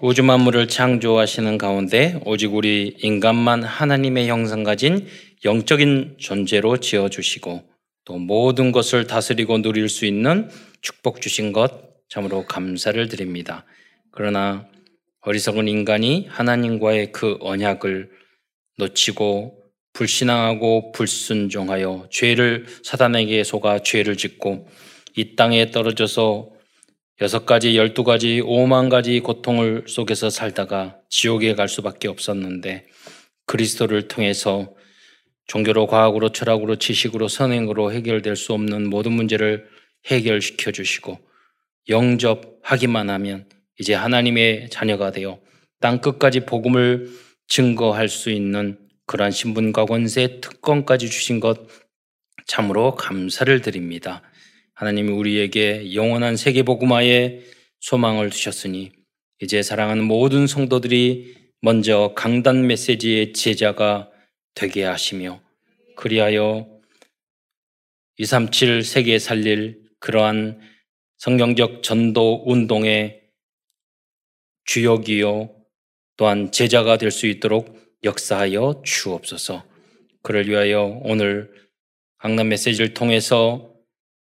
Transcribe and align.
우주 0.00 0.22
만물을 0.22 0.68
창조하시는 0.68 1.58
가운데 1.58 2.20
오직 2.24 2.54
우리 2.54 2.96
인간만 3.02 3.64
하나님의 3.64 4.28
형상 4.28 4.62
가진 4.62 5.08
영적인 5.44 6.18
존재로 6.20 6.76
지어 6.76 7.08
주시고 7.08 7.64
또 8.04 8.16
모든 8.16 8.70
것을 8.70 9.08
다스리고 9.08 9.60
누릴 9.60 9.88
수 9.88 10.06
있는 10.06 10.50
축복 10.82 11.20
주신 11.20 11.52
것 11.52 11.72
참으로 12.08 12.46
감사를 12.46 13.08
드립니다. 13.08 13.64
그러나 14.12 14.68
어리석은 15.22 15.66
인간이 15.66 16.26
하나님과의 16.30 17.10
그 17.10 17.36
언약을 17.40 18.08
놓치고 18.76 19.64
불신앙하고 19.94 20.92
불순종하여 20.92 22.06
죄를 22.12 22.66
사단에게 22.84 23.42
속아 23.42 23.80
죄를 23.80 24.16
짓고 24.16 24.68
이 25.16 25.34
땅에 25.34 25.72
떨어져서 25.72 26.50
여섯 27.20 27.46
가지, 27.46 27.76
열두 27.76 28.04
가지, 28.04 28.40
오만 28.44 28.88
가지 28.88 29.18
고통을 29.18 29.84
속에서 29.88 30.30
살다가 30.30 30.98
지옥에 31.08 31.56
갈 31.56 31.68
수밖에 31.68 32.06
없었는데 32.06 32.86
그리스도를 33.46 34.06
통해서 34.06 34.74
종교로, 35.48 35.88
과학으로, 35.88 36.28
철학으로, 36.28 36.76
지식으로, 36.76 37.26
선행으로 37.26 37.92
해결될 37.92 38.36
수 38.36 38.52
없는 38.52 38.88
모든 38.88 39.12
문제를 39.12 39.66
해결시켜 40.06 40.70
주시고 40.70 41.18
영접하기만 41.88 43.10
하면 43.10 43.48
이제 43.80 43.94
하나님의 43.94 44.68
자녀가 44.70 45.10
되어 45.10 45.40
땅 45.80 46.00
끝까지 46.00 46.40
복음을 46.40 47.10
증거할 47.48 48.08
수 48.08 48.30
있는 48.30 48.78
그러한 49.06 49.32
신분과 49.32 49.86
권세, 49.86 50.40
특권까지 50.40 51.10
주신 51.10 51.40
것 51.40 51.66
참으로 52.46 52.94
감사를 52.94 53.60
드립니다. 53.60 54.22
하나님이 54.78 55.10
우리에게 55.10 55.92
영원한 55.94 56.36
세계 56.36 56.62
복음화의 56.62 57.42
소망을 57.80 58.30
주셨으니 58.30 58.92
이제 59.40 59.60
사랑하는 59.60 60.04
모든 60.04 60.46
성도들이 60.46 61.34
먼저 61.60 62.12
강단 62.14 62.68
메시지의 62.68 63.32
제자가 63.32 64.08
되게 64.54 64.84
하시며 64.84 65.42
그리하여 65.96 66.68
237 68.18 68.84
세계 68.84 69.18
살릴 69.18 69.82
그러한 69.98 70.60
성경적 71.16 71.82
전도 71.82 72.44
운동의 72.46 73.22
주역이요 74.64 75.56
또한 76.16 76.52
제자가 76.52 76.98
될 76.98 77.10
수 77.10 77.26
있도록 77.26 77.76
역사하여 78.04 78.82
주옵소서. 78.84 79.64
그를 80.22 80.48
위하여 80.48 81.00
오늘 81.02 81.52
강남 82.18 82.50
메시지를 82.50 82.94
통해서 82.94 83.67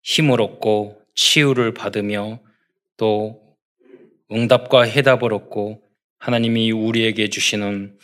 힘을 0.05 0.39
얻고 0.39 1.01
치유를 1.15 1.73
받으며 1.73 2.39
또 2.95 3.41
응답과 4.31 4.83
해답을 4.83 5.33
얻고 5.33 5.81
하나님이 6.19 6.71
우리에게 6.71 7.29
주시는 7.29 7.97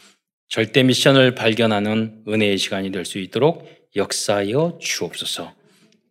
절대 0.50 0.84
미션을 0.84 1.36
발견하는 1.36 2.24
은혜의 2.28 2.58
시간이 2.58 2.92
될 2.92 3.06
수 3.06 3.20
있도록 3.20 3.66
역사하여 3.96 4.80
주옵소서. 4.82 5.54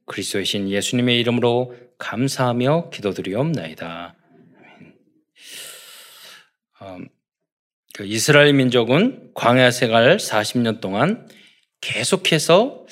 그리스도의 0.07 0.45
신 0.45 0.71
예수님의 0.71 1.19
이름으로 1.21 1.75
감사하며 1.99 2.91
기도드리옵나이다. 2.91 4.15
음, 6.83 7.09
그 7.95 8.07
이스라엘 8.07 8.53
민족은 8.55 9.33
광야 9.35 9.71
생활 9.71 10.17
40년 10.17 10.81
동안 10.81 11.29
계속해서 11.81 12.87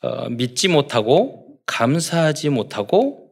어, 0.00 0.28
믿지 0.30 0.68
못하고 0.68 1.47
감사하지 1.68 2.48
못하고 2.48 3.30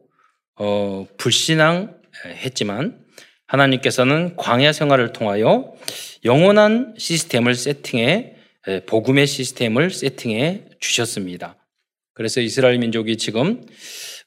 어, 0.55 1.05
불신앙했지만 1.17 3.05
하나님께서는 3.47 4.35
광야 4.37 4.71
생활을 4.71 5.11
통하여 5.11 5.73
영원한 6.23 6.93
시스템을 6.97 7.55
세팅해 7.55 8.35
복음의 8.85 9.27
시스템을 9.27 9.91
세팅해 9.91 10.65
주셨습니다. 10.79 11.55
그래서 12.13 12.41
이스라엘 12.41 12.79
민족이 12.79 13.17
지금 13.17 13.65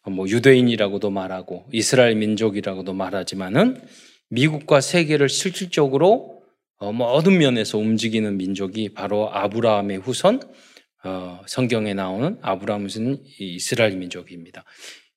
뭐 0.08 0.26
유대인이라고도 0.28 1.10
말하고 1.10 1.66
이스라엘 1.72 2.14
민족이라고도 2.16 2.94
말하지만은 2.94 3.82
미국과 4.30 4.80
세계를 4.80 5.28
실질적으로 5.28 6.42
어, 6.78 6.92
모든 6.92 7.36
면에서 7.38 7.76
움직이는 7.76 8.38
민족이 8.38 8.94
바로 8.94 9.30
아브라함의 9.32 9.98
후손 9.98 10.40
어, 11.04 11.40
성경에 11.46 11.94
나오는 11.94 12.38
아브라함은 12.42 12.88
이스라엘 13.38 13.96
민족입니다. 13.96 14.64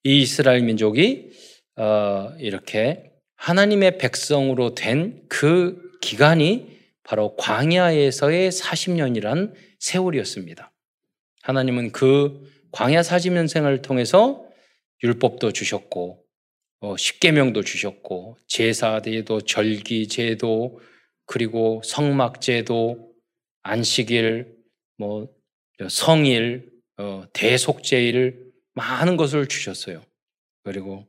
이 0.04 0.22
이스라엘 0.22 0.62
민족이 0.62 1.32
어, 1.76 2.34
이렇게 2.40 3.12
하나님의 3.36 3.98
백성으로 3.98 4.76
된 4.76 5.24
그 5.30 5.92
기간이 6.04 6.68
바로 7.04 7.36
광야에서의 7.38 8.52
40년이란 8.52 9.54
세월이었습니다. 9.80 10.72
하나님은 11.42 11.92
그 11.92 12.44
광야 12.72 13.02
40년 13.02 13.48
생활을 13.48 13.82
통해서 13.82 14.46
율법도 15.02 15.54
주셨고 15.54 16.24
어, 16.82 16.98
십계명도 16.98 17.64
주셨고 17.64 18.38
제사제도, 18.48 19.42
절기 19.42 20.08
제도, 20.10 20.80
그리고 21.26 21.82
성막 21.86 22.42
제도, 22.42 23.14
안식일, 23.62 24.54
뭐 24.98 25.30
성일, 25.90 26.70
어, 26.98 27.24
대속제일 27.34 28.52
많은 28.74 29.18
것을 29.18 29.48
주셨어요. 29.48 30.04
그리고 30.64 31.08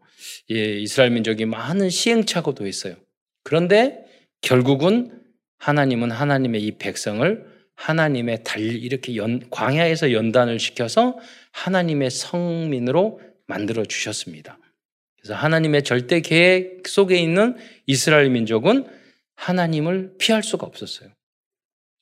예, 0.50 0.78
이스라엘 0.78 1.10
민족이 1.10 1.44
많은 1.44 1.90
시행착오도 1.90 2.66
했어요. 2.66 2.96
그런데 3.42 4.04
결국은 4.40 5.20
하나님은 5.58 6.10
하나님의 6.10 6.62
이 6.62 6.72
백성을 6.78 7.54
하나님의 7.76 8.44
달 8.44 8.60
이렇게 8.60 9.16
연, 9.16 9.48
광야에서 9.50 10.12
연단을 10.12 10.58
시켜서 10.58 11.18
하나님의 11.52 12.10
성민으로 12.10 13.20
만들어 13.46 13.84
주셨습니다. 13.84 14.58
그래서 15.16 15.34
하나님의 15.34 15.84
절대 15.84 16.20
계획 16.20 16.86
속에 16.86 17.16
있는 17.16 17.56
이스라엘 17.86 18.30
민족은 18.30 18.86
하나님을 19.36 20.16
피할 20.18 20.42
수가 20.42 20.66
없었어요. 20.66 21.10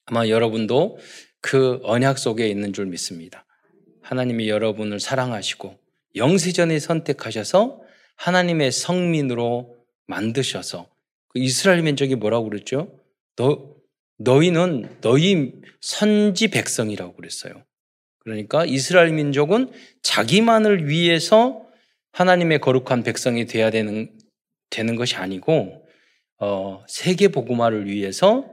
아마 0.06 0.28
여러분도 0.28 0.98
그 1.42 1.80
언약 1.82 2.18
속에 2.18 2.48
있는 2.48 2.72
줄 2.72 2.86
믿습니다. 2.86 3.44
하나님이 4.00 4.48
여러분을 4.48 5.00
사랑하시고 5.00 5.78
영세전에 6.16 6.78
선택하셔서 6.78 7.82
하나님의 8.16 8.72
성민으로 8.72 9.76
만드셔서 10.06 10.88
그 11.28 11.38
이스라엘 11.38 11.82
민족이 11.82 12.14
뭐라고 12.14 12.48
그랬죠? 12.48 12.98
너 13.36 13.74
너희는 14.18 15.00
너희 15.00 15.52
선지 15.80 16.48
백성이라고 16.48 17.14
그랬어요. 17.14 17.64
그러니까 18.20 18.64
이스라엘 18.64 19.12
민족은 19.12 19.72
자기만을 20.02 20.88
위해서 20.88 21.66
하나님의 22.12 22.60
거룩한 22.60 23.02
백성이 23.02 23.46
돼야 23.46 23.70
되는 23.70 24.12
되는 24.70 24.96
것이 24.96 25.16
아니고 25.16 25.84
어, 26.38 26.84
세계 26.88 27.28
복음화를 27.28 27.86
위해서 27.86 28.51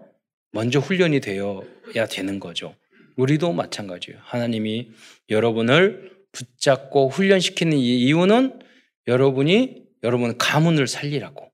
먼저 0.52 0.80
훈련이 0.80 1.20
되어야 1.20 2.08
되는 2.10 2.40
거죠. 2.40 2.76
우리도 3.18 3.54
마찬가지예요. 3.54 4.20
하나님이 4.24 4.92
여러분을 5.30 6.18
붙잡고 6.32 7.10
훈련시키는 7.10 7.78
이유는 7.78 8.60
여러분이 9.08 9.84
여러분 10.04 10.38
가문을 10.38 10.88
살리라고. 10.88 11.52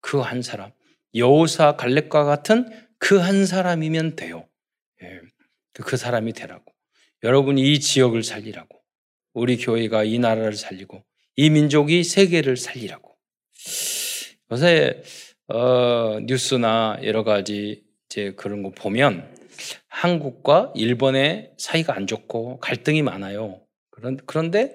그 0.00 0.20
한 0.20 0.42
사람. 0.42 0.70
여호사 1.14 1.76
갈렙과 1.76 2.24
같은 2.24 2.68
그 2.98 3.18
한 3.20 3.46
사람이면 3.46 4.16
돼요. 4.16 4.48
예. 5.02 5.20
그 5.74 5.96
사람이 5.96 6.32
되라고. 6.32 6.72
여러분이 7.22 7.72
이 7.72 7.80
지역을 7.80 8.22
살리라고. 8.22 8.80
우리 9.34 9.56
교회가 9.56 10.04
이 10.04 10.18
나라를 10.18 10.54
살리고 10.54 11.04
이 11.36 11.50
민족이 11.50 12.04
세계를 12.04 12.56
살리라고. 12.56 13.16
요새 14.52 15.02
어, 15.48 16.20
뉴스나 16.20 16.98
여러 17.02 17.24
가지 17.24 17.82
이제 18.14 18.32
그런 18.36 18.62
거 18.62 18.70
보면 18.70 19.28
한국과 19.88 20.72
일본의 20.76 21.50
사이가 21.58 21.96
안 21.96 22.06
좋고 22.06 22.60
갈등이 22.60 23.02
많아요. 23.02 23.60
그런, 23.90 24.18
그런데 24.24 24.72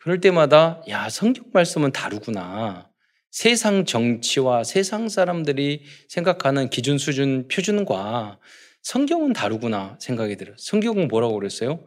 그럴 0.00 0.20
때마다 0.20 0.82
야, 0.88 1.10
성경 1.10 1.44
말씀은 1.52 1.92
다르구나. 1.92 2.90
세상 3.30 3.84
정치와 3.84 4.64
세상 4.64 5.10
사람들이 5.10 5.84
생각하는 6.08 6.70
기준 6.70 6.96
수준 6.96 7.48
표준과 7.48 8.38
성경은 8.82 9.34
다르구나 9.34 9.98
생각이 10.00 10.36
들어요. 10.36 10.56
성경은 10.58 11.08
뭐라고 11.08 11.34
그랬어요? 11.34 11.84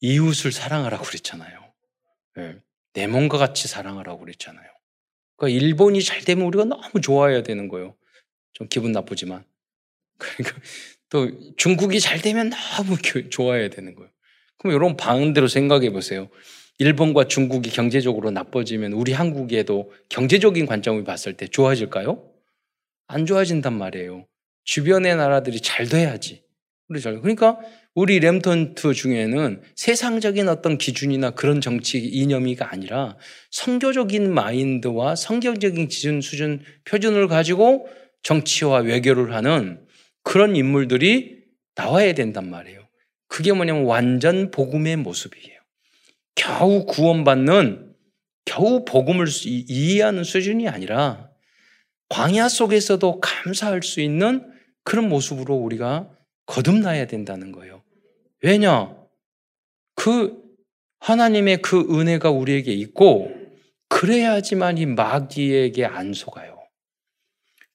이웃을 0.00 0.52
사랑하라고 0.52 1.04
그랬잖아요. 1.04 1.60
네. 2.36 2.56
내 2.94 3.06
몸과 3.06 3.36
같이 3.36 3.68
사랑하라고 3.68 4.20
그랬잖아요. 4.20 4.66
그러니까 5.36 5.62
일본이 5.62 6.02
잘 6.02 6.22
되면 6.22 6.46
우리가 6.46 6.64
너무 6.64 7.00
좋아해야 7.02 7.42
되는 7.42 7.68
거예요. 7.68 7.94
좀 8.54 8.68
기분 8.68 8.92
나쁘지만. 8.92 9.44
그러니까 10.36 10.60
또 11.10 11.30
중국이 11.56 12.00
잘 12.00 12.20
되면 12.20 12.50
너무 12.50 12.96
좋아해야 13.30 13.70
되는 13.70 13.94
거예요. 13.94 14.10
그럼 14.58 14.74
여러분 14.74 14.96
반대로 14.96 15.48
생각해 15.48 15.90
보세요. 15.90 16.28
일본과 16.78 17.26
중국이 17.26 17.70
경제적으로 17.70 18.30
나빠지면 18.30 18.92
우리 18.92 19.12
한국에도 19.12 19.92
경제적인 20.08 20.66
관점을 20.66 21.02
봤을 21.04 21.32
때 21.34 21.46
좋아질까요? 21.48 22.22
안 23.08 23.26
좋아진단 23.26 23.76
말이에요. 23.76 24.26
주변의 24.64 25.16
나라들이 25.16 25.60
잘 25.60 25.88
돼야지. 25.88 26.42
그러니까 26.88 27.58
우리 27.94 28.18
렘턴트 28.20 28.94
중에는 28.94 29.60
세상적인 29.74 30.48
어떤 30.48 30.78
기준이나 30.78 31.30
그런 31.30 31.60
정치 31.60 31.98
이념이가 31.98 32.72
아니라 32.72 33.16
성교적인 33.50 34.32
마인드와 34.32 35.16
성경적인 35.16 35.88
기준 35.88 36.20
수준 36.20 36.62
표준을 36.84 37.28
가지고 37.28 37.88
정치와 38.22 38.80
외교를 38.80 39.34
하는 39.34 39.80
그런 40.22 40.56
인물들이 40.56 41.44
나와야 41.74 42.12
된단 42.12 42.50
말이에요. 42.50 42.86
그게 43.28 43.52
뭐냐면 43.52 43.84
완전 43.84 44.50
복음의 44.50 44.96
모습이에요. 44.96 45.58
겨우 46.34 46.86
구원받는 46.86 47.94
겨우 48.44 48.84
복음을 48.84 49.26
이해하는 49.44 50.24
수준이 50.24 50.68
아니라 50.68 51.28
광야 52.08 52.48
속에서도 52.48 53.20
감사할 53.20 53.82
수 53.82 54.00
있는 54.00 54.50
그런 54.82 55.08
모습으로 55.08 55.54
우리가 55.54 56.10
거듭나야 56.46 57.06
된다는 57.06 57.52
거예요. 57.52 57.82
왜냐? 58.42 58.96
그 59.94 60.42
하나님의 61.00 61.60
그 61.62 61.80
은혜가 61.80 62.30
우리에게 62.30 62.72
있고 62.72 63.30
그래야지만 63.88 64.78
이 64.78 64.86
마귀에게 64.86 65.84
안 65.84 66.12
속아요. 66.12 66.57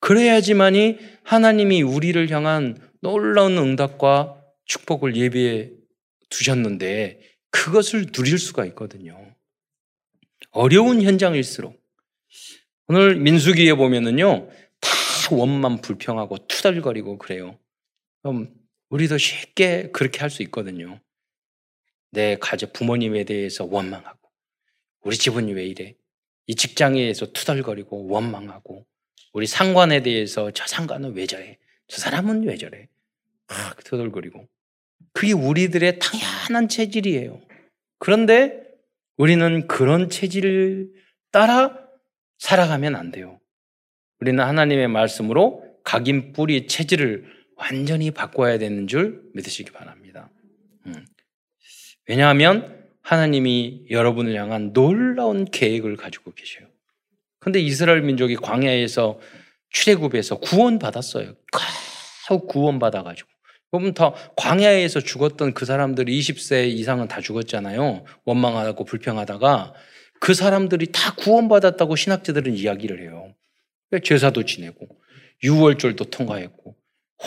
그래야지만이 0.04 1.00
하나님이 1.24 1.82
우리를 1.82 2.30
향한 2.30 2.76
놀라운 3.00 3.58
응답과 3.58 4.38
축복을 4.66 5.16
예비해 5.16 5.72
두셨는데 6.30 7.22
그것을 7.52 8.08
누릴 8.08 8.38
수가 8.38 8.66
있거든요. 8.66 9.34
어려운 10.52 11.02
현장일수록 11.02 11.82
오늘 12.88 13.16
민수기에 13.16 13.76
보면은요 13.76 14.50
다 14.82 14.90
원만 15.32 15.80
불평하고 15.80 16.48
투덜거리고 16.48 17.18
그래요. 17.18 17.58
그럼 18.22 18.54
우리도 18.90 19.18
쉽게 19.18 19.92
그렇게 19.92 20.20
할 20.20 20.30
수 20.30 20.44
있거든요. 20.44 21.00
내 22.12 22.36
가족 22.42 22.74
부모님에 22.74 23.24
대해서 23.24 23.64
원망하고 23.64 24.30
우리 25.04 25.16
집은 25.16 25.48
왜 25.48 25.66
이래? 25.66 25.96
이 26.48 26.56
직장에서 26.56 27.32
투덜거리고 27.32 28.08
원망하고 28.10 28.86
우리 29.34 29.48
상관에 29.48 30.02
대해서 30.02 30.52
저 30.52 30.66
상관은 30.68 31.14
왜 31.14 31.26
저래? 31.26 31.58
저 31.88 32.00
사람은 32.00 32.44
왜 32.44 32.56
저래? 32.56 32.88
막 33.48 33.84
투덜거리고 33.84 34.48
그게 35.12 35.34
우리들의 35.34 36.00
당연한 36.00 36.70
체질이에요. 36.70 37.42
그런데 38.00 38.64
우리는 39.18 39.68
그런 39.68 40.10
체질을 40.10 40.92
따라 41.32 41.78
살아가면 42.40 42.96
안 42.96 43.12
돼요. 43.12 43.40
우리는 44.20 44.44
하나님의 44.44 44.88
말씀으로 44.88 45.64
각인 45.84 46.34
뿌리 46.34 46.68
체질을 46.68 47.26
완전히 47.56 48.12
바꿔야 48.12 48.58
되는 48.58 48.88
줄 48.88 49.24
믿으시기 49.34 49.72
바랍니다. 49.72 50.30
음. 50.86 51.06
왜냐하면 52.08 52.84
하나님이 53.02 53.88
여러분을 53.90 54.36
향한 54.36 54.74
놀라운 54.74 55.46
계획을 55.46 55.98
가지고 55.98 56.34
계셔요. 56.34 56.73
근데 57.44 57.60
이스라엘 57.60 58.02
민족이 58.02 58.38
광야에서 58.38 59.20
출애굽에서 59.70 60.40
구원받았어요. 60.40 61.36
구원받아가지고. 62.48 63.30
여러분 63.74 63.94
다 63.94 64.14
광야에서 64.38 65.02
죽었던 65.02 65.54
그 65.54 65.66
사람들이 65.66 66.18
20세 66.20 66.70
이상은 66.70 67.08
다 67.08 67.20
죽었잖아요. 67.20 68.06
원망하고 68.24 68.86
불평하다가 68.86 69.74
그 70.20 70.34
사람들이 70.34 70.92
다 70.92 71.16
구원받았다고 71.16 71.96
신학자들은 71.96 72.54
이야기를 72.56 73.02
해요. 73.02 73.34
제사도 74.04 74.46
지내고 74.46 74.88
유월절도 75.44 76.06
통과했고 76.06 76.76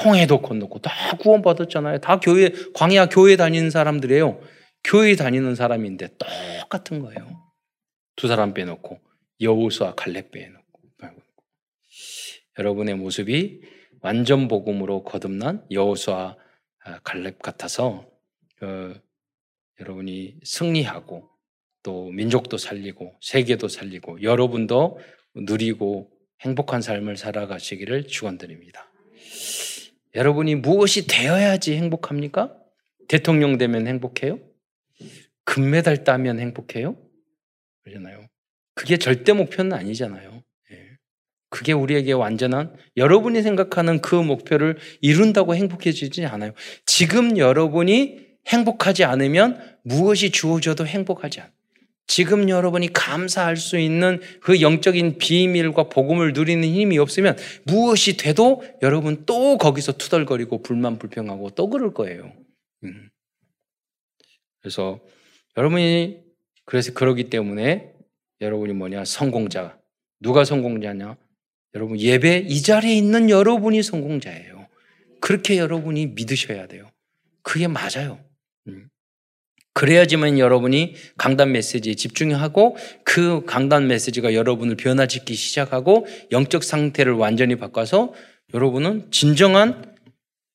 홍해도 0.04 0.40
건너고 0.40 0.78
다 0.80 0.92
구원받았잖아요. 1.18 1.98
다 1.98 2.20
교회, 2.20 2.52
광야 2.74 3.06
교회 3.06 3.36
다니는 3.36 3.70
사람들이에요. 3.70 4.40
교회 4.84 5.14
다니는 5.16 5.56
사람인데 5.56 6.08
똑같은 6.18 7.00
거예요. 7.00 7.42
두 8.14 8.28
사람 8.28 8.54
빼놓고 8.54 9.00
여우수와 9.40 9.94
갈렙 9.94 10.30
빼놓고. 10.30 10.66
여러분의 12.58 12.94
모습이 12.96 13.60
완전 14.00 14.48
복음으로 14.48 15.04
거듭난 15.04 15.66
여우수와 15.70 16.36
갈렙 17.02 17.38
같아서 17.40 18.08
어, 18.62 18.94
여러분이 19.80 20.40
승리하고 20.42 21.28
또 21.82 22.10
민족도 22.10 22.56
살리고 22.56 23.18
세계도 23.20 23.68
살리고 23.68 24.22
여러분도 24.22 24.98
누리고 25.34 26.10
행복한 26.40 26.80
삶을 26.80 27.16
살아가시기를 27.16 28.06
축원드립니다. 28.06 28.90
여러분이 30.14 30.54
무엇이 30.56 31.06
되어야지 31.06 31.76
행복합니까? 31.76 32.56
대통령 33.08 33.58
되면 33.58 33.86
행복해요? 33.86 34.40
금메달 35.44 36.04
따면 36.04 36.40
행복해요? 36.40 36.96
그러잖아요. 37.82 38.26
그게 38.76 38.98
절대 38.98 39.32
목표는 39.32 39.72
아니잖아요. 39.72 40.42
예. 40.70 40.76
그게 41.48 41.72
우리에게 41.72 42.12
완전한 42.12 42.76
여러분이 42.96 43.42
생각하는 43.42 44.00
그 44.00 44.14
목표를 44.14 44.76
이룬다고 45.00 45.56
행복해지지 45.56 46.26
않아요. 46.26 46.52
지금 46.84 47.38
여러분이 47.38 48.26
행복하지 48.46 49.04
않으면 49.04 49.78
무엇이 49.82 50.30
주어져도 50.30 50.86
행복하지 50.86 51.40
않아요. 51.40 51.52
지금 52.06 52.48
여러분이 52.48 52.92
감사할 52.92 53.56
수 53.56 53.78
있는 53.78 54.20
그 54.40 54.60
영적인 54.60 55.18
비밀과 55.18 55.88
복음을 55.88 56.34
누리는 56.34 56.62
힘이 56.62 56.98
없으면 56.98 57.36
무엇이 57.64 58.16
돼도 58.16 58.62
여러분 58.82 59.24
또 59.26 59.58
거기서 59.58 59.92
투덜거리고 59.92 60.62
불만 60.62 60.98
불평하고 60.98 61.50
또 61.50 61.68
그럴 61.68 61.92
거예요. 61.94 62.32
음. 62.84 63.08
그래서 64.60 65.00
여러분이 65.56 66.20
그래서 66.64 66.92
그러기 66.92 67.30
때문에 67.30 67.95
여러분이 68.40 68.72
뭐냐 68.74 69.04
성공자 69.04 69.78
누가 70.20 70.44
성공자냐 70.44 71.16
여러분 71.74 72.00
예배 72.00 72.46
이 72.48 72.62
자리에 72.62 72.94
있는 72.94 73.28
여러분이 73.28 73.82
성공자예요. 73.82 74.66
그렇게 75.20 75.58
여러분이 75.58 76.08
믿으셔야 76.08 76.66
돼요. 76.66 76.90
그게 77.42 77.68
맞아요. 77.68 78.18
음. 78.68 78.88
그래야지만 79.74 80.38
여러분이 80.38 80.94
강단 81.18 81.52
메시지에 81.52 81.94
집중하고 81.94 82.78
그 83.04 83.44
강단 83.44 83.88
메시지가 83.88 84.32
여러분을 84.32 84.76
변화시키기 84.76 85.34
시작하고 85.34 86.06
영적 86.32 86.64
상태를 86.64 87.12
완전히 87.12 87.56
바꿔서 87.56 88.14
여러분은 88.54 89.10
진정한 89.10 89.94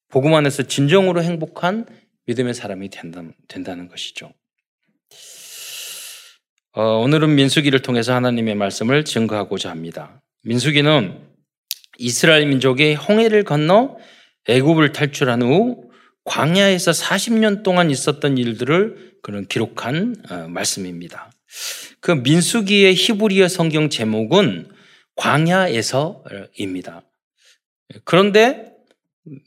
복음 0.09 0.33
안에서 0.33 0.63
진정으로 0.63 1.21
행복한 1.21 1.85
믿음의 2.25 2.55
사람이 2.55 2.89
된다, 2.89 3.21
된다는 3.47 3.87
것이죠. 3.87 4.33
어, 6.73 6.99
오늘은 6.99 7.35
민수기를 7.35 7.81
통해서 7.81 8.15
하나님의 8.15 8.55
말씀을 8.55 9.03
증거하고자 9.03 9.69
합니다. 9.69 10.21
민수기는 10.43 11.19
이스라엘 11.97 12.45
민족이 12.45 12.93
홍해를 12.93 13.43
건너 13.43 13.97
애굽을 14.47 14.93
탈출한 14.93 15.41
후 15.41 15.91
광야에서 16.23 16.91
40년 16.91 17.63
동안 17.63 17.91
있었던 17.91 18.37
일들을 18.37 19.15
그런 19.21 19.47
기록한 19.47 20.15
어, 20.29 20.47
말씀입니다. 20.47 21.33
그 21.99 22.11
민수기의 22.11 22.95
히브리어 22.95 23.49
성경 23.49 23.89
제목은 23.89 24.69
광야에서입니다. 25.17 27.01
그런데 28.05 28.71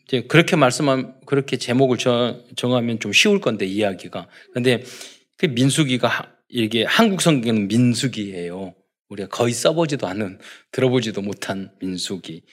이제 0.05 0.25
그렇게 0.29 0.57
말씀한 0.57 1.21
그렇게 1.25 1.57
제목을 1.57 1.97
정하면 2.55 3.01
좀 3.01 3.15
쉬울 3.15 3.41
건데 3.41 3.65
이야기가. 3.65 4.29
근데 4.53 4.85
그 5.39 5.47
민수기가 5.47 6.34
이게 6.57 6.85
한국 6.85 7.21
성경은 7.21 7.67
민수기예요. 7.67 8.75
우리가 9.09 9.29
거의 9.29 9.53
써보지도 9.53 10.07
않은 10.07 10.39
들어보지도 10.71 11.21
못한 11.21 11.73
민수기. 11.81 12.45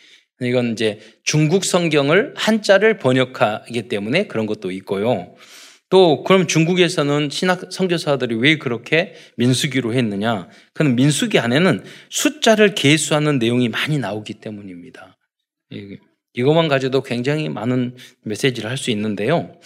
이건 0.41 0.71
이제 0.71 0.99
중국 1.23 1.63
성경을 1.63 2.33
한자를 2.35 2.97
번역하기 2.97 3.89
때문에 3.89 4.25
그런 4.25 4.47
것도 4.47 4.71
있고요. 4.71 5.35
또 5.89 6.23
그럼 6.23 6.47
중국에서는 6.47 7.29
신학 7.29 7.71
선교사들이 7.71 8.35
왜 8.35 8.57
그렇게 8.57 9.13
민수기로 9.37 9.93
했느냐? 9.93 10.49
그는 10.73 10.95
민수기 10.95 11.37
안에는 11.37 11.83
숫자를 12.09 12.73
계수하는 12.73 13.37
내용이 13.37 13.69
많이 13.69 13.99
나오기 13.99 14.35
때문입니다. 14.35 15.15
이것만 16.33 16.69
가져도 16.69 17.03
굉장히 17.03 17.49
많은 17.49 17.95
메시지를 18.23 18.67
할 18.67 18.77
수 18.77 18.89
있는데요. 18.89 19.59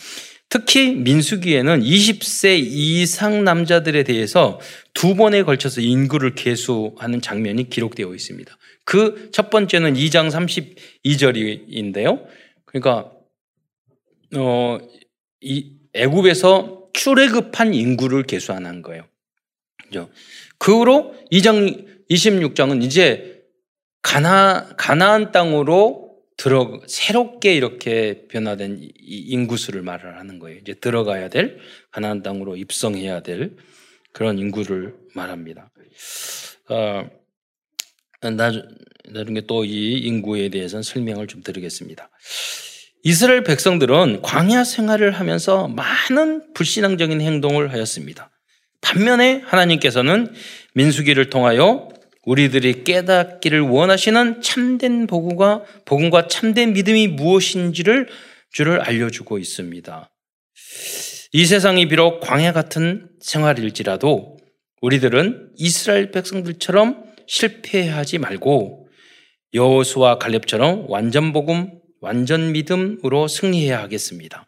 특히 0.50 0.94
민수기에는 0.94 1.82
20세 1.82 2.58
이상 2.60 3.44
남자들에 3.44 4.04
대해서 4.04 4.60
두 4.94 5.16
번에 5.16 5.44
걸쳐서 5.44 5.82
인구를 5.82 6.36
계수하는 6.36 7.22
장면이 7.22 7.70
기록되어 7.70 8.14
있습니다. 8.14 8.58
그 8.86 9.30
첫 9.32 9.50
번째는 9.50 9.96
2장 9.96 10.30
32절인데요. 10.30 12.25
그러니까 12.66 13.12
어, 14.36 14.78
이 15.42 15.72
애굽에서 15.94 16.90
출애굽한 16.94 17.74
인구를 17.74 18.24
계수하는 18.24 18.82
거예요. 18.82 19.06
그죠? 19.84 20.10
그 20.58 20.78
후로 20.78 21.16
2장 21.32 21.86
26장은 22.10 22.84
이제 22.84 23.44
가나 24.02 24.70
가나안 24.78 25.32
땅으로 25.32 26.05
들어 26.38 26.82
새롭게 26.88 27.56
이렇게 27.56 28.27
변화된 28.27 28.89
인구수를 29.00 29.82
말을 29.82 30.18
하는 30.20 30.39
거예요. 30.39 30.60
이제 30.60 30.74
들어가야 30.74 31.30
될 31.30 31.60
가나안 31.92 32.24
땅으로 32.24 32.58
입성해야 32.58 33.22
될 33.22 33.56
그런 34.12 34.38
인구를 34.38 34.96
말합니다. 35.13 35.72
어, 36.70 37.10
나중에 38.22 39.42
또 39.42 39.63
이 39.63 39.98
인구에 40.00 40.50
대해서는 40.50 40.84
설명을 40.84 41.27
좀 41.27 41.42
드리겠습니다. 41.44 42.10
이스라엘 43.04 43.44
백성들은 43.44 44.24
광야 44.24 44.63
생활을 44.63 45.12
하면서 45.12 45.68
많은 45.68 46.54
불신앙적인 46.54 47.22
행동을 47.22 47.72
하였습니다. 47.72 48.32
반면에 48.82 49.42
하나님께서는 49.46 50.34
민수기를 50.74 51.30
통하여 51.30 51.89
우리들이 52.25 52.84
깨닫기를 52.84 53.62
원하시는 53.62 54.41
참된 54.41 55.08
복음과 55.08 55.63
복음과 55.86 56.27
참된 56.27 56.74
믿음이 56.74 57.08
무엇인지를 57.10 58.08
주를 58.51 58.82
알려주고 58.82 59.38
있습니다. 59.38 60.10
이 61.34 61.46
세상이 61.46 61.88
비록 61.88 62.22
광야 62.22 62.53
같은 62.53 63.10
생활일지라도 63.20 64.38
우리들은 64.82 65.51
이스라엘 65.58 66.12
백성들처럼 66.12 67.03
실패하지 67.27 68.20
말고 68.20 68.88
여호수와 69.53 70.17
갈렙처럼 70.17 70.86
완전 70.89 71.34
복음, 71.34 71.79
완전 72.01 72.51
믿음으로 72.51 73.27
승리해야 73.27 73.79
하겠습니다. 73.82 74.46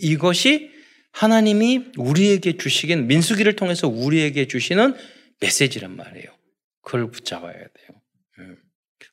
이것이 0.00 0.70
하나님이 1.12 1.92
우리에게 1.96 2.56
주시긴 2.56 3.06
민수기를 3.06 3.56
통해서 3.56 3.88
우리에게 3.88 4.48
주시는 4.48 4.94
메시지란 5.40 5.96
말이에요. 5.96 6.41
그걸 6.82 7.10
붙잡아야 7.10 7.52
돼요. 7.52 8.02
예. 8.40 8.56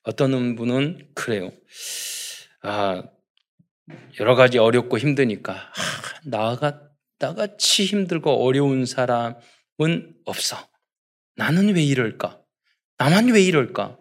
어떤 0.04 0.56
분은 0.56 1.12
그래요. 1.16 1.52
아, 2.62 3.04
여러 4.20 4.36
가지 4.36 4.58
어렵고 4.58 4.98
힘드니까 4.98 5.54
아, 5.54 5.72
나가 6.26 6.90
나같이 7.20 7.86
힘들고 7.86 8.46
어려운 8.46 8.86
사람은 8.86 10.16
없어. 10.26 10.58
나는 11.36 11.74
왜 11.76 11.84
이럴까? 11.84 12.42
나만 12.98 13.30
왜 13.30 13.42
이럴까? 13.42 13.98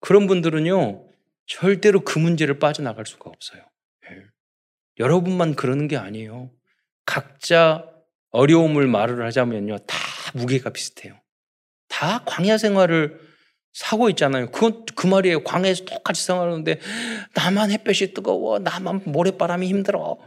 그런 0.00 0.26
분들은요, 0.26 1.08
절대로 1.46 2.00
그 2.00 2.18
문제를 2.18 2.58
빠져나갈 2.58 3.06
수가 3.06 3.30
없어요. 3.30 3.62
예. 4.10 4.22
여러분만 4.98 5.54
그러는 5.54 5.88
게 5.88 5.96
아니에요. 5.96 6.50
각자 7.04 7.90
어려움을 8.30 8.86
말을 8.86 9.24
하자면요, 9.26 9.78
다 9.78 9.96
무게가 10.34 10.70
비슷해요. 10.70 11.18
다 11.88 12.22
광야 12.26 12.58
생활을 12.58 13.20
사고 13.72 14.08
있잖아요. 14.10 14.50
그건 14.50 14.84
그 14.94 15.06
말이에요. 15.06 15.44
광야에서 15.44 15.84
똑같이 15.84 16.24
생활하는데 16.24 16.80
나만 17.34 17.70
햇볕이 17.70 18.14
뜨거워, 18.14 18.58
나만 18.58 19.02
모래바람이 19.04 19.66
힘들어. 19.68 20.18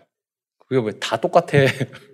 그게 0.67 0.81
왜 0.85 0.99
다 0.99 1.17
똑같아? 1.17 1.47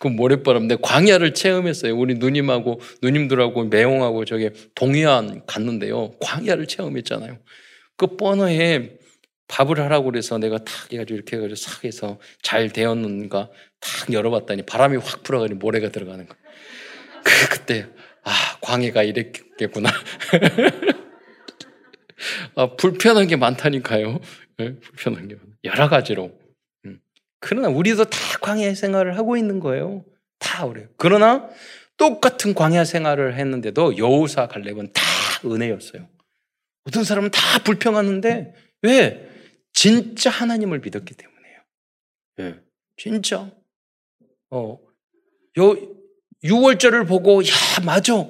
그 0.00 0.08
모래바람. 0.08 0.68
내 0.68 0.76
광야를 0.80 1.34
체험했어요. 1.34 1.96
우리 1.96 2.14
누님하고 2.14 2.80
누님들하고 3.02 3.64
매홍하고 3.64 4.24
저기 4.24 4.50
동해안 4.74 5.42
갔는데요. 5.46 6.12
광야를 6.20 6.66
체험했잖아요. 6.66 7.38
그 7.96 8.16
번호에 8.16 8.98
밥을 9.48 9.78
하라고 9.80 10.06
그래서 10.06 10.38
내가 10.38 10.58
탁 10.58 10.92
해가지고 10.92 11.14
이렇게 11.16 11.36
해가지고 11.36 11.54
싹 11.56 11.84
해서 11.84 12.18
잘 12.42 12.70
되었는가 12.70 13.50
탁 13.80 14.12
열어봤더니 14.12 14.62
바람이 14.62 14.96
확 14.98 15.22
불어가지고 15.22 15.58
모래가 15.58 15.90
들어가는 15.90 16.26
거. 16.26 16.34
그 17.24 17.48
그때 17.50 17.86
아 18.24 18.58
광해가 18.60 19.02
이랬겠구나. 19.02 19.90
아, 22.56 22.74
불편한 22.76 23.26
게 23.26 23.36
많다니까요. 23.36 24.20
네? 24.58 24.78
불편한 24.78 25.28
게 25.28 25.36
여러 25.64 25.88
가지로. 25.88 26.38
음. 26.86 27.00
그러나 27.40 27.68
우리도 27.68 28.04
다 28.04 28.18
광야 28.40 28.74
생활을 28.74 29.18
하고 29.18 29.36
있는 29.36 29.60
거예요. 29.60 30.04
다 30.38 30.66
그래요. 30.66 30.88
그러나 30.96 31.48
똑같은 31.96 32.54
광야 32.54 32.84
생활을 32.84 33.34
했는데도 33.36 33.98
여우사 33.98 34.48
갈렙은 34.48 34.92
다 34.92 35.02
은혜였어요. 35.44 36.08
어떤 36.86 37.04
사람은 37.04 37.30
다 37.30 37.40
불평하는데 37.64 38.54
왜? 38.82 39.30
진짜 39.72 40.30
하나님을 40.30 40.80
믿었기 40.80 41.14
때문에요. 41.14 41.60
예. 42.40 42.60
진짜. 42.96 43.50
어. 44.50 44.78
요 45.58 45.76
6월절을 46.44 47.08
보고 47.08 47.42
야, 47.42 47.52
맞아. 47.84 48.26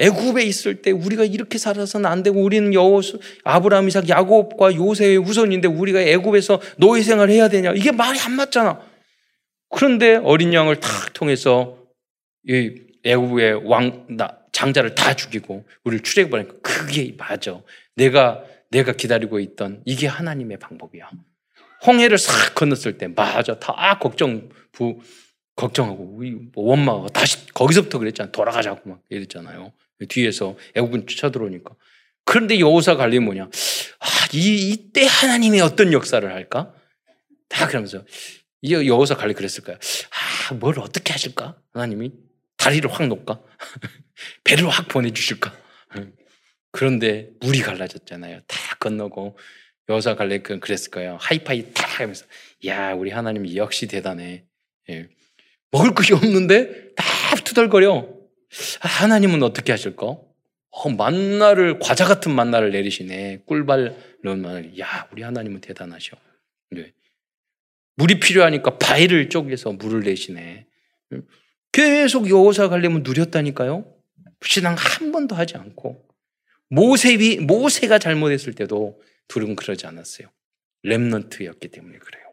애굽에 0.00 0.44
있을 0.44 0.80
때 0.80 0.92
우리가 0.92 1.24
이렇게 1.24 1.58
살아서는 1.58 2.08
안 2.08 2.22
되고 2.22 2.40
우리는 2.40 2.72
여호수 2.72 3.18
아브라함 3.42 3.88
이삭 3.88 4.08
야곱과 4.08 4.76
요새의 4.76 5.16
후손인데 5.18 5.66
우리가 5.66 6.00
애굽에서 6.00 6.60
노예 6.76 7.02
생활을 7.02 7.34
해야 7.34 7.48
되냐? 7.48 7.72
이게 7.72 7.90
말이 7.90 8.18
안 8.20 8.32
맞잖아. 8.32 8.80
그런데 9.70 10.16
어린 10.16 10.54
양을 10.54 10.76
탁 10.76 11.12
통해서 11.14 11.78
이 12.48 12.74
애굽의 13.04 13.66
왕 13.66 14.06
장자를 14.52 14.94
다 14.94 15.14
죽이고 15.14 15.64
우리를 15.84 16.04
하니까 16.32 16.54
그게 16.62 17.14
맞아. 17.16 17.60
내가 17.96 18.44
내가 18.70 18.92
기다리고 18.92 19.40
있던 19.40 19.82
이게 19.84 20.06
하나님의 20.06 20.58
방법이야. 20.58 21.10
홍해를 21.86 22.18
싹 22.18 22.54
건넜을 22.54 22.98
때 22.98 23.08
맞아. 23.08 23.58
다 23.58 23.98
걱정 24.00 24.48
부 24.72 25.00
걱정하고 25.58 26.04
뭐 26.54 26.64
원망하고 26.64 27.08
다시 27.08 27.46
거기서부터 27.52 27.98
그랬잖아. 27.98 28.30
돌아가자고 28.30 28.88
막 28.88 29.02
이랬잖아요. 29.10 29.72
뒤에서 30.08 30.56
애국은 30.76 31.06
쳐들어오니까. 31.08 31.74
그런데 32.24 32.60
여호사 32.60 32.94
갈림 32.94 33.24
뭐냐? 33.24 33.44
아, 33.44 34.06
이 34.32 34.70
이때 34.70 35.04
하나님이 35.04 35.60
어떤 35.60 35.92
역사를 35.92 36.32
할까? 36.32 36.72
다 37.48 37.66
그러면서 37.66 38.04
이 38.62 38.72
여호사 38.72 39.16
갈림 39.16 39.34
그랬을까요? 39.34 39.76
아, 40.10 40.54
뭘 40.54 40.78
어떻게 40.78 41.12
하실까? 41.12 41.56
하나님이 41.72 42.12
다리를 42.56 42.88
확 42.92 43.08
놓을까? 43.08 43.40
배를 44.44 44.68
확 44.68 44.86
보내주실까? 44.88 45.52
그런데 46.70 47.30
물이 47.40 47.60
갈라졌잖아요. 47.62 48.42
다 48.46 48.76
건너고 48.78 49.36
여호사 49.88 50.14
갈림 50.14 50.42
그랬을 50.42 50.90
거예요. 50.92 51.16
하이파이 51.20 51.72
탁 51.72 51.98
하면서 52.00 52.26
야 52.66 52.92
우리 52.92 53.10
하나님 53.10 53.52
역시 53.56 53.88
대단해. 53.88 54.44
예. 54.90 55.08
먹을 55.70 55.94
것이 55.94 56.14
없는데 56.14 56.94
다 56.94 57.04
투덜거려. 57.44 58.08
하나님은 58.80 59.42
어떻게 59.42 59.72
하실까? 59.72 60.06
어, 60.70 60.90
만나를 60.90 61.78
과자 61.78 62.06
같은 62.06 62.32
만나를 62.32 62.70
내리시네. 62.70 63.42
꿀발 63.46 63.96
넣은 64.24 64.40
마늘. 64.40 64.78
야, 64.78 65.08
우리 65.12 65.22
하나님은 65.22 65.60
대단하셔. 65.60 66.16
네. 66.70 66.92
물이 67.96 68.20
필요하니까 68.20 68.78
바위를 68.78 69.28
쪼개서 69.28 69.72
물을 69.72 70.00
내시네. 70.00 70.66
계속 71.72 72.30
여호사 72.30 72.68
갈려면 72.68 73.02
누렸다니까요. 73.02 73.92
신앙 74.42 74.76
한 74.78 75.12
번도 75.12 75.34
하지 75.34 75.56
않고 75.56 76.06
모세비 76.70 77.38
모세가 77.40 77.98
잘못했을 77.98 78.52
때도 78.52 79.00
둘은 79.26 79.56
그러지 79.56 79.86
않았어요. 79.86 80.28
렘넌트였기 80.82 81.68
때문에 81.68 81.98
그래요. 81.98 82.27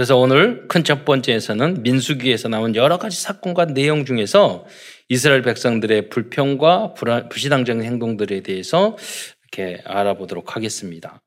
그래서 0.00 0.16
오늘 0.16 0.66
큰 0.66 0.82
첫 0.82 1.04
번째에서는 1.04 1.82
민수기에서 1.82 2.48
나온 2.48 2.74
여러 2.74 2.96
가지 2.96 3.20
사건과 3.20 3.66
내용 3.66 4.06
중에서 4.06 4.64
이스라엘 5.10 5.42
백성들의 5.42 6.08
불평과 6.08 6.94
불신앙적인 7.28 7.84
행동들에 7.84 8.40
대해서 8.40 8.96
이렇게 9.42 9.82
알아보도록 9.84 10.56
하겠습니다. 10.56 11.20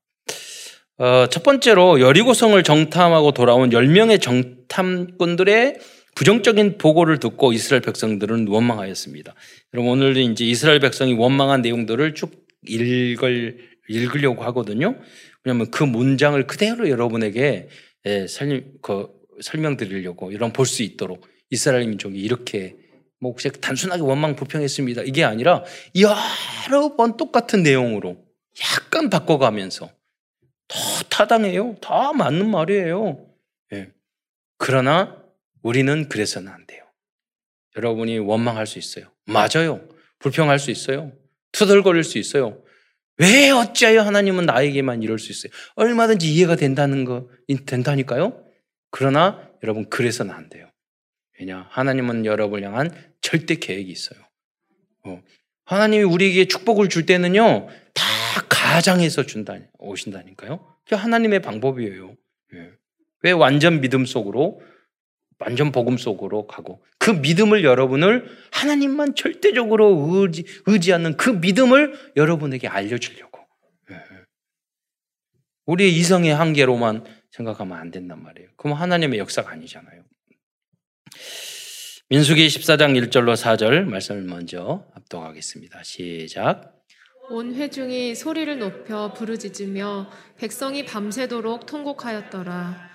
어, 0.97 1.27
첫 1.29 1.43
번째로 1.43 2.01
여리고성을 2.01 2.63
정탐하고 2.63 3.33
돌아온 3.33 3.69
10명의 3.69 4.19
정탐꾼들의 4.19 5.77
부정적인 6.15 6.79
보고를 6.79 7.19
듣고 7.19 7.53
이스라엘 7.53 7.81
백성들은 7.81 8.47
원망하였습니다. 8.47 9.35
그럼 9.69 9.87
오늘 9.87 10.17
이제 10.17 10.45
이스라엘 10.45 10.79
백성이 10.79 11.13
원망한 11.13 11.61
내용들을 11.61 12.15
쭉 12.15 12.31
읽을, 12.65 13.59
읽으려고 13.87 14.43
하거든요. 14.45 14.95
왜냐하면 15.43 15.69
그 15.69 15.83
문장을 15.83 16.41
그대로 16.47 16.89
여러분에게 16.89 17.67
예, 18.05 18.27
설명, 18.27 18.63
그, 18.81 19.07
설명드리려고 19.41 20.31
이런 20.31 20.53
볼 20.53 20.65
수 20.65 20.83
있도록 20.83 21.27
이스라엘 21.49 21.87
민족이 21.87 22.19
이렇게 22.19 22.75
뭐 23.19 23.31
혹시 23.31 23.49
단순하게 23.49 24.01
원망 24.01 24.35
불평했습니다. 24.35 25.03
이게 25.03 25.23
아니라 25.23 25.63
여러 25.95 26.95
번 26.95 27.15
똑같은 27.17 27.63
내용으로 27.63 28.17
약간 28.75 29.09
바꿔가면서 29.09 29.89
더 30.67 30.79
타당해요. 31.09 31.75
다 31.81 32.13
맞는 32.13 32.49
말이에요. 32.49 33.27
예. 33.73 33.91
그러나 34.57 35.23
우리는 35.61 36.09
그래서는 36.09 36.51
안 36.51 36.65
돼요. 36.65 36.83
여러분이 37.77 38.19
원망할 38.19 38.67
수 38.67 38.79
있어요. 38.79 39.11
맞아요. 39.25 39.87
불평할 40.19 40.59
수 40.59 40.71
있어요. 40.71 41.11
투덜거릴 41.51 42.03
수 42.03 42.17
있어요. 42.17 42.62
왜 43.17 43.51
어찌하여 43.51 44.01
하나님은 44.01 44.45
나에게만 44.45 45.03
이럴 45.03 45.19
수 45.19 45.31
있어요? 45.31 45.51
얼마든지 45.75 46.31
이해가 46.33 46.55
된다는 46.55 47.05
거, 47.05 47.29
된다니까요? 47.65 48.43
그러나 48.89 49.49
여러분, 49.63 49.89
그래서는 49.89 50.33
안 50.33 50.49
돼요. 50.49 50.69
왜냐? 51.39 51.67
하나님은 51.69 52.25
여러분을 52.25 52.65
향한 52.65 52.91
절대 53.21 53.55
계획이 53.55 53.91
있어요. 53.91 54.19
어, 55.05 55.21
하나님이 55.65 56.03
우리에게 56.03 56.47
축복을 56.47 56.89
줄 56.89 57.05
때는요, 57.05 57.67
다 57.93 58.03
가장해서 58.49 59.25
준다, 59.25 59.57
오신다니까요. 59.79 60.77
그게 60.83 60.95
하나님의 60.95 61.41
방법이에요. 61.41 62.15
예. 62.55 62.69
왜 63.21 63.31
완전 63.31 63.81
믿음 63.81 64.05
속으로, 64.05 64.61
완전 65.43 65.71
복음 65.71 65.97
속으로 65.97 66.47
가고, 66.47 66.83
그 66.97 67.11
믿음을 67.11 67.63
여러분을 67.63 68.25
하나님만 68.51 69.15
절대적으로 69.15 70.07
의지, 70.09 70.45
의지하는 70.65 71.17
그 71.17 71.29
믿음을 71.29 71.93
여러분에게 72.15 72.67
알려주려고. 72.67 73.39
예. 73.91 73.95
우리의 75.65 75.93
이성의 75.95 76.33
한계로만 76.33 77.05
생각하면 77.31 77.77
안 77.77 77.91
된단 77.91 78.23
말이에요. 78.23 78.49
그럼 78.55 78.77
하나님의 78.77 79.19
역사가 79.19 79.51
아니잖아요. 79.51 80.03
민수기 82.09 82.47
14장 82.47 83.09
1절로 83.09 83.35
4절 83.35 83.85
말씀을 83.85 84.23
먼저 84.23 84.85
압독하겠습니다. 84.93 85.83
시작. 85.83 86.73
온 87.29 87.55
회중이 87.55 88.15
소리를 88.15 88.59
높여 88.59 89.13
부르짖으며 89.13 90.09
백성이 90.37 90.85
밤새도록 90.85 91.65
통곡하였더라. 91.65 92.92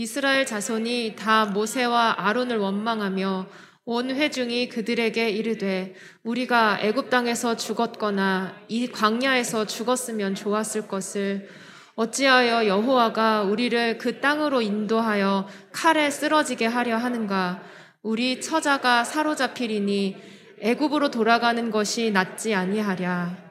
이스라엘 0.00 0.46
자손이 0.46 1.16
다 1.18 1.44
모세와 1.46 2.14
아론을 2.18 2.58
원망하며 2.58 3.48
온 3.84 4.10
회중이 4.10 4.68
그들에게 4.68 5.28
이르되 5.28 5.96
우리가 6.22 6.78
애굽 6.80 7.10
땅에서 7.10 7.56
죽었거나 7.56 8.54
이 8.68 8.86
광야에서 8.86 9.66
죽었으면 9.66 10.36
좋았을 10.36 10.86
것을 10.86 11.48
어찌하여 11.96 12.68
여호와가 12.68 13.42
우리를 13.42 13.98
그 13.98 14.20
땅으로 14.20 14.62
인도하여 14.62 15.48
칼에 15.72 16.12
쓰러지게 16.12 16.66
하려 16.66 16.96
하는가 16.96 17.60
우리 18.04 18.40
처자가 18.40 19.02
사로잡히리니 19.02 20.16
애굽으로 20.60 21.10
돌아가는 21.10 21.72
것이 21.72 22.12
낫지 22.12 22.54
아니하랴. 22.54 23.47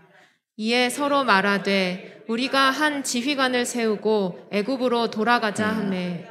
이에 0.57 0.89
서로 0.89 1.23
말하되 1.23 2.23
우리가 2.27 2.71
한 2.71 3.03
지휘관을 3.03 3.65
세우고 3.65 4.49
애굽으로 4.51 5.11
돌아가자 5.11 5.67
하매 5.67 6.27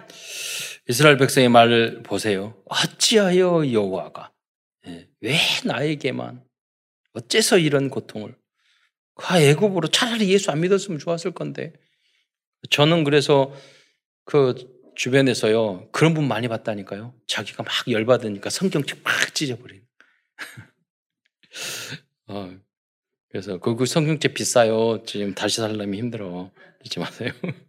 이스라엘 0.88 1.16
백성의 1.16 1.48
말을 1.48 2.02
보세요. 2.02 2.60
어찌하여 2.66 3.72
여호와가 3.72 4.32
예, 4.88 5.08
왜 5.20 5.38
나에게만 5.64 6.44
어째서 7.12 7.58
이런 7.58 7.88
고통을 7.88 8.36
가 9.14 9.40
애굽으로 9.40 9.88
차라리 9.88 10.28
예수 10.32 10.50
안 10.50 10.60
믿었으면 10.60 10.98
좋았을 10.98 11.30
건데 11.32 11.72
저는 12.70 13.04
그래서 13.04 13.54
그 14.24 14.54
주변에서요 14.96 15.90
그런 15.92 16.14
분 16.14 16.26
많이 16.26 16.48
봤다니까요. 16.48 17.14
자기가 17.28 17.62
막 17.62 17.72
열받으니까 17.88 18.50
성경 18.50 18.82
책 18.84 19.02
막 19.04 19.34
찢어버리는. 19.34 19.84
어, 22.28 22.54
그래서 23.28 23.58
그, 23.58 23.76
그 23.76 23.86
성경책 23.86 24.34
비싸요. 24.34 25.02
지금 25.04 25.34
다시 25.34 25.56
살려면 25.56 25.94
힘들어. 25.94 26.50
잊지 26.84 27.00
마세요. 27.00 27.32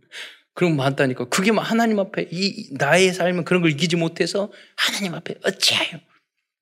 그런 0.53 0.75
거 0.75 0.83
많다니까. 0.83 1.25
그게 1.25 1.51
막 1.51 1.61
하나님 1.61 1.99
앞에 1.99 2.29
이 2.31 2.69
나의 2.73 3.13
삶은 3.13 3.43
그런 3.45 3.61
걸 3.61 3.71
이기지 3.71 3.95
못해서 3.95 4.51
하나님 4.75 5.13
앞에 5.13 5.35
어찌하여 5.43 5.99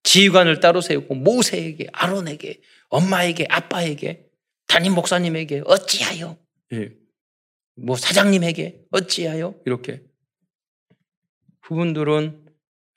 지휘관을 0.03 0.59
따로 0.59 0.81
세우고 0.81 1.15
모세에게 1.15 1.87
아론에게 1.93 2.61
엄마에게 2.89 3.47
아빠에게 3.49 4.25
담임 4.67 4.93
목사님에게 4.93 5.63
어찌하여 5.65 6.37
예. 6.73 6.91
뭐 7.75 7.95
사장님에게 7.95 8.85
어찌하여 8.91 9.55
이렇게 9.65 10.01
그분들은 11.61 12.45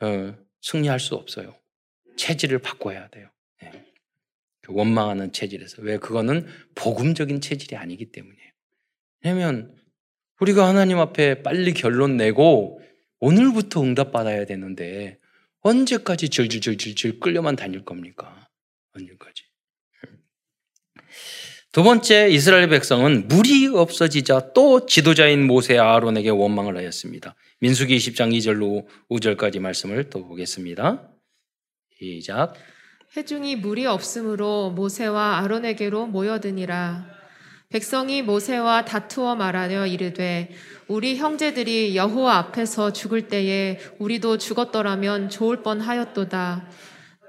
어, 0.00 0.34
승리할 0.62 1.00
수 1.00 1.14
없어요. 1.14 1.54
체질을 2.16 2.58
바꿔야 2.58 3.08
돼요. 3.08 3.30
네. 4.68 4.74
원망하는 4.74 5.32
체질에서 5.32 5.82
왜 5.82 5.98
그거는 5.98 6.46
복음적인 6.74 7.40
체질이 7.40 7.76
아니기 7.76 8.12
때문이에요. 8.12 8.48
왜냐하면 9.24 9.74
우리가 10.40 10.68
하나님 10.68 10.98
앞에 10.98 11.42
빨리 11.42 11.72
결론 11.74 12.16
내고 12.16 12.80
오늘부터 13.20 13.82
응답 13.82 14.12
받아야 14.12 14.44
되는데 14.44 15.18
언제까지 15.60 16.28
질질질질 16.28 17.18
끌려만 17.18 17.56
다닐 17.56 17.84
겁니까? 17.84 18.48
언제까지? 18.94 19.42
두 21.72 21.82
번째 21.82 22.30
이스라엘 22.30 22.68
백성은 22.68 23.28
물이 23.28 23.66
없어지자 23.68 24.52
또 24.54 24.86
지도자인 24.86 25.46
모세 25.46 25.76
아론에게 25.76 26.30
원망을 26.30 26.76
하였습니다. 26.76 27.34
민수기 27.60 27.96
20장 27.96 28.32
2절로 28.36 28.86
5절까지 29.10 29.60
말씀을 29.60 30.08
또 30.10 30.26
보겠습니다. 30.26 31.10
시작. 31.98 32.54
회중이 33.16 33.56
물이 33.56 33.86
없으므로 33.86 34.70
모세와 34.70 35.38
아론에게로 35.38 36.08
모여드니라. 36.08 37.06
백성이 37.70 38.20
모세와 38.20 38.84
다투어 38.84 39.34
말하려 39.34 39.86
이르되 39.86 40.50
우리 40.88 41.16
형제들이 41.16 41.96
여호와 41.96 42.36
앞에서 42.36 42.92
죽을 42.92 43.28
때에 43.28 43.78
우리도 43.98 44.36
죽었더라면 44.36 45.30
좋을 45.30 45.62
뻔하였도다. 45.62 46.68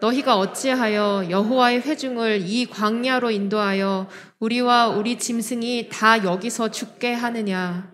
너희가 0.02 0.38
어찌하여 0.38 1.28
여호와의 1.30 1.82
회중을 1.82 2.42
이 2.46 2.65
광야로 2.65 3.32
인도하여 3.32 4.10
우리와 4.39 4.88
우리 4.89 5.18
짐승이 5.18 5.89
다 5.89 6.24
여기서 6.26 6.72
죽게 6.72 7.13
하느냐? 7.13 7.89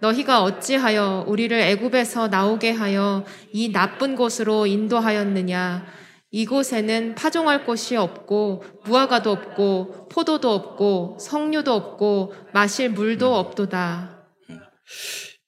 너희가 0.00 0.42
어찌하여 0.42 1.24
우리를 1.26 1.56
애굽에서 1.56 2.28
나오게 2.28 2.70
하여 2.70 3.24
이 3.52 3.72
나쁜 3.72 4.14
곳으로 4.14 4.66
인도하였느냐? 4.66 6.05
이곳에는 6.36 7.14
파종할 7.14 7.64
곳이 7.64 7.96
없고 7.96 8.62
무화과도 8.84 9.30
없고 9.30 10.08
포도도 10.10 10.50
없고 10.50 11.16
석류도 11.18 11.72
없고 11.72 12.34
마실 12.52 12.90
물도 12.90 13.34
없도다. 13.34 14.28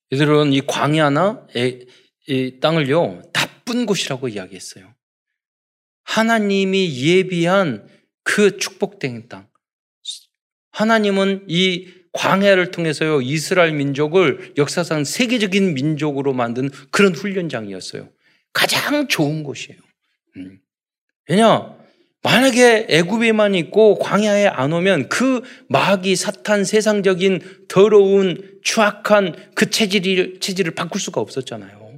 이들은 0.09 0.55
이 0.55 0.63
광야나 0.63 1.47
이 2.27 2.61
땅을요 2.61 3.21
나쁜 3.35 3.85
곳이라고 3.85 4.29
이야기했어요. 4.29 4.95
하나님이 6.05 7.07
예비한 7.07 7.87
그 8.23 8.57
축복된 8.57 9.29
땅. 9.29 9.47
하나님은 10.71 11.45
이 11.49 11.87
광야를 12.13 12.71
통해서요, 12.71 13.21
이스라엘 13.21 13.73
민족을 13.73 14.55
역사상 14.57 15.05
세계적인 15.05 15.75
민족으로 15.75 16.33
만든 16.33 16.71
그런 16.91 17.15
훈련장이었어요. 17.15 18.09
가장 18.55 19.07
좋은 19.09 19.43
곳이에요. 19.43 19.79
음. 20.39 20.61
왜냐? 21.29 21.77
만약에 22.23 22.87
애굽에만 22.89 23.55
있고 23.55 23.99
광야에 23.99 24.47
안 24.47 24.73
오면 24.73 25.09
그 25.09 25.43
마귀 25.69 26.17
사탄 26.17 26.65
세상적인 26.65 27.41
더러운 27.69 28.43
추악한 28.63 29.35
그 29.55 29.71
체질을 29.71 30.41
체질을 30.41 30.75
바꿀 30.75 31.01
수가 31.01 31.21
없었잖아요. 31.21 31.89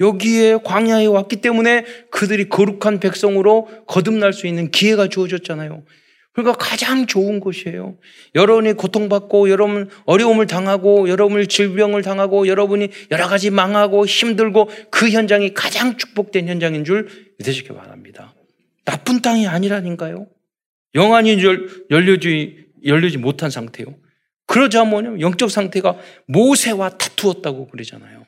여기에 0.00 0.58
광야에 0.64 1.06
왔기 1.06 1.36
때문에 1.36 1.84
그들이 2.10 2.48
거룩한 2.48 2.98
백성으로 2.98 3.68
거듭날 3.86 4.32
수 4.32 4.46
있는 4.46 4.70
기회가 4.70 5.08
주어졌잖아요. 5.08 5.84
그러니까 6.32 6.56
가장 6.56 7.06
좋은 7.06 7.40
곳이에요. 7.40 7.98
여러분이 8.34 8.72
고통받고, 8.72 9.50
여러분 9.50 9.90
어려움을 10.06 10.46
당하고, 10.46 11.10
여러분이 11.10 11.46
질병을 11.46 12.00
당하고, 12.00 12.48
여러분이 12.48 12.88
여러 13.10 13.28
가지 13.28 13.50
망하고 13.50 14.06
힘들고 14.06 14.70
그 14.90 15.10
현장이 15.10 15.52
가장 15.52 15.98
축복된 15.98 16.48
현장인 16.48 16.84
줄 16.84 17.08
믿으시기 17.38 17.68
바랍니다. 17.74 18.31
나쁜 18.84 19.22
땅이 19.22 19.46
아니라니까요. 19.46 20.26
영안이 20.94 21.38
열려지, 21.90 22.66
열리지 22.84 23.18
못한 23.18 23.50
상태요. 23.50 23.98
그러자 24.46 24.84
뭐냐면 24.84 25.20
영적 25.20 25.50
상태가 25.50 25.98
모세와 26.26 26.98
다투었다고 26.98 27.68
그러잖아요. 27.68 28.26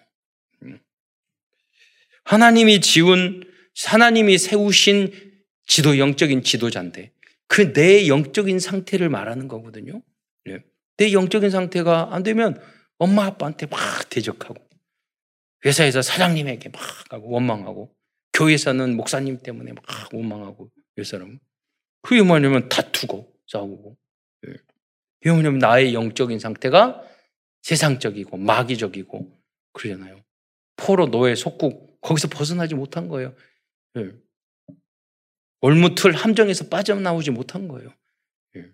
하나님이 2.24 2.80
지운, 2.80 3.44
하나님이 3.86 4.38
세우신 4.38 5.12
지도, 5.66 5.98
영적인 5.98 6.42
지도자인데 6.42 7.12
그 7.46 7.72
내 7.72 8.08
영적인 8.08 8.58
상태를 8.58 9.08
말하는 9.08 9.48
거거든요. 9.48 10.02
네. 10.44 10.60
내 10.96 11.12
영적인 11.12 11.50
상태가 11.50 12.08
안 12.12 12.22
되면 12.22 12.60
엄마 12.98 13.26
아빠한테 13.26 13.66
막 13.66 13.78
대적하고 14.08 14.56
회사에서 15.64 16.02
사장님에게 16.02 16.70
막 16.70 16.80
하고 17.10 17.30
원망하고 17.30 17.94
교회에서는 18.34 18.96
목사님 18.96 19.38
때문에 19.38 19.72
막 19.72 19.84
원망하고 20.12 20.70
이 20.98 21.04
사람은 21.04 21.40
그게 22.02 22.22
뭐냐면 22.22 22.68
다투고 22.68 23.32
싸우고 23.46 23.96
예. 24.46 24.54
이게 25.20 25.30
뭐냐면 25.30 25.58
나의 25.58 25.94
영적인 25.94 26.38
상태가 26.38 27.02
세상적이고 27.62 28.36
마귀적이고 28.36 29.32
그러잖아요. 29.72 30.22
포로 30.76 31.10
노예 31.10 31.34
속국 31.34 32.00
거기서 32.00 32.28
벗어나지 32.28 32.74
못한 32.74 33.08
거예요. 33.08 33.34
예. 33.96 34.10
올무틀 35.60 36.12
함정에서 36.12 36.68
빠져나오지 36.68 37.30
못한 37.30 37.68
거예요. 37.68 37.94
예. 38.56 38.70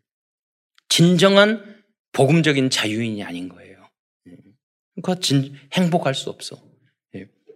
진정한 0.88 1.85
복음적인 2.12 2.70
자유인이 2.70 3.23
아닌 3.23 3.49
거예요. 3.49 3.88
예. 4.27 4.37
그러니까 4.96 5.20
진, 5.20 5.55
행복할 5.73 6.14
수 6.14 6.31
없어. 6.31 6.69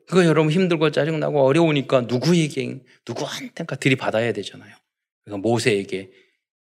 예. 0.05 0.07
그거 0.07 0.25
여러분 0.25 0.53
힘들고 0.53 0.91
짜증나고 0.91 1.45
어려우니까 1.45 2.03
누구에게, 2.03 2.81
누구한테가 3.07 3.77
들이받아야 3.77 4.33
되잖아요. 4.33 4.75
그러니까 5.25 5.49
모세에게 5.49 6.11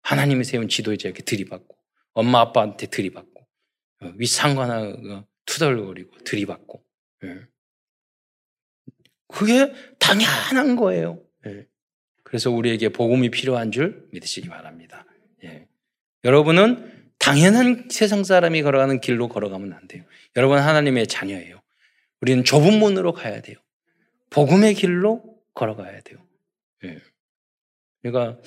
하나님이 0.04 0.44
세운 0.44 0.68
지도자에게 0.68 1.24
들이받고 1.24 1.76
엄마 2.14 2.42
아빠한테 2.42 2.88
들이받고 2.88 3.48
어, 4.02 4.14
윗상관하고 4.18 5.26
투덜거리고 5.46 6.18
들이받고 6.20 6.84
예. 7.26 7.40
그게 9.28 9.74
당연한 9.98 10.76
거예요. 10.76 11.24
예. 11.48 11.66
그래서 12.24 12.52
우리에게 12.52 12.90
복음이 12.90 13.32
필요한 13.32 13.72
줄 13.72 14.08
믿으시기 14.12 14.50
바랍니다. 14.50 15.06
예. 15.44 15.68
여러분은 16.24 17.12
당연한 17.18 17.88
세상 17.90 18.24
사람이 18.24 18.62
걸어가는 18.62 19.00
길로 19.00 19.30
걸어가면 19.30 19.74
안 19.74 19.88
돼요. 19.88 20.04
여러분 20.36 20.60
하나님의 20.60 21.08
자녀예요. 21.08 21.63
우리는 22.24 22.46
좁은 22.46 22.80
문으로 22.80 23.12
가야 23.12 23.42
돼요. 23.42 23.58
복음의 24.30 24.76
길로 24.76 25.42
걸어가야 25.56 26.00
돼요. 26.00 26.26
예. 26.86 26.98
그러니까 28.02 28.40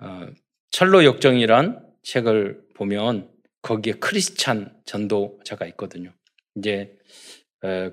어, 0.00 0.26
철로 0.72 1.04
역정이란 1.04 1.86
책을 2.02 2.64
보면 2.74 3.30
거기에 3.62 3.92
크리스찬 3.92 4.82
전도자가 4.86 5.66
있거든요. 5.68 6.12
이제 6.56 6.98
에, 7.62 7.92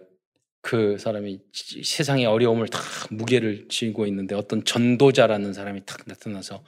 그 0.64 0.98
사람이 0.98 1.42
세상의 1.54 2.26
어려움을 2.26 2.68
다 2.68 2.80
무게를 3.12 3.68
지고 3.70 4.08
있는데 4.08 4.34
어떤 4.34 4.66
전도자라는 4.66 5.54
사람이 5.54 5.86
딱 5.86 6.00
나타나서 6.08 6.64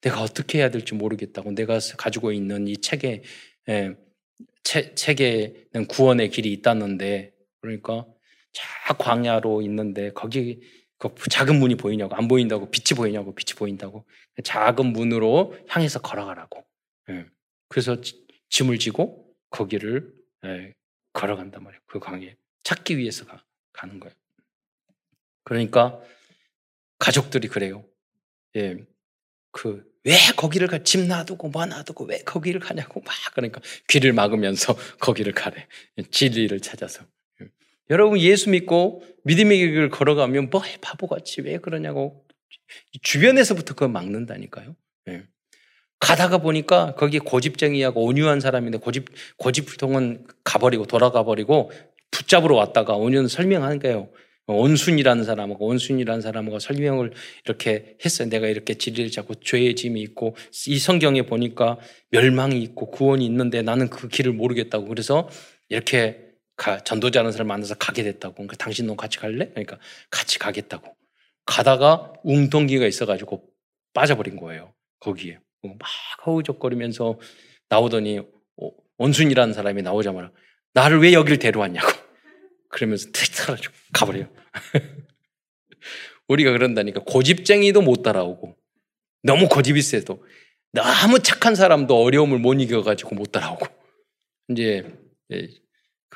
내가 0.00 0.22
어떻게 0.22 0.60
해야 0.60 0.70
될지 0.70 0.94
모르겠다고 0.94 1.52
내가 1.52 1.78
가지고 1.98 2.32
있는 2.32 2.66
이 2.66 2.78
책에 2.78 3.22
에, 3.68 3.94
체, 4.62 4.94
책에는 4.94 5.86
구원의 5.86 6.30
길이 6.30 6.50
있다는데 6.54 7.33
그러니까 7.64 8.04
자 8.52 8.94
광야로 8.94 9.62
있는데 9.62 10.12
거기 10.12 10.60
그 10.98 11.08
작은 11.30 11.58
문이 11.58 11.76
보이냐고 11.76 12.14
안 12.14 12.28
보인다고 12.28 12.70
빛이 12.70 12.94
보이냐고 12.94 13.34
빛이 13.34 13.56
보인다고 13.56 14.06
작은 14.42 14.92
문으로 14.92 15.56
향해서 15.68 16.02
걸어가라고. 16.02 16.62
예. 17.08 17.24
그래서 17.68 17.96
짐을 18.50 18.78
지고 18.78 19.34
거기를 19.48 20.12
예, 20.44 20.74
걸어간단 21.14 21.64
말이에요. 21.64 21.80
그 21.86 21.98
강에 21.98 22.36
찾기 22.64 22.98
위해서 22.98 23.24
가, 23.24 23.42
가는 23.72 23.98
거예요. 23.98 24.14
그러니까 25.44 26.00
가족들이 26.98 27.48
그래요. 27.48 27.86
예, 28.56 28.76
그 29.52 29.94
왜 30.04 30.14
거기를 30.36 30.68
가? 30.68 30.82
집 30.82 31.00
놔두고 31.06 31.48
뭐 31.48 31.64
놔두고 31.64 32.04
왜 32.04 32.18
거기를 32.18 32.60
가냐고 32.60 33.00
막 33.00 33.14
그러니까 33.34 33.60
귀를 33.88 34.12
막으면서 34.12 34.76
거기를 35.00 35.32
가래. 35.32 35.66
진리를 36.10 36.60
찾아서. 36.60 37.04
예. 37.90 37.92
여러분 37.92 38.18
예수 38.18 38.50
믿고 38.50 39.02
믿음의 39.24 39.58
길을 39.58 39.90
걸어가면 39.90 40.50
뭐 40.50 40.62
바보같이 40.80 41.42
왜 41.42 41.58
그러냐고 41.58 42.24
주변에서부터 43.02 43.74
그걸 43.74 43.88
막는다니까요. 43.90 44.76
예. 45.08 45.24
가다가 46.00 46.38
보니까 46.38 46.94
거기 46.96 47.18
고집쟁이하고 47.18 48.04
온유한 48.04 48.40
사람인데 48.40 48.78
고집 48.78 49.06
고집통은 49.36 50.26
가버리고 50.44 50.86
돌아가 50.86 51.24
버리고 51.24 51.70
붙잡으러 52.10 52.54
왔다가 52.56 52.94
온유는 52.96 53.28
설명하는 53.28 53.78
거예요. 53.78 54.10
온순이라는 54.46 55.24
사람하고 55.24 55.66
온순이라는 55.66 56.20
사람하고 56.20 56.58
설명을 56.58 57.12
이렇게 57.46 57.96
했어요. 58.04 58.28
내가 58.28 58.46
이렇게 58.46 58.74
진리를 58.74 59.10
잡고 59.10 59.36
죄의 59.36 59.74
짐이 59.74 60.00
있고 60.02 60.36
이 60.66 60.78
성경에 60.78 61.22
보니까 61.22 61.78
멸망이 62.10 62.62
있고 62.62 62.90
구원이 62.90 63.24
있는데 63.24 63.62
나는 63.62 63.88
그 63.88 64.08
길을 64.08 64.32
모르겠다고 64.32 64.86
그래서 64.86 65.30
이렇게 65.70 66.23
가, 66.56 66.82
전도자라는 66.82 67.32
사람 67.32 67.48
만나서 67.48 67.74
가게 67.74 68.02
됐다고. 68.02 68.34
그러니까 68.34 68.56
당신도 68.56 68.96
같이 68.96 69.18
갈래? 69.18 69.48
그러니까 69.50 69.78
같이 70.10 70.38
가겠다고. 70.38 70.96
가다가 71.46 72.12
웅덩이가 72.24 72.86
있어가지고 72.86 73.44
빠져버린 73.92 74.36
거예요. 74.36 74.72
거기에. 75.00 75.38
막 75.62 75.78
허우적거리면서 76.26 77.18
나오더니 77.68 78.18
어, 78.18 78.70
원순이라는 78.98 79.54
사람이 79.54 79.82
나오자마자 79.82 80.30
나를 80.74 81.00
왜 81.00 81.12
여기를 81.12 81.38
데려왔냐고 81.38 81.88
그러면서 82.68 83.08
틱 83.12 83.32
가버려요. 83.92 84.28
우리가 86.28 86.52
그런다니까 86.52 87.00
고집쟁이도 87.04 87.82
못 87.82 88.02
따라오고 88.02 88.56
너무 89.22 89.48
고집이 89.48 89.80
세도 89.82 90.24
너무 90.72 91.18
착한 91.20 91.54
사람도 91.54 92.02
어려움을 92.02 92.38
못 92.38 92.54
이겨가지고 92.54 93.14
못 93.14 93.32
따라오고 93.32 93.66
이제 94.50 94.84
예, 95.32 95.48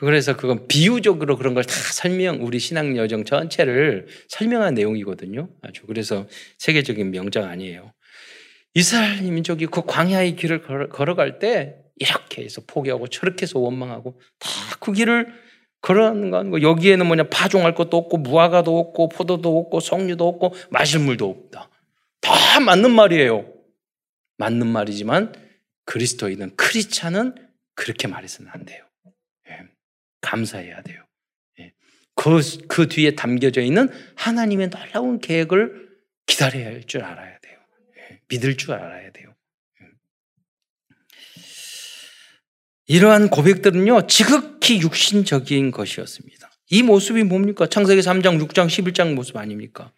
그래서 0.00 0.36
그건 0.36 0.66
비유적으로 0.68 1.36
그런 1.36 1.54
걸 1.54 1.64
다 1.64 1.72
설명 1.72 2.44
우리 2.44 2.58
신앙 2.58 2.96
여정 2.96 3.24
전체를 3.24 4.06
설명한 4.28 4.74
내용이거든요. 4.74 5.48
아주 5.62 5.82
그래서 5.86 6.26
세계적인 6.58 7.10
명작 7.10 7.44
아니에요. 7.44 7.92
이스라엘 8.74 9.22
민족이 9.22 9.66
그 9.66 9.82
광야의 9.82 10.36
길을 10.36 10.88
걸어 10.90 11.14
갈 11.14 11.38
때 11.38 11.76
이렇게 11.96 12.44
해서 12.44 12.60
포기하고 12.66 13.08
저렇게 13.08 13.42
해서 13.42 13.58
원망하고 13.58 14.20
다 14.38 14.48
그 14.80 14.92
길을 14.92 15.26
걸어가는 15.80 16.50
거 16.50 16.62
여기에는 16.62 17.06
뭐냐 17.06 17.24
파종할 17.24 17.74
것도 17.74 17.96
없고 17.96 18.18
무화과도 18.18 18.78
없고 18.78 19.08
포도도 19.10 19.58
없고 19.58 19.80
석류도 19.80 20.26
없고 20.26 20.54
마실 20.70 21.00
물도 21.00 21.28
없다. 21.28 21.68
다 22.20 22.60
맞는 22.60 22.90
말이에요. 22.92 23.52
맞는 24.38 24.66
말이지만 24.66 25.34
그리스도인은 25.84 26.56
크리스찬은 26.56 27.34
그렇게 27.74 28.06
말해서는 28.08 28.50
안 28.52 28.64
돼요. 28.64 28.84
예. 30.18 30.28
감사해야 30.28 30.82
돼요. 30.82 31.02
예. 31.60 31.72
그, 32.14 32.40
그 32.68 32.88
뒤에 32.88 33.14
담겨져 33.14 33.60
있는 33.60 33.88
하나님의 34.16 34.70
놀라운 34.70 35.20
계획을 35.20 35.88
기다려야 36.26 36.66
할 36.66 36.82
줄 36.86 37.02
알아야 37.02 37.38
돼요. 37.38 37.58
믿을 38.28 38.56
줄 38.56 38.72
알아야 38.72 39.10
돼요. 39.12 39.34
이러한 42.86 43.28
고백들은요, 43.28 44.06
지극히 44.06 44.80
육신적인 44.80 45.70
것이었습니다. 45.70 46.50
이 46.70 46.82
모습이 46.82 47.22
뭡니까? 47.22 47.66
창세기 47.66 48.00
3장, 48.00 48.42
6장, 48.46 48.66
11장 48.66 49.14
모습 49.14 49.36
아닙니까? 49.36 49.92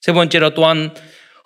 세 0.00 0.12
번째로 0.12 0.54
또한 0.54 0.94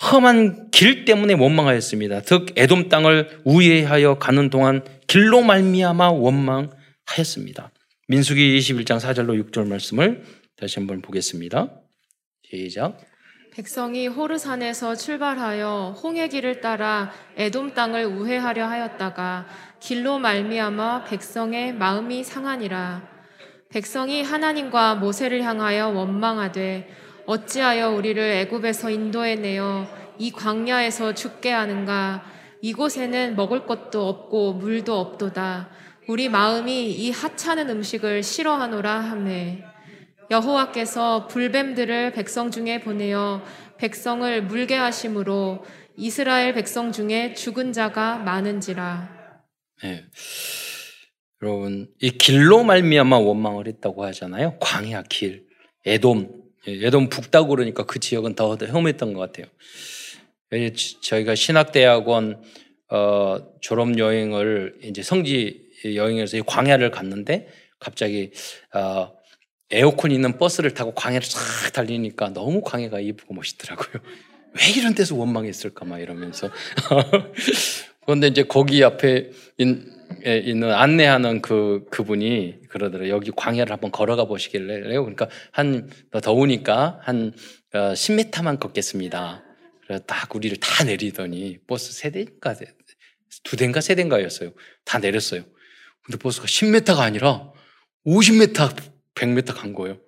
험한 0.03 0.71
길 0.71 1.05
때문에 1.05 1.35
원망하였습니다. 1.35 2.23
즉 2.23 2.53
에돔 2.57 2.89
땅을 2.89 3.43
우회하여 3.45 4.19
가는 4.19 4.51
동안 4.51 4.85
길로 5.07 5.43
말미암아 5.43 6.11
원망하였습니다. 6.11 7.71
민수기 8.11 8.59
21장 8.59 8.99
4절로 8.99 9.41
6절 9.41 9.69
말씀을 9.69 10.25
다시 10.57 10.81
한번 10.81 11.01
보겠습니다. 11.01 11.71
시작. 12.43 12.99
백성이 13.53 14.09
호르산에서 14.09 14.97
출발하여 14.97 15.95
홍해 16.03 16.27
길을 16.27 16.61
따라 16.61 17.13
에돔 17.37 17.75
땅을 17.75 18.07
우회하려 18.07 18.67
하였다가 18.67 19.47
길로 19.79 20.19
말미암아 20.19 21.05
백성의 21.05 21.75
마음이 21.75 22.25
상하니라 22.25 23.09
백성이 23.69 24.25
하나님과 24.25 24.97
모세를 24.97 25.45
향하여 25.45 25.91
원망하되 25.91 26.89
어찌하여 27.27 27.91
우리를 27.91 28.21
애굽에서 28.21 28.91
인도해 28.91 29.37
내어 29.37 29.87
이 30.19 30.33
광야에서 30.33 31.15
죽게 31.15 31.53
하는가 31.53 32.25
이곳에는 32.61 33.37
먹을 33.37 33.67
것도 33.67 34.09
없고 34.09 34.55
물도 34.55 34.99
없도다 34.99 35.71
우리 36.11 36.29
마음이 36.29 36.91
이 36.91 37.13
하찮은 37.13 37.71
음식을 37.71 38.25
싫어하노라 38.25 38.99
하매 38.99 39.63
여호와께서 40.29 41.29
불뱀들을 41.29 42.15
백성 42.15 42.51
중에 42.51 42.81
보내어 42.81 43.45
백성을 43.79 44.43
물게 44.43 44.75
하심으로 44.75 45.65
이스라엘 45.97 46.53
백성 46.53 46.91
중에 46.91 47.35
죽은 47.35 47.73
자가 47.73 48.19
많은지라. 48.19 49.09
네. 49.85 50.05
여러분 51.43 51.89
이 52.01 52.11
길로 52.11 52.65
말미암아 52.65 53.19
원망을 53.19 53.69
했다고 53.69 54.05
하잖아요. 54.07 54.59
광야 54.59 55.05
길, 55.05 55.47
에돔, 55.87 56.29
에돔 56.67 57.09
북다고 57.09 57.51
그러니까 57.51 57.87
그 57.87 58.01
지역은 58.01 58.35
더 58.35 58.57
험했던 58.57 59.13
것 59.13 59.21
같아요. 59.21 59.47
저희가 61.03 61.37
신학대학원 61.37 62.43
어, 62.89 63.39
졸업 63.61 63.97
여행을 63.97 64.81
이제 64.83 65.05
성지 65.05 65.70
여행에서 65.85 66.43
광야를 66.43 66.91
갔는데 66.91 67.49
갑자기 67.79 68.33
어, 68.75 69.13
에어컨 69.71 70.11
있는 70.11 70.37
버스를 70.37 70.75
타고 70.75 70.93
광야를 70.95 71.27
싹 71.27 71.73
달리니까 71.73 72.31
너무 72.31 72.61
광야가 72.63 73.01
이쁘고 73.01 73.35
멋있더라고요. 73.35 74.03
왜 74.59 74.69
이런 74.77 74.95
데서 74.95 75.15
원망했을까 75.15 75.85
막 75.85 76.01
이러면서. 76.01 76.51
그런데 78.05 78.27
이제 78.27 78.43
거기 78.43 78.83
앞에 78.83 79.31
있는 79.59 80.73
안내하는 80.73 81.41
그 81.41 81.87
그분이 81.91 82.63
그러더라고요. 82.69 83.15
여기 83.15 83.31
광야를 83.31 83.73
한번 83.73 83.93
걸어가 83.93 84.25
보시길래요. 84.25 85.05
그러니까 85.05 85.29
한 85.53 85.89
더우니까 86.11 86.99
한 87.03 87.33
10m만 87.73 88.57
어, 88.57 88.59
걷겠습니다. 88.59 89.45
그래서 89.87 90.05
딱 90.07 90.35
우리를 90.35 90.57
다 90.59 90.83
내리더니 90.83 91.59
버스 91.69 91.93
세 91.93 92.11
대인가 92.11 92.57
두 93.45 93.57
대인가 93.57 93.81
세 93.81 93.95
대인가였어요. 93.95 94.53
다 94.85 94.99
내렸어요. 94.99 95.45
근데 96.05 96.19
버스가 96.19 96.47
10m가 96.47 96.99
아니라 97.01 97.51
50m 98.07 98.75
100m 99.15 99.55
간 99.55 99.73
거예요. 99.75 99.99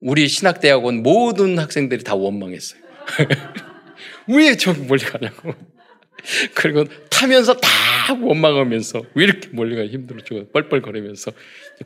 우리 0.00 0.28
신학대학원 0.28 1.02
모든 1.02 1.58
학생들이 1.58 2.04
다 2.04 2.14
원망했어요. 2.14 2.80
왜 4.28 4.56
저기 4.56 4.80
멀리 4.82 5.00
가냐고. 5.04 5.54
그리고 6.54 6.84
타면서 7.10 7.54
다 7.54 7.68
원망하면서 8.20 9.02
왜 9.14 9.24
이렇게 9.24 9.48
멀리 9.52 9.76
가 9.76 9.86
힘들어 9.86 10.20
죽어 10.22 10.46
뻘뻘거리면서 10.52 11.32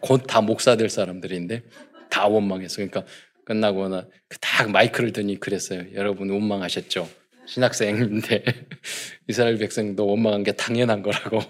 곧 0.01 0.27
다 0.27 0.41
목사 0.41 0.77
될 0.77 0.89
사람들인데 0.89 1.63
다 2.11 2.27
원망했어. 2.27 2.77
그러니까 2.77 3.05
끝나고나 3.45 4.07
딱 4.41 4.71
마이크를 4.71 5.13
드니 5.13 5.41
그랬어요. 5.41 5.85
여러분 5.95 6.31
원망하셨죠? 6.31 7.09
신학생인데 7.47 8.45
이스라엘 9.29 9.57
백성도 9.59 10.07
원망한 10.07 10.43
게 10.45 10.53
당연한 10.53 11.03
거라고. 11.03 11.41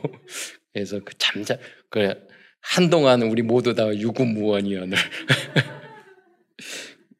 그래서 0.78 1.00
그 1.04 1.16
잠자 1.18 1.58
그 1.90 2.14
한동안 2.60 3.22
우리 3.22 3.42
모두 3.42 3.74
다 3.74 3.88
유구무원이언을 3.88 4.96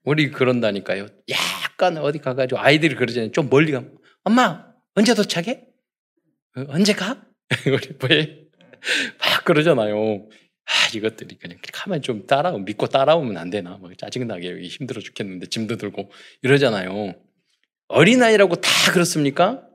우리 0.05 0.31
그런다니까요. 0.31 1.09
약간 1.29 1.99
어디 1.99 2.19
가가지고 2.19 2.61
아이들이 2.61 2.95
그러잖아요. 2.95 3.33
좀 3.33 3.51
멀리 3.51 3.73
가면 3.73 3.99
엄마 4.25 4.65
언제 4.95 5.15
도착해? 5.15 5.65
어, 6.57 6.65
언제 6.69 6.93
가? 6.93 7.27
우리 7.67 8.09
왜? 8.09 8.45
막 9.19 9.45
그러잖아요. 9.45 10.29
아, 10.65 10.73
이것들이 10.95 11.37
그냥 11.39 11.59
가만 11.73 12.03
좀 12.03 12.27
따라오, 12.27 12.59
믿고 12.59 12.87
따라오면 12.87 13.37
안 13.37 13.51
되나? 13.51 13.79
막 13.79 13.97
짜증나게 13.97 14.63
힘들어 14.63 15.01
죽겠는데 15.01 15.47
짐도 15.47 15.77
들고 15.77 16.11
이러잖아요. 16.43 17.15
어린아이라고 17.89 18.57
다 18.57 18.93
그렇습니까? 18.93 19.67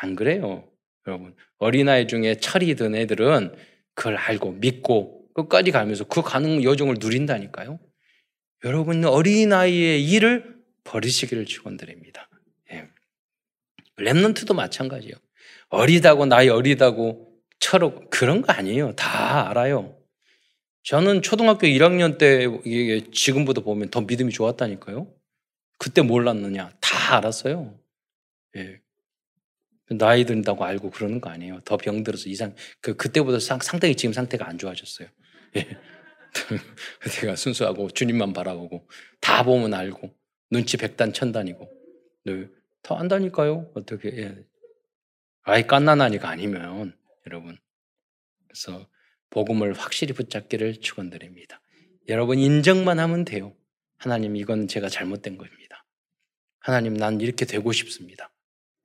안 0.00 0.16
그래요. 0.16 0.67
여러분. 1.08 1.34
어린아이 1.56 2.06
중에 2.06 2.36
철이 2.36 2.74
든 2.76 2.94
애들은 2.94 3.54
그걸 3.94 4.16
알고 4.16 4.52
믿고 4.52 5.26
끝까지 5.34 5.70
가면서 5.70 6.04
그 6.04 6.22
가는 6.22 6.62
여정을 6.62 6.96
누린다니까요. 7.00 7.80
여러분, 8.64 9.04
어린아이의 9.04 10.04
일을 10.04 10.56
버리시기를 10.84 11.46
축원드립니다. 11.46 12.28
예. 12.72 12.88
랩런트도 13.98 14.54
마찬가지예요. 14.54 15.14
어리다고 15.68 16.26
나이 16.26 16.48
어리다고 16.48 17.32
철없 17.58 18.10
그런 18.10 18.42
거 18.42 18.52
아니에요. 18.52 18.94
다 18.94 19.48
알아요. 19.48 19.96
저는 20.82 21.22
초등학교 21.22 21.66
1학년 21.66 22.18
때 22.18 22.46
지금보다 23.12 23.60
보면 23.62 23.90
더 23.90 24.00
믿음이 24.00 24.32
좋았다니까요. 24.32 25.12
그때 25.78 26.02
몰랐느냐? 26.02 26.72
다 26.80 27.16
알았어요. 27.16 27.78
예. 28.56 28.80
나이 29.90 30.24
든다고 30.24 30.64
알고 30.64 30.90
그러는 30.90 31.20
거 31.20 31.30
아니에요. 31.30 31.60
더 31.64 31.76
병들어서 31.76 32.28
이상, 32.28 32.54
그, 32.80 32.96
그때보다 32.96 33.38
상, 33.38 33.58
상당히 33.60 33.94
지금 33.94 34.12
상태가 34.12 34.46
안 34.46 34.58
좋아졌어요. 34.58 35.08
예. 35.56 35.66
그때가 37.00 37.36
순수하고 37.36 37.90
주님만 37.90 38.32
바라보고 38.32 38.86
다 39.20 39.42
보면 39.42 39.72
알고 39.74 40.14
눈치 40.50 40.76
백단 40.76 41.12
천단이고 41.12 41.68
네. 42.24 42.48
더 42.82 42.96
안다니까요. 42.96 43.72
어떻게 43.74 44.08
예. 44.18 44.36
아이 45.42 45.66
깐난하니까 45.66 46.28
아니면 46.28 46.96
여러분 47.26 47.56
그래서 48.46 48.88
복음을 49.30 49.72
확실히 49.72 50.14
붙잡기를 50.14 50.80
축원드립니다. 50.80 51.60
여러분 52.08 52.38
인정만 52.38 52.98
하면 52.98 53.24
돼요. 53.24 53.54
하나님 53.98 54.36
이건 54.36 54.68
제가 54.68 54.88
잘못된 54.88 55.36
겁니다. 55.36 55.86
하나님 56.60 56.94
난 56.94 57.20
이렇게 57.20 57.44
되고 57.44 57.72
싶습니다. 57.72 58.30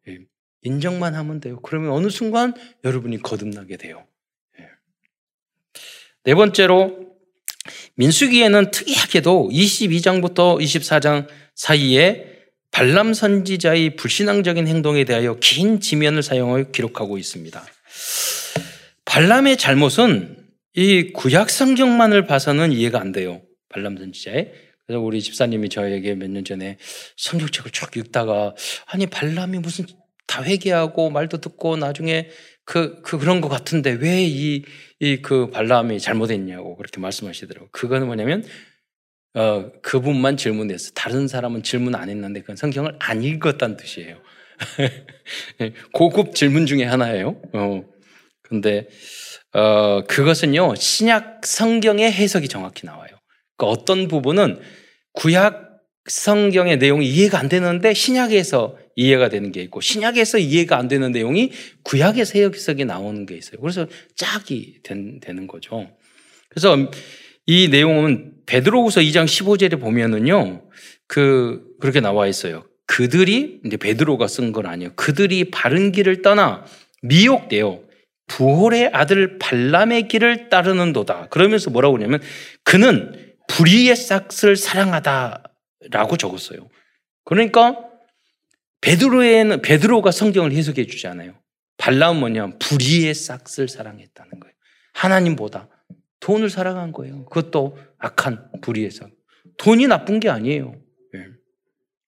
예. 0.08 0.26
인정만 0.64 1.16
하면 1.16 1.40
돼요. 1.40 1.60
그러면 1.62 1.92
어느 1.92 2.10
순간 2.10 2.54
여러분이 2.84 3.22
거듭나게 3.22 3.78
돼요. 3.78 4.06
예. 4.60 4.66
네 6.24 6.36
번째로 6.36 7.14
민수기에는 7.96 8.72
특이하게도 8.72 9.50
22장부터 9.52 10.60
24장 10.60 11.28
사이에 11.56 12.34
발람 12.72 13.14
선지자의 13.14 13.96
불신앙적인 13.98 14.68
행동에 14.68 15.04
대하여 15.04 15.38
긴 15.40 15.80
지면을 15.80 16.24
사용하여 16.24 16.72
기록하고 16.72 17.18
있습니다. 17.18 17.64
발람의 19.06 19.58
잘못은 19.58 20.38
이 20.76 21.12
구약 21.14 21.52
성경만을 21.52 22.26
봐서는 22.26 22.72
이해가 22.72 23.00
안 23.00 23.12
돼요. 23.12 23.42
발람 23.70 23.98
선지자의. 23.98 24.52
그래서 24.86 25.00
우리 25.00 25.22
집사님이 25.22 25.70
저에게 25.70 26.16
몇 26.16 26.30
년 26.30 26.44
전에 26.44 26.78
성경책을 27.18 27.72
쭉 27.72 27.96
읽다가 27.96 28.56
아니 28.88 29.06
발람이 29.06 29.60
무슨 29.60 29.86
다 30.28 30.44
회개하고 30.44 31.10
말도 31.10 31.40
듣고 31.42 31.78
나중에 31.78 32.30
그, 32.66 33.02
그 33.02 33.18
그런 33.18 33.42
것 33.42 33.50
같은데 33.50 33.92
왜 33.92 34.26
이 34.26 34.64
이 35.00 35.22
그 35.22 35.50
발람이 35.50 36.00
잘못했냐고 36.00 36.78
그렇게 36.78 37.02
말씀하시더라고요. 37.02 37.70
그거는 37.72 38.08
뭐냐면 38.08 38.46
어, 39.36 39.72
그분만 39.82 40.38
질문했어. 40.38 40.92
다른 40.92 41.28
사람은 41.28 41.64
질문 41.64 41.96
안 41.96 42.10
했는데 42.10 42.40
그건 42.42 42.56
성경을 42.56 42.96
안 43.00 43.24
읽었다는 43.24 43.76
뜻이에요. 43.78 44.18
고급 45.92 46.36
질문 46.36 46.66
중에 46.66 46.84
하나예요. 46.86 47.42
어. 47.54 47.84
근데 48.44 48.88
어, 49.54 50.04
그것은요 50.08 50.76
신약 50.76 51.46
성경의 51.46 52.12
해석이 52.12 52.48
정확히 52.48 52.86
나와요. 52.86 53.10
그러니까 53.58 53.82
어떤 53.82 54.08
부분은 54.08 54.62
구약 55.14 55.82
성경의 56.06 56.78
내용이 56.78 57.08
이해가 57.08 57.40
안 57.40 57.50
되는데 57.50 57.94
신약에서 57.94 58.78
이해가 58.96 59.30
되는 59.30 59.52
게 59.52 59.62
있고 59.64 59.82
신약에서 59.82 60.38
이해가 60.38 60.78
안 60.78 60.88
되는 60.88 61.12
내용이 61.12 61.52
구약에서 61.84 62.40
해석이 62.40 62.86
나오는 62.86 63.26
게 63.26 63.36
있어요. 63.36 63.60
그래서 63.60 63.88
짝이 64.16 64.80
된, 64.84 65.20
되는 65.20 65.48
거죠. 65.48 65.90
그래서 66.50 66.78
이 67.46 67.68
내용은 67.70 68.34
베드로후서 68.46 69.02
2장 69.02 69.26
15절에 69.26 69.80
보면은요. 69.80 70.64
그 71.08 71.66
그렇게 71.80 72.00
나와 72.00 72.28
있어요. 72.28 72.66
그들이 72.86 73.62
이제 73.66 73.78
베드로가 73.78 74.28
쓴 74.28 74.52
건 74.52 74.66
아니에요. 74.66 74.94
그들이 74.96 75.52
바른 75.52 75.92
길을 75.92 76.22
떠나 76.22 76.66
미혹되어 77.02 77.82
부홀의 78.28 78.92
아들 78.94 79.38
발람의 79.40 80.08
길을 80.08 80.50
따르는도다. 80.50 81.28
그러면서 81.30 81.70
뭐라고 81.70 81.98
그러냐면 81.98 82.22
그는 82.64 83.36
불의의 83.50 83.96
싹을 83.96 84.56
사랑하다라고 84.56 86.18
적었어요. 86.18 86.70
그러니까 87.26 87.93
베드로에는 88.84 89.62
베드로가 89.62 90.12
성경을 90.12 90.52
해석해 90.52 90.86
주지 90.86 91.08
않아요. 91.08 91.34
발람은 91.78 92.20
뭐냐면 92.20 92.60
불의의 92.60 93.14
싹을 93.14 93.70
사랑했다는 93.70 94.40
거예요. 94.42 94.54
하나님보다 94.94 95.70
돈을 96.20 96.50
사랑한 96.50 96.92
거예요. 96.92 97.24
그것도 97.26 97.78
악한 97.98 98.52
불의의 98.62 98.92
싹. 98.92 99.10
돈이 99.58 99.88
나쁜 99.88 100.20
게 100.20 100.30
아니에요. 100.30 100.76
예. 101.16 101.28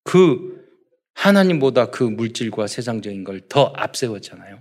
그 0.03 0.65
하나님보다 1.13 1.91
그 1.91 2.03
물질과 2.03 2.67
세상적인 2.67 3.23
걸 3.23 3.41
더 3.47 3.71
앞세웠잖아요. 3.75 4.59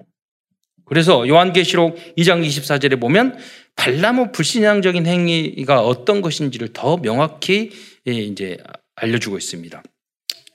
그래서 0.85 1.27
요한계시록 1.27 1.96
2장 2.16 2.46
24절에 2.46 3.00
보면 3.00 3.38
발람의 3.74 4.31
불신앙적인 4.31 5.07
행위가 5.07 5.85
어떤 5.85 6.20
것인지를 6.20 6.72
더 6.72 6.96
명확히 6.98 7.72
예, 8.07 8.12
이제 8.12 8.59
알려주고 8.94 9.37
있습니다. 9.37 9.83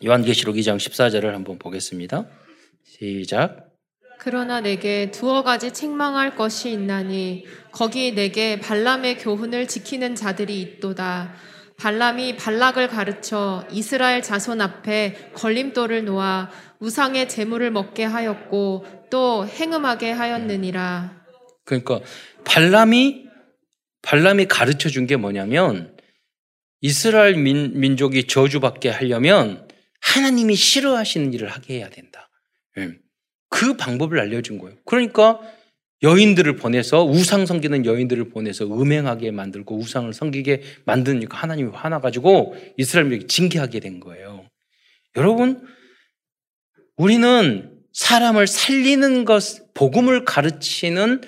요한계시록 0.03 0.55
2장 0.55 0.77
14절을 0.77 1.31
한번 1.31 1.59
보겠습니다. 1.59 2.25
시작. 2.83 3.67
그러나 4.17 4.59
내게 4.61 5.11
두어 5.11 5.43
가지 5.43 5.71
책망할 5.71 6.35
것이 6.35 6.71
있나니 6.71 7.45
거기 7.71 8.13
내게 8.13 8.59
발람의 8.59 9.17
교훈을 9.17 9.67
지키는 9.67 10.15
자들이 10.15 10.61
있도다. 10.61 11.33
발람이 11.77 12.35
발락을 12.35 12.89
가르쳐 12.89 13.65
이스라엘 13.71 14.21
자손 14.21 14.59
앞에 14.59 15.31
걸림돌을 15.33 16.03
놓아 16.05 16.49
우상의 16.79 17.29
재물을 17.29 17.71
먹게 17.71 18.03
하였고 18.03 18.85
또 19.09 19.47
행음하게 19.47 20.11
하였느니라. 20.11 21.23
그러니까 21.65 22.01
발람이 22.43 23.27
발람이 24.01 24.45
가르쳐 24.47 24.89
준 24.89 25.07
게 25.07 25.15
뭐냐면 25.15 25.95
이스라엘 26.81 27.35
민, 27.35 27.79
민족이 27.79 28.27
저주받게 28.27 28.89
하려면 28.89 29.68
하나님이 30.01 30.55
싫어하시는 30.55 31.33
일을 31.33 31.49
하게 31.49 31.75
해야 31.75 31.89
된다. 31.89 32.29
예. 32.77 32.91
그 33.49 33.75
방법을 33.77 34.19
알려준 34.19 34.57
거예요. 34.59 34.77
그러니까 34.85 35.39
여인들을 36.01 36.55
보내서 36.55 37.03
우상 37.03 37.45
섬기는 37.45 37.85
여인들을 37.85 38.29
보내서 38.29 38.65
음행하게 38.65 39.31
만들고 39.31 39.77
우상을 39.77 40.13
섬기게 40.13 40.61
만드니까 40.85 41.37
하나님이 41.37 41.71
화나가지고 41.71 42.55
이스라엘 42.77 43.07
민족이 43.07 43.27
징계하게 43.27 43.81
된 43.81 43.99
거예요. 43.99 44.47
여러분, 45.17 45.67
우리는 46.95 47.79
사람을 47.91 48.47
살리는 48.47 49.25
것, 49.25 49.73
복음을 49.73 50.23
가르치는 50.23 51.21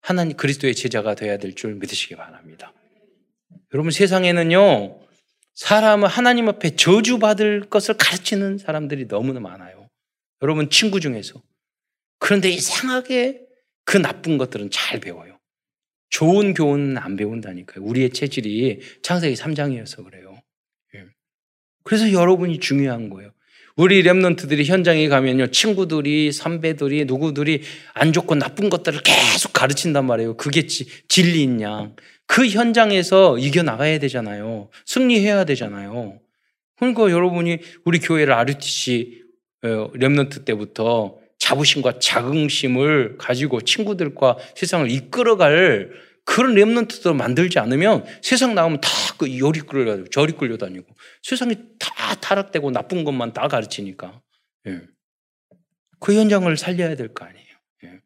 하나님 0.00 0.36
그리스도의 0.36 0.74
제자가 0.74 1.14
되어야 1.14 1.38
될 1.38 1.54
줄 1.54 1.74
믿으시기 1.74 2.16
바랍니다. 2.16 2.72
여러분 3.74 3.90
세상에는요, 3.90 5.05
사람은 5.56 6.08
하나님 6.08 6.48
앞에 6.48 6.76
저주받을 6.76 7.68
것을 7.68 7.96
가르치는 7.96 8.58
사람들이 8.58 9.08
너무나 9.08 9.40
많아요. 9.40 9.88
여러분 10.42 10.70
친구 10.70 11.00
중에서. 11.00 11.42
그런데 12.18 12.50
이상하게 12.50 13.40
그 13.84 13.96
나쁜 13.96 14.38
것들은 14.38 14.70
잘 14.70 15.00
배워요. 15.00 15.38
좋은 16.10 16.54
교훈은 16.54 16.98
안 16.98 17.16
배운다니까요. 17.16 17.84
우리의 17.84 18.10
체질이 18.10 18.80
창세기 19.02 19.34
3장이어서 19.34 20.04
그래요. 20.04 20.40
예. 20.94 21.04
그래서 21.82 22.12
여러분이 22.12 22.60
중요한 22.60 23.08
거예요. 23.08 23.32
우리 23.76 24.02
랩런트들이 24.02 24.64
현장에 24.64 25.08
가면요. 25.08 25.50
친구들이, 25.50 26.32
선배들이, 26.32 27.04
누구들이 27.04 27.62
안 27.92 28.12
좋고 28.12 28.36
나쁜 28.36 28.70
것들을 28.70 29.00
계속 29.02 29.52
가르친단 29.52 30.06
말이에요. 30.06 30.36
그게 30.36 30.66
지, 30.66 30.86
진리인 31.08 31.60
양. 31.60 31.94
그 32.26 32.46
현장에서 32.48 33.38
이겨나가야 33.38 33.98
되잖아요. 34.00 34.68
승리해야 34.84 35.44
되잖아요. 35.44 36.18
그러니까 36.76 37.10
여러분이 37.10 37.58
우리 37.84 37.98
교회를 37.98 38.32
RUTC 38.34 39.22
랩런트 39.62 40.44
때부터 40.44 41.18
자부심과 41.38 41.98
자긍심을 41.98 43.16
가지고 43.18 43.60
친구들과 43.60 44.36
세상을 44.54 44.90
이끌어갈 44.90 45.90
그런 46.24 46.54
랩런트도 46.54 47.14
만들지 47.14 47.58
않으면 47.58 48.04
세상 48.22 48.54
나오면 48.54 48.80
다 48.80 48.90
그 49.16 49.38
요리 49.38 49.60
끌려 49.60 50.04
저리 50.04 50.32
끌려다니고 50.32 50.86
세상이 51.22 51.56
다 51.78 52.14
타락되고 52.16 52.70
나쁜 52.70 53.04
것만 53.04 53.32
다 53.32 53.48
가르치니까 53.48 54.20
예. 54.66 54.82
그 56.00 56.14
현장을 56.14 56.54
살려야 56.56 56.96
될 56.96 57.14
거 57.14 57.24
아니에요. 57.24 57.46
예. 57.84 58.00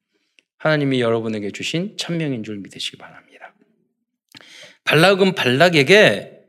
하나님이 0.58 1.00
여러분에게 1.00 1.50
주신 1.50 1.96
천명인 1.96 2.44
줄 2.44 2.58
믿으시기 2.58 2.96
바랍니다. 2.98 3.29
발락은 4.84 5.34
발락에게 5.34 6.40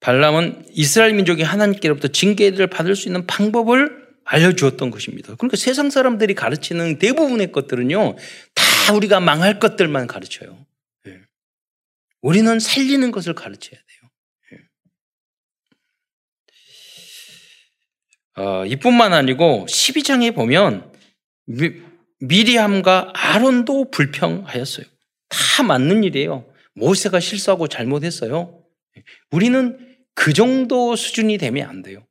발람은 0.00 0.66
이스라엘 0.70 1.14
민족이 1.14 1.42
하나님께로부터 1.42 2.08
징계를 2.08 2.66
받을 2.66 2.96
수 2.96 3.08
있는 3.08 3.26
방법을 3.26 4.02
알려주었던 4.24 4.90
것입니다. 4.90 5.34
그러니까 5.36 5.56
세상 5.56 5.90
사람들이 5.90 6.34
가르치는 6.34 6.98
대부분의 6.98 7.52
것들은요, 7.52 8.16
다 8.54 8.94
우리가 8.94 9.20
망할 9.20 9.58
것들만 9.58 10.06
가르쳐요. 10.06 10.66
우리는 12.22 12.58
살리는 12.58 13.10
것을 13.10 13.34
가르쳐야 13.34 13.78
돼요. 13.78 14.10
예. 18.38 18.42
어, 18.42 18.64
이뿐만 18.64 19.12
아니고 19.12 19.66
12장에 19.68 20.34
보면 20.34 20.90
미, 21.46 21.74
리암과 22.20 23.12
아론도 23.14 23.90
불평하였어요. 23.90 24.86
다 25.28 25.62
맞는 25.64 26.04
일이에요. 26.04 26.51
모세가 26.74 27.20
실수하고 27.20 27.68
잘못했어요. 27.68 28.62
우리는 29.30 29.96
그 30.14 30.32
정도 30.32 30.96
수준이 30.96 31.38
되면 31.38 31.68
안 31.68 31.82
돼요. 31.82 32.06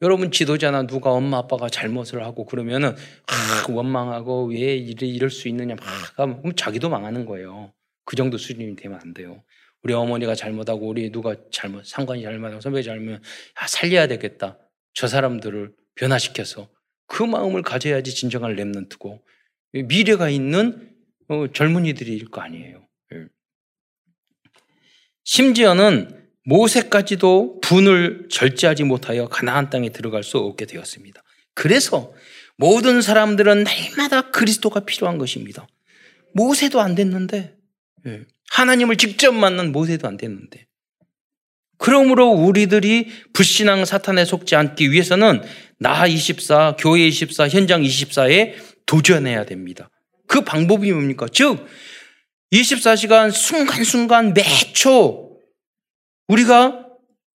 여러분 0.00 0.32
지도자나 0.32 0.86
누가 0.86 1.12
엄마 1.12 1.38
아빠가 1.38 1.68
잘못을 1.68 2.24
하고 2.24 2.44
그러면은 2.44 2.96
아, 3.26 3.72
원망하고 3.72 4.46
왜 4.46 4.74
이럴 4.76 5.30
수 5.30 5.48
있느냐 5.48 5.76
막 5.76 5.86
하면 6.18 6.42
자기도 6.56 6.88
망하는 6.88 7.24
거예요. 7.24 7.72
그 8.04 8.16
정도 8.16 8.36
수준이 8.36 8.74
되면 8.74 8.98
안 9.00 9.14
돼요. 9.14 9.44
우리 9.84 9.94
어머니가 9.94 10.34
잘못하고 10.34 10.88
우리 10.88 11.10
누가 11.10 11.36
잘못 11.52 11.84
상관이 11.86 12.22
잘못하고 12.22 12.60
선배 12.60 12.82
잘못 12.82 13.20
아, 13.54 13.66
살려야 13.68 14.08
되겠다. 14.08 14.58
저 14.92 15.06
사람들을 15.06 15.72
변화시켜서 15.94 16.68
그 17.06 17.22
마음을 17.22 17.62
가져야지 17.62 18.14
진정한 18.14 18.56
랩런트고 18.56 19.20
미래가 19.86 20.30
있는 20.30 20.90
어, 21.28 21.46
젊은이들일 21.52 22.28
거 22.30 22.40
아니에요. 22.40 22.86
예. 25.32 25.36
심지어는 25.36 26.22
모세까지도 26.44 27.60
분을 27.60 28.26
절제하지 28.30 28.84
못하여 28.84 29.28
가나안 29.28 29.70
땅에 29.70 29.90
들어갈 29.90 30.22
수 30.22 30.38
없게 30.38 30.66
되었습니다. 30.66 31.22
그래서 31.54 32.12
모든 32.56 33.00
사람들은 33.00 33.64
날마다 33.64 34.30
그리스도가 34.30 34.80
필요한 34.80 35.18
것입니다. 35.18 35.66
모세도 36.34 36.80
안 36.80 36.94
됐는데 36.94 37.54
예. 38.06 38.20
하나님을 38.50 38.96
직접 38.96 39.32
만난 39.32 39.72
모세도 39.72 40.06
안 40.06 40.16
됐는데. 40.16 40.66
그러므로 41.78 42.28
우리들이 42.28 43.08
불신앙 43.32 43.84
사탄에 43.84 44.24
속지 44.24 44.54
않기 44.54 44.92
위해서는 44.92 45.42
나 45.78 46.06
24, 46.06 46.76
교회 46.78 47.08
24, 47.08 47.48
현장 47.48 47.82
24에 47.82 48.54
도전해야 48.86 49.46
됩니다. 49.46 49.90
그 50.28 50.42
방법이 50.42 50.92
뭡니까? 50.92 51.26
즉, 51.32 51.66
24시간 52.52 53.30
순간순간 53.32 54.34
매초 54.34 55.38
우리가 56.28 56.86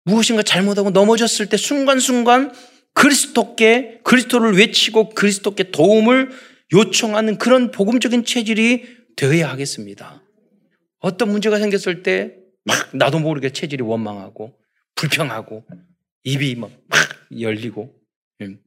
무엇인가 0.03 0.43
잘못하고 0.43 0.91
넘어졌을 0.91 1.47
때 1.47 1.57
순간순간 1.57 2.53
그리스도께, 2.93 3.99
그리스도를 4.03 4.57
외치고 4.57 5.09
그리스도께 5.09 5.71
도움을 5.71 6.31
요청하는 6.73 7.37
그런 7.37 7.71
복음적인 7.71 8.25
체질이 8.25 8.85
되어야 9.15 9.49
하겠습니다. 9.49 10.21
어떤 10.99 11.31
문제가 11.31 11.59
생겼을 11.59 12.03
때 12.03 12.45
막 12.65 12.95
나도 12.97 13.19
모르게 13.19 13.51
체질이 13.51 13.83
원망하고 13.83 14.59
불평하고 14.95 15.63
입이 16.23 16.55
막, 16.55 16.71
막 16.87 16.99
열리고 17.39 17.95
음. 18.41 18.59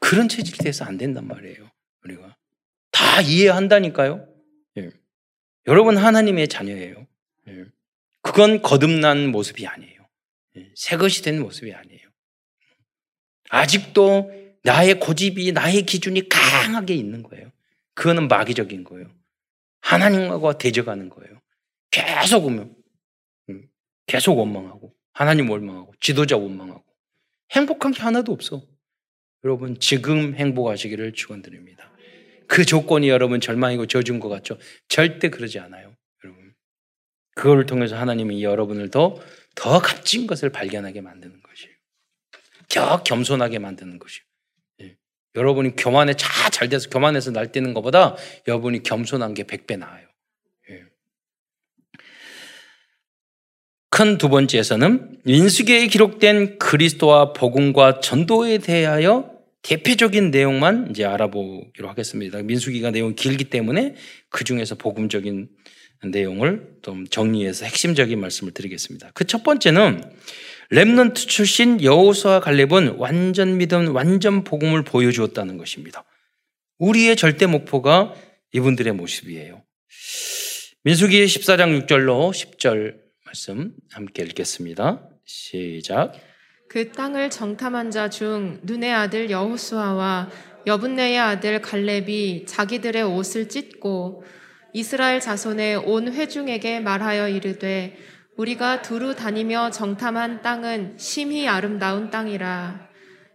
그런 0.00 0.28
체질이 0.28 0.58
돼서 0.58 0.84
안 0.84 0.96
된단 0.96 1.26
말이에요. 1.28 1.70
우리가 2.04 2.36
다 2.90 3.20
이해한다니까요. 3.20 4.26
예. 5.66 5.70
여러분 5.70 5.96
하나님의 5.96 6.48
자녀예요. 6.48 7.06
예. 7.48 7.64
그건 8.20 8.62
거듭난 8.62 9.28
모습이 9.28 9.66
아니에요. 9.66 10.08
예. 10.56 10.72
새 10.74 10.96
것이 10.96 11.22
된 11.22 11.40
모습이 11.40 11.72
아니에요. 11.72 12.00
아직도 13.50 14.30
나의 14.62 15.00
고집이 15.00 15.52
나의 15.52 15.82
기준이 15.82 16.28
강하게 16.28 16.94
있는 16.94 17.22
거예요. 17.22 17.50
그거는 17.94 18.28
마귀적인 18.28 18.84
거예요. 18.84 19.12
하나님과 19.80 20.58
대적하는 20.58 21.08
거예요. 21.08 21.40
계속 21.90 22.46
오면 22.46 22.74
음, 23.50 23.68
계속 24.06 24.38
원망하고 24.38 24.94
하나님 25.12 25.50
원망하고 25.50 25.92
지도자 26.00 26.36
원망하고 26.36 26.84
행복한 27.50 27.92
게 27.92 28.00
하나도 28.00 28.32
없어. 28.32 28.62
여러분 29.44 29.78
지금 29.80 30.34
행복하시기를 30.34 31.12
축원드립니다. 31.12 31.91
그 32.52 32.64
조건이 32.64 33.08
여러분 33.08 33.40
절망이고 33.40 33.86
저준 33.86 34.20
것 34.20 34.28
같죠? 34.28 34.58
절대 34.88 35.30
그러지 35.30 35.58
않아요. 35.58 35.94
여러분 36.24 36.52
그걸 37.34 37.64
통해서 37.66 37.96
하나님이 37.96 38.44
여러분을 38.44 38.90
더 38.90 39.18
더 39.54 39.80
값진 39.80 40.26
것을 40.26 40.50
발견하게 40.50 41.00
만드는 41.00 41.40
것이에요. 41.42 41.74
더 42.68 43.02
겸손하게 43.02 43.58
만드는 43.58 43.98
것이에요. 43.98 44.24
예. 44.82 44.96
여러분이 45.36 45.76
교만에 45.76 46.14
잘 46.14 46.68
돼서 46.68 46.88
교만해서 46.88 47.30
날뛰는 47.30 47.74
것보다 47.74 48.16
여러분이 48.48 48.82
겸손한 48.82 49.34
게백배 49.34 49.76
나아요. 49.76 50.08
큰두 53.90 54.30
번째에서는 54.30 55.20
민수기에 55.26 55.86
기록된 55.88 56.58
그리스도와 56.58 57.34
복음과 57.34 58.00
전도에 58.00 58.56
대하여 58.56 59.31
대표적인 59.62 60.30
내용만 60.30 60.88
이제 60.90 61.04
알아보기로 61.04 61.88
하겠습니다. 61.88 62.42
민수기가 62.42 62.90
내용이 62.90 63.14
길기 63.14 63.44
때문에 63.44 63.94
그 64.28 64.44
중에서 64.44 64.74
복음적인 64.74 65.48
내용을 66.04 66.78
좀 66.82 67.06
정리해서 67.06 67.64
핵심적인 67.64 68.20
말씀을 68.20 68.52
드리겠습니다. 68.52 69.12
그 69.12 69.24
첫 69.24 69.44
번째는 69.44 70.02
렘넌트 70.70 71.26
출신 71.26 71.82
여호수아 71.82 72.40
갈렙은 72.40 72.96
완전 72.96 73.58
믿음, 73.58 73.94
완전 73.94 74.42
복음을 74.42 74.82
보여주었다는 74.84 75.58
것입니다. 75.58 76.04
우리의 76.78 77.14
절대 77.16 77.46
목표가 77.46 78.14
이분들의 78.52 78.92
모습이에요. 78.94 79.62
민수기 80.84 81.24
14장 81.24 81.86
6절로 81.86 82.30
10절 82.32 82.96
말씀 83.24 83.74
함께 83.90 84.22
읽겠습니다. 84.24 85.08
시작. 85.24 86.14
그 86.72 86.90
땅을 86.90 87.28
정탐한 87.28 87.90
자 87.90 88.08
중 88.08 88.58
눈의 88.62 88.94
아들 88.94 89.28
여호수아와 89.28 90.30
여분네의 90.66 91.18
아들 91.18 91.60
갈렙이 91.60 92.46
자기들의 92.46 93.02
옷을 93.02 93.50
찢고 93.50 94.24
이스라엘 94.72 95.20
자손의 95.20 95.76
온 95.84 96.10
회중에게 96.10 96.80
말하여 96.80 97.28
이르되 97.28 97.98
우리가 98.38 98.80
두루 98.80 99.14
다니며 99.14 99.70
정탐한 99.70 100.40
땅은 100.40 100.94
심히 100.96 101.46
아름다운 101.46 102.08
땅이라 102.08 102.88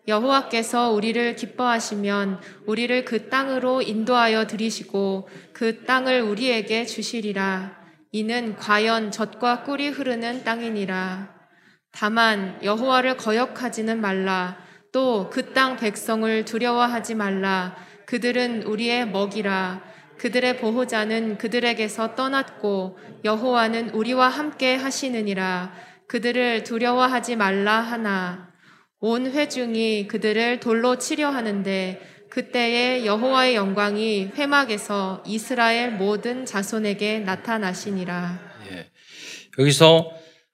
여호와께서 0.07 0.89
우리를 0.89 1.35
기뻐하시면 1.35 2.39
우리를 2.65 3.05
그 3.05 3.29
땅으로 3.29 3.83
인도하여 3.83 4.47
들이시고 4.47 5.29
그 5.53 5.85
땅을 5.85 6.21
우리에게 6.21 6.87
주시리라 6.87 7.77
이는 8.11 8.55
과연 8.55 9.11
젖과 9.11 9.61
꿀이 9.61 9.89
흐르는 9.89 10.43
땅이니라. 10.43 11.36
다만 11.91 12.59
여호와를 12.63 13.17
거역하지는 13.17 13.99
말라. 14.01 14.57
또 14.91 15.29
그 15.29 15.53
땅 15.53 15.77
백성을 15.77 16.45
두려워하지 16.45 17.15
말라. 17.15 17.75
그들은 18.05 18.63
우리의 18.63 19.07
먹이라. 19.09 19.83
그들의 20.17 20.57
보호자는 20.57 21.37
그들에게서 21.37 22.15
떠났고 22.15 22.97
여호와는 23.23 23.89
우리와 23.91 24.29
함께 24.29 24.75
하시느니라. 24.75 25.73
그들을 26.07 26.63
두려워하지 26.63 27.35
말라 27.35 27.79
하나. 27.79 28.51
온 28.99 29.27
회중이 29.29 30.07
그들을 30.07 30.59
돌로 30.59 30.97
치려 30.97 31.29
하는데 31.29 32.01
그때에 32.31 33.05
여호와의 33.05 33.55
영광이 33.55 34.31
회막에서 34.35 35.23
이스라엘 35.25 35.91
모든 35.91 36.45
자손에게 36.45 37.19
나타나시니라. 37.19 38.39
예. 38.71 38.89
여기서 39.59 40.09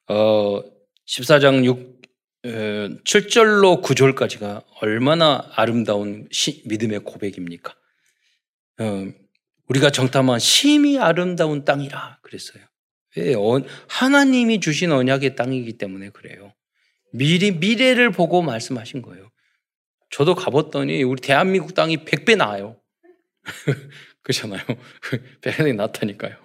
어 0.09 0.61
14장 1.07 1.65
6 1.65 2.03
7절로 2.43 3.81
9절까지가 3.81 4.65
얼마나 4.81 5.49
아름다운 5.55 6.27
시, 6.29 6.61
믿음의 6.65 6.99
고백입니까? 7.05 7.73
어, 8.79 9.07
우리가 9.69 9.91
정탐한 9.91 10.39
심히 10.39 10.99
아름다운 10.99 11.63
땅이라 11.63 12.19
그랬어요. 12.21 12.63
왜? 13.15 13.33
하나님이 13.87 14.59
주신 14.59 14.91
언약의 14.91 15.35
땅이기 15.35 15.77
때문에 15.77 16.09
그래요. 16.09 16.53
미리, 17.13 17.51
미래를 17.51 18.11
보고 18.11 18.41
말씀하신 18.41 19.01
거예요. 19.03 19.29
저도 20.09 20.35
가봤더니 20.35 21.03
우리 21.03 21.21
대한민국 21.21 21.73
땅이 21.73 22.03
100배 22.03 22.35
나아요. 22.35 22.77
그렇잖아요. 24.21 24.61
100배 25.41 25.75
낫다니까요. 25.75 26.35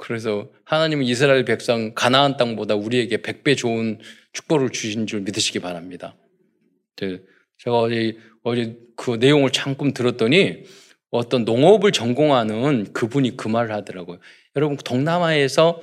그래서 0.00 0.48
하나님은 0.64 1.04
이스라엘 1.04 1.44
백성 1.44 1.92
가나안 1.94 2.36
땅보다 2.38 2.74
우리에게 2.74 3.18
100배 3.18 3.56
좋은 3.56 3.98
축복을 4.32 4.70
주신 4.70 5.06
줄 5.06 5.20
믿으시기 5.20 5.58
바랍니다. 5.60 6.16
네, 6.96 7.18
제가 7.58 7.78
어제, 7.78 8.16
어제 8.42 8.76
그 8.96 9.16
내용을 9.16 9.50
잠깐 9.50 9.92
들었더니 9.92 10.64
어떤 11.10 11.44
농업을 11.44 11.92
전공하는 11.92 12.92
그분이 12.92 13.36
그 13.36 13.48
말을 13.48 13.72
하더라고요. 13.72 14.18
여러분, 14.56 14.76
동남아에서 14.78 15.82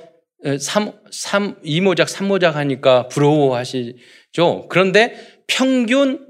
3, 0.58 0.92
3, 1.10 1.60
2모작, 1.62 2.06
3모작 2.06 2.52
하니까 2.52 3.08
부러워하시죠? 3.08 4.66
그런데 4.68 5.14
평균 5.46 6.26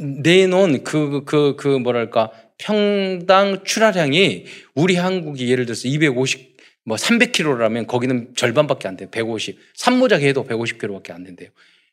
내놓은 0.00 0.82
그, 0.82 1.24
그, 1.24 1.56
그 1.56 1.68
뭐랄까, 1.68 2.30
평당 2.58 3.62
출하량이 3.64 4.44
우리 4.74 4.96
한국이 4.96 5.50
예를 5.50 5.66
들어서 5.66 5.86
250, 5.86 6.47
뭐 6.88 6.96
300kg라면 6.96 7.86
거기는 7.86 8.34
절반밖에 8.34 8.88
안 8.88 8.96
돼요. 8.96 9.10
150. 9.10 9.58
3모작 9.76 10.22
해도 10.22 10.46
150kg밖에 10.46 11.10
안 11.12 11.22
된대요. 11.22 11.50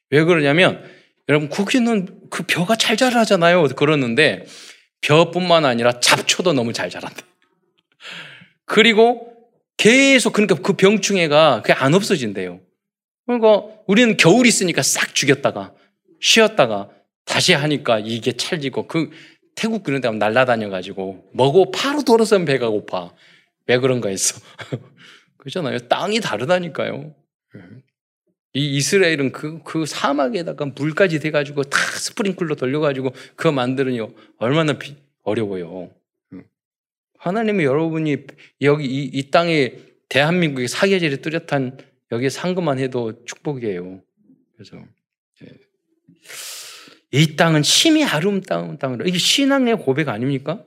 왜 0.10 0.24
그러냐면 0.24 0.82
여러분 1.28 1.50
거기는 1.50 2.08
그 2.30 2.44
벼가 2.44 2.78
잘 2.78 2.96
자라잖아요. 2.96 3.68
그러는데 3.76 4.46
벼뿐만 5.02 5.66
아니라 5.66 6.00
잡초도 6.00 6.54
너무 6.54 6.72
잘 6.72 6.90
자란대. 6.90 7.24
그리고 8.64 9.34
계속 9.76 10.32
그러니까 10.32 10.56
그 10.62 10.74
병충해가 10.74 11.62
그게 11.62 11.74
안 11.74 11.94
없어진대요. 11.94 12.62
그러니까 13.26 13.64
우리는 13.88 14.16
겨울 14.16 14.46
있으니까 14.46 14.82
싹 14.82 15.14
죽였다가 15.14 15.74
쉬었다가 16.22 16.90
다시 17.26 17.52
하니까 17.52 18.00
이게 18.00 18.32
찰지고 18.32 18.88
그 18.88 19.10
태국 19.56 19.84
그런 19.84 20.00
데 20.00 20.10
날라다녀 20.10 20.70
가지고 20.70 21.28
먹고 21.34 21.72
바로 21.72 22.02
돌아서면 22.04 22.46
배가 22.46 22.70
고파. 22.70 23.12
왜 23.68 23.78
그런가 23.80 24.10
했어. 24.10 24.40
그렇잖아요. 25.38 25.80
땅이 25.88 26.20
다르다니까요. 26.22 27.16
이 28.54 28.78
이스라엘은 28.78 29.32
그, 29.32 29.62
그 29.64 29.86
사막에다가 29.86 30.66
물까지 30.66 31.20
돼가지고 31.20 31.64
다 31.64 31.78
스프링클러 31.78 32.56
돌려가지고 32.56 33.12
그거 33.36 33.52
만드는 33.52 34.14
얼마나 34.38 34.78
비, 34.78 34.96
어려워요. 35.24 35.92
하나님이 37.26 37.64
여러분이 37.64 38.18
여기 38.62 38.86
이, 38.86 39.10
이 39.12 39.32
땅에 39.32 39.74
대한민국의 40.10 40.68
사계절이 40.68 41.22
뚜렷한 41.22 41.78
여기 42.12 42.30
상금만 42.30 42.78
해도 42.80 43.26
축복이에요. 43.26 44.02
그래서 44.54 44.78
예. 45.44 45.48
이 47.12 47.36
땅은 47.36 47.64
심히 47.64 48.04
아름다운 48.04 48.78
땅으로 48.78 49.06
이게 49.06 49.18
신앙의 49.18 49.78
고백 49.78 50.10
아닙니까? 50.10 50.64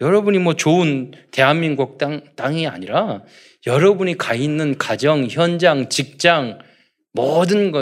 예. 0.00 0.04
여러분이 0.04 0.38
뭐 0.38 0.54
좋은 0.54 1.12
대한민국 1.30 1.98
땅, 1.98 2.22
땅이 2.36 2.66
아니라 2.66 3.22
여러분이 3.66 4.16
가 4.16 4.34
있는 4.34 4.78
가정, 4.78 5.26
현장, 5.28 5.88
직장, 5.88 6.58
모든 7.12 7.72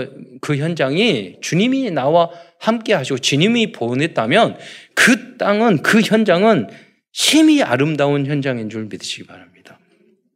그 0.41 0.57
현장이 0.57 1.41
주님이 1.41 1.91
나와 1.91 2.31
함께 2.61 2.95
하시고 2.95 3.19
주님이 3.19 3.73
보냈다면 3.73 4.57
그 4.95 5.37
땅은 5.37 5.83
그 5.83 6.01
현장은 6.01 6.69
심히 7.13 7.63
아름다운 7.63 8.27
현장인 8.27 8.71
줄 8.71 8.85
믿으시기 8.85 9.27
바랍니다. 9.27 9.79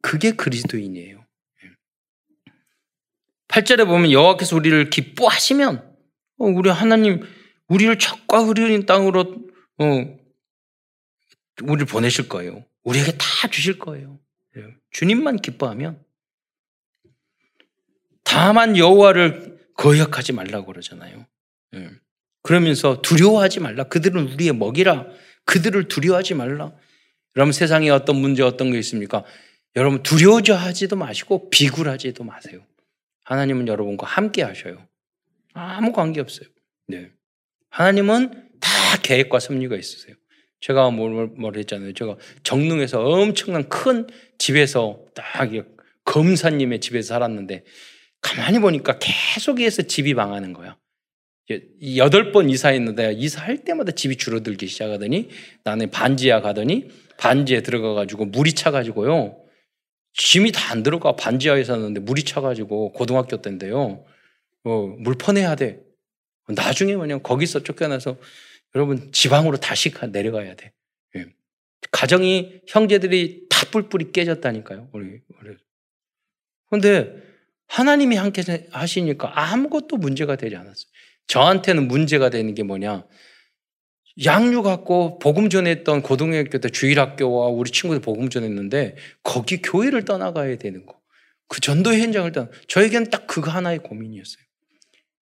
그게 0.02 0.32
그리스도인이에요. 0.32 1.24
8절에 3.48 3.86
보면 3.86 4.12
여호와께서 4.12 4.56
우리를 4.56 4.90
기뻐하시면 4.90 5.76
어, 6.38 6.44
우리 6.44 6.70
하나님 6.70 7.22
우리를 7.68 7.98
적과 7.98 8.40
흐르는 8.44 8.86
땅으로 8.86 9.36
어, 9.78 10.18
우리를 11.62 11.86
보내실 11.86 12.28
거예요. 12.28 12.64
우리에게 12.84 13.12
다 13.12 13.48
주실 13.50 13.78
거예요. 13.78 14.18
예. 14.56 14.62
주님만 14.90 15.36
기뻐하면 15.38 16.02
다만 18.24 18.76
여호와를 18.76 19.58
거역하지 19.74 20.32
말라고 20.32 20.66
그러잖아요. 20.66 21.26
예. 21.74 21.90
그러면서 22.42 23.02
두려워하지 23.02 23.60
말라. 23.60 23.84
그들은 23.84 24.32
우리의 24.32 24.52
먹이라. 24.54 25.06
그들을 25.44 25.88
두려워하지 25.88 26.34
말라. 26.34 26.72
여러분 27.36 27.52
세상에 27.52 27.88
어떤 27.90 28.16
문제 28.16 28.42
어떤 28.42 28.70
게 28.70 28.78
있습니까? 28.78 29.24
여러분 29.76 30.02
두려워져 30.02 30.54
하지도 30.56 30.96
마시고 30.96 31.50
비굴하지도 31.50 32.24
마세요. 32.24 32.64
하나님은 33.24 33.68
여러분과 33.68 34.06
함께 34.06 34.42
하셔요. 34.42 34.86
아무 35.52 35.92
관계 35.92 36.20
없어요. 36.20 36.48
네. 36.86 37.10
하나님은 37.70 38.48
다 38.60 38.70
계획과 39.02 39.40
섭리가 39.40 39.76
있으세요. 39.76 40.16
제가 40.60 40.90
뭘, 40.90 41.28
뭘 41.36 41.56
했잖아요. 41.56 41.92
제가 41.92 42.16
정릉에서 42.42 43.00
엄청난 43.04 43.68
큰 43.68 44.06
집에서 44.38 45.00
딱 45.14 45.50
검사님의 46.04 46.80
집에서 46.80 47.14
살았는데 47.14 47.64
가만히 48.20 48.58
보니까 48.58 48.98
계속해서 48.98 49.82
집이 49.82 50.14
망하는 50.14 50.52
거야. 50.52 50.76
여덟 51.96 52.32
번 52.32 52.50
이사했는데 52.50 53.14
이사할 53.14 53.64
때마다 53.64 53.92
집이 53.92 54.16
줄어들기 54.16 54.66
시작하더니 54.66 55.28
나는 55.64 55.90
반지하 55.90 56.40
가더니 56.40 56.88
반지에 57.16 57.62
들어가 57.62 57.94
가지고 57.94 58.26
물이 58.26 58.52
차 58.54 58.70
가지고요. 58.70 59.40
짐이 60.14 60.52
다 60.52 60.72
안 60.72 60.82
들어가 60.82 61.16
반지하에 61.16 61.64
사는데 61.64 62.00
물이 62.00 62.24
차 62.24 62.40
가지고 62.40 62.92
고등학교 62.92 63.40
때인데요. 63.40 64.04
어, 64.64 64.86
물 64.98 65.14
퍼내야 65.16 65.54
돼. 65.54 65.80
나중에 66.48 66.96
뭐냐 66.96 67.18
거기서 67.18 67.62
쫓겨나서 67.62 68.16
여러분 68.74 69.10
지방으로 69.12 69.56
다시 69.56 69.92
내려가야 70.10 70.54
돼. 70.54 70.72
예. 71.16 71.26
가정이 71.90 72.62
형제들이 72.66 73.46
다 73.48 73.66
뿔뿔이 73.70 74.12
깨졌다니까요. 74.12 74.90
우리 74.92 75.20
그런데 76.66 77.28
하나님이 77.66 78.16
함께 78.16 78.42
하시니까 78.70 79.32
아무것도 79.34 79.96
문제가 79.96 80.36
되지 80.36 80.56
않았어요. 80.56 80.90
저한테는 81.26 81.88
문제가 81.88 82.30
되는 82.30 82.54
게 82.54 82.62
뭐냐? 82.62 83.06
양육 84.24 84.64
갖고 84.64 85.18
복음 85.18 85.48
전했던 85.48 86.02
고등학교 86.02 86.58
때 86.58 86.68
주일학교와 86.68 87.48
우리 87.48 87.70
친구들 87.70 88.00
복음 88.00 88.28
전했는데 88.30 88.96
거기 89.22 89.62
교회를 89.62 90.04
떠나가야 90.04 90.56
되는 90.56 90.84
거. 90.86 90.98
그 91.46 91.60
전도의 91.60 92.00
현장을 92.00 92.30
떠나. 92.32 92.48
저에게는 92.66 93.10
딱 93.10 93.26
그거 93.26 93.50
하나의 93.50 93.78
고민이었어요. 93.78 94.42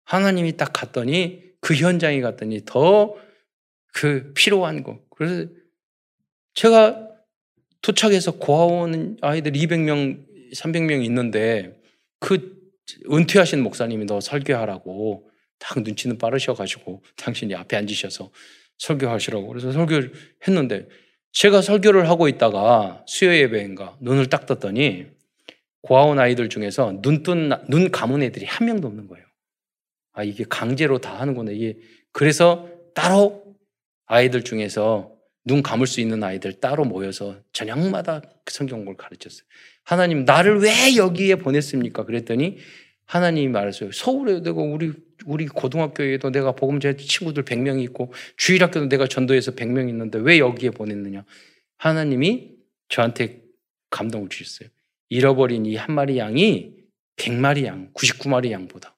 하나님이 0.06 0.58
딱 0.58 0.72
갔더니 0.74 1.42
그 1.60 1.74
현장에 1.74 2.22
갔더니 2.22 2.62
더 2.66 3.16
그 3.94 4.34
필요한 4.34 4.84
거. 4.84 5.00
그래서 5.16 5.50
제가 6.56 7.10
도착해서 7.82 8.34
고아원 8.34 9.18
아이들 9.22 9.54
200명, 9.54 10.26
300명 10.54 11.06
있는데 11.06 11.80
그 12.20 12.62
은퇴하신 13.10 13.62
목사님이 13.62 14.06
너 14.06 14.20
설교하라고 14.20 15.30
딱 15.60 15.82
눈치는 15.82 16.18
빠르셔가지고 16.18 17.02
당신이 17.16 17.56
앞에 17.56 17.78
앉으셔서 17.78 18.32
설교하시라고 18.78 19.48
그래서 19.48 19.72
설교를 19.72 20.12
했는데 20.48 20.88
제가 21.32 21.62
설교를 21.62 22.10
하고 22.10 22.28
있다가 22.28 23.04
수요 23.08 23.34
예배인가 23.34 23.98
눈을 24.02 24.28
딱 24.28 24.46
떴더니 24.46 25.06
고아원 25.82 26.20
아이들 26.20 26.50
중에서 26.50 27.02
눈 27.02 27.24
뜬, 27.24 27.50
눈 27.70 27.92
감은 27.92 28.24
애들이 28.24 28.46
한 28.46 28.68
명도 28.68 28.88
없는 28.88 29.08
거예요. 29.08 29.26
아, 30.14 30.24
이게 30.24 30.46
강제로 30.48 31.00
다 31.00 31.20
하는구나. 31.20 31.52
이게 31.52 31.78
그래서 32.12 32.70
따로 32.94 33.43
아이들 34.06 34.44
중에서 34.44 35.12
눈 35.46 35.62
감을 35.62 35.88
수 35.88 36.00
있는 36.02 36.24
아이들 36.24 36.54
따로 36.54 36.86
모여서 36.86 37.38
저녁마다 37.52 38.22
성경을 38.50 38.96
가르쳤어요. 38.96 39.44
하나님, 39.84 40.24
나를 40.26 40.60
왜 40.60 40.96
여기에 40.96 41.36
보냈습니까? 41.38 42.06
그랬더니 42.06 42.58
하나님이 43.06 43.50
말했어요. 43.50 43.92
서울에 43.92 44.42
내가 44.42 44.62
우리, 44.62 44.94
우리 45.26 45.48
고등학교에도 45.48 46.32
내가 46.32 46.54
복음제 46.54 46.96
친구들 46.96 47.44
100명 47.44 47.82
있고 47.84 48.14
주일학교도 48.38 48.88
내가 48.88 49.08
전도해서 49.08 49.52
100명 49.52 49.90
있는데 49.90 50.20
왜 50.20 50.40
여기에 50.40 50.72
보냈느냐? 50.72 51.26
하나님이 51.78 52.52
저한테 52.88 53.42
감동을 53.90 54.30
주셨어요. 54.30 54.70
잃어버린 55.10 55.66
이 55.66 55.76
한 55.76 55.94
마리 55.94 56.18
양이 56.18 56.74
100마리 57.18 57.66
양, 57.66 57.92
99마리 57.94 58.52
양보다. 58.52 58.96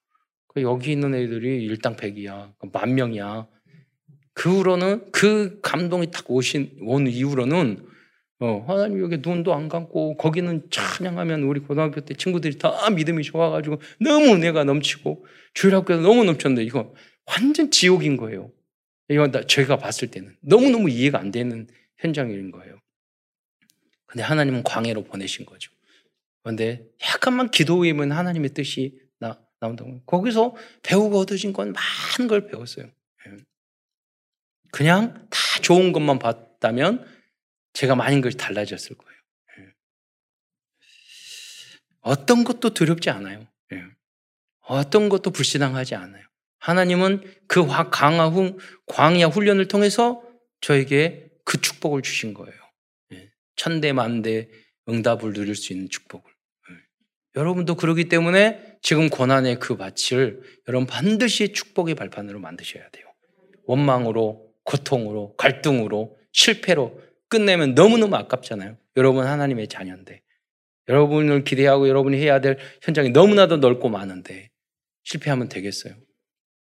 그 0.47 0.62
여기 0.62 0.91
있는 0.91 1.14
애들이 1.16 1.64
일당 1.66 1.95
100이야. 1.95 2.53
만 2.72 2.95
명이야. 2.95 3.47
그 4.36 4.58
후로는 4.58 5.12
그 5.12 5.60
감동이 5.62 6.12
딱 6.12 6.30
오신 6.30 6.78
온 6.82 7.08
이후로는 7.08 7.88
어, 8.42 8.66
하나님 8.68 9.02
여기 9.02 9.18
눈도 9.18 9.54
안 9.54 9.70
감고 9.70 10.18
거기는 10.18 10.68
찬양하면 10.70 11.44
우리 11.44 11.62
고등학교 11.62 12.02
때 12.02 12.14
친구들이 12.14 12.58
다 12.58 12.90
믿음이 12.90 13.24
좋아가지고 13.24 13.82
너무 14.02 14.36
은혜가 14.36 14.66
넘치고 14.66 15.26
주일학교에서 15.54 16.02
너무 16.02 16.26
넘쳤는데 16.26 16.64
이거 16.64 16.94
완전 17.26 17.72
지옥인 17.72 18.18
거예요. 18.18 18.52
이건 19.08 19.32
제가 19.48 19.78
봤을 19.78 20.12
때는 20.12 20.36
너무너무 20.42 20.90
이해가 20.90 21.18
안 21.18 21.32
되는 21.32 21.68
현장인 21.98 22.52
거예요. 22.52 22.78
근데 24.06 24.22
하나님은 24.24 24.64
광해로 24.64 25.06
보내신 25.06 25.46
거죠. 25.46 25.72
그런데 26.44 26.86
약간만 27.02 27.52
기도하면 27.52 28.12
하나님의 28.12 28.50
뜻이 28.50 29.00
나, 29.18 29.40
나온다고. 29.62 30.02
거기서 30.06 30.56
배우고 30.84 31.20
얻으신 31.20 31.54
건 31.54 31.74
많은 31.74 32.28
걸 32.28 32.48
배웠어요. 32.48 32.88
예. 34.76 34.78
그냥 34.78 35.28
다 35.30 35.40
좋은 35.62 35.94
것만 35.94 36.20
봤다면 36.20 37.06
제가 37.74 37.96
많은 37.96 38.22
것이 38.22 38.38
달라졌을 38.38 38.98
거예요. 38.98 39.20
예. 39.60 39.74
어떤 42.02 42.44
것도 42.44 42.74
두렵지 42.74 43.10
않아요. 43.10 43.48
예. 43.74 43.84
어떤 44.62 45.10
것도 45.10 45.32
불신앙하지 45.32 45.96
않아요. 45.96 46.26
하나님은 46.60 47.24
그 47.48 47.66
강화 47.92 48.28
후, 48.28 48.58
광야 48.88 49.28
훈련을 49.28 49.68
통해서 49.68 50.24
저에게 50.62 51.30
그 51.44 51.62
축복을 51.62 52.02
주신 52.02 52.34
거예요. 52.34 52.56
천대 53.56 53.94
만대 53.94 54.50
응답을 54.90 55.34
누릴 55.34 55.56
수 55.56 55.72
있는 55.72 55.90
축복을. 55.90 56.30
여러분도 57.36 57.76
그러기 57.76 58.10
때문에 58.10 58.78
지금 58.82 59.10
고난의 59.10 59.60
그 59.60 59.78
밭을 59.78 60.42
여러분 60.68 60.88
반드시 60.88 61.54
축복의 61.54 61.96
발판으로 61.96 62.40
만드셔야 62.40 62.90
돼요. 62.90 63.06
원망으로, 63.66 64.45
고통으로, 64.66 65.36
갈등으로, 65.38 66.18
실패로 66.32 66.99
끝내면 67.30 67.74
너무너무 67.74 68.16
아깝잖아요. 68.18 68.78
여러분 68.97 69.26
하나님의 69.26 69.68
자녀인데. 69.70 70.22
여러분을 70.88 71.43
기대하고 71.43 71.88
여러분이 71.88 72.18
해야 72.18 72.41
될 72.41 72.57
현장이 72.82 73.09
너무나도 73.09 73.57
넓고 73.57 73.89
많은데 73.89 74.49
실패하면 75.03 75.49
되겠어요. 75.49 75.95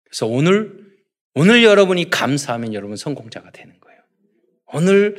그래서 0.04 0.26
오늘, 0.26 0.92
오늘 1.34 1.64
여러분이 1.64 2.10
감사하면 2.10 2.74
여러분 2.74 2.98
성공자가 2.98 3.52
되는 3.52 3.80
거예요. 3.80 4.02
오늘 4.74 5.16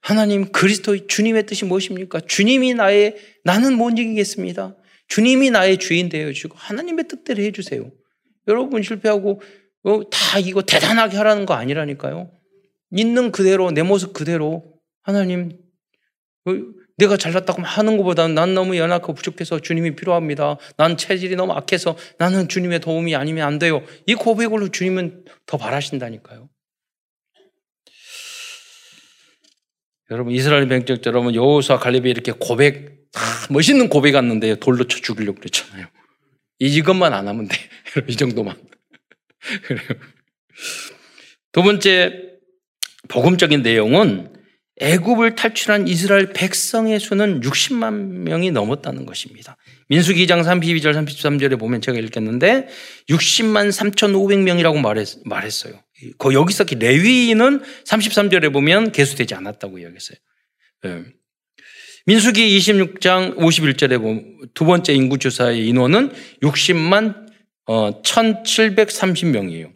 하나님 0.00 0.52
그리스도 0.52 1.06
주님의 1.06 1.46
뜻이 1.46 1.64
무엇입니까? 1.64 2.20
주님이 2.20 2.74
나의, 2.74 3.16
나는 3.42 3.76
못 3.76 3.90
이기겠습니다. 3.98 4.76
주님이 5.08 5.50
나의 5.50 5.78
주인 5.78 6.08
되어주고 6.08 6.56
하나님의 6.56 7.08
뜻대로 7.08 7.42
해주세요. 7.42 7.90
여러분 8.46 8.82
실패하고 8.82 9.40
어, 9.40 9.40
다 10.10 10.38
이거 10.38 10.62
대단하게 10.62 11.16
하라는 11.16 11.46
거 11.46 11.54
아니라니까요. 11.54 12.30
있는 12.90 13.30
그대로 13.30 13.70
내 13.70 13.82
모습 13.82 14.12
그대로 14.12 14.64
하나님 15.02 15.58
어, 16.46 16.52
내가 16.98 17.16
잘났다고 17.16 17.62
하는 17.62 17.96
것보다는 17.98 18.34
난 18.34 18.54
너무 18.54 18.76
연약하고 18.76 19.14
부족해서 19.14 19.60
주님이 19.60 19.96
필요합니다. 19.96 20.56
난 20.76 20.96
체질이 20.96 21.36
너무 21.36 21.52
악해서 21.52 21.96
나는 22.18 22.48
주님의 22.48 22.80
도움이 22.80 23.14
아니면 23.14 23.46
안 23.46 23.58
돼요. 23.58 23.82
이 24.06 24.14
고백으로 24.14 24.70
주님은 24.70 25.24
더 25.44 25.56
바라신다니까요. 25.58 26.48
여러분 30.10 30.32
이스라엘 30.32 30.68
백적 30.68 31.04
여러분 31.06 31.34
여호수아 31.34 31.78
갈렙이 31.78 32.08
이렇게 32.08 32.32
고백 32.32 33.10
다 33.12 33.20
멋있는 33.50 33.88
고백 33.88 34.12
갔는데 34.12 34.56
돌로 34.56 34.86
쳐 34.86 34.98
죽이려고 35.00 35.38
그랬잖아요. 35.38 35.86
이것만 36.58 37.12
안 37.12 37.28
하면 37.28 37.48
돼. 37.48 37.56
이 38.08 38.16
정도만. 38.16 38.65
두 41.52 41.62
번째 41.62 42.38
복음적인 43.08 43.62
내용은 43.62 44.36
애굽을 44.78 45.36
탈출한 45.36 45.88
이스라엘 45.88 46.34
백성의 46.34 47.00
수는 47.00 47.40
60만 47.40 47.94
명이 47.94 48.50
넘었다는 48.50 49.06
것입니다. 49.06 49.56
민수기 49.88 50.26
2장 50.26 50.42
32절 50.42 50.92
33절에 50.92 51.58
보면 51.58 51.80
제가 51.80 51.98
읽겠는데 51.98 52.68
60만 53.08 53.70
3,500명이라고 53.70 54.78
말했, 54.78 55.08
말했어요. 55.24 55.80
여기서 56.30 56.66
레위인은 56.78 57.62
33절에 57.84 58.52
보면 58.52 58.92
개수되지 58.92 59.34
않았다고 59.34 59.78
이야기했어요. 59.78 60.18
네. 60.82 61.04
민수기 62.04 62.58
26장 62.58 63.36
51절에 63.36 63.98
보면 63.98 64.48
두 64.52 64.66
번째 64.66 64.92
인구조사의 64.92 65.66
인원은 65.68 66.12
60만 66.42 67.25
어, 67.66 68.02
1,730명이에요. 68.02 69.72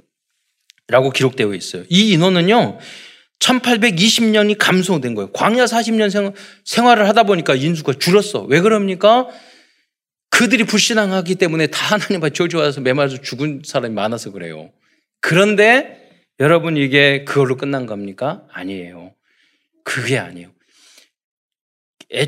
라고 0.89 1.11
기록되어 1.11 1.55
있어요. 1.55 1.85
이 1.89 2.13
인원은요, 2.13 2.79
1820년이 3.39 4.57
감소된 4.59 5.15
거예요. 5.15 5.33
광야 5.33 5.65
40년 5.65 6.35
생활을 6.65 7.09
하다 7.09 7.23
보니까 7.25 7.55
인수가 7.55 7.95
줄었어. 7.95 8.43
왜 8.43 8.61
그럽니까? 8.61 9.29
그들이 10.31 10.65
불신앙하기 10.65 11.35
때문에 11.37 11.67
다 11.69 11.95
하나님 11.95 12.17
앞에 12.23 12.31
저주와서 12.31 12.81
매맞아 12.81 13.19
죽은 13.19 13.63
사람이 13.65 13.95
많아서 13.95 14.31
그래요. 14.31 14.71
그런데 15.21 16.09
여러분 16.39 16.77
이게 16.77 17.25
그걸로 17.25 17.57
끝난 17.57 17.87
겁니까? 17.87 18.45
아니에요. 18.53 19.15
그게 19.85 20.19
아니에요. 20.19 20.51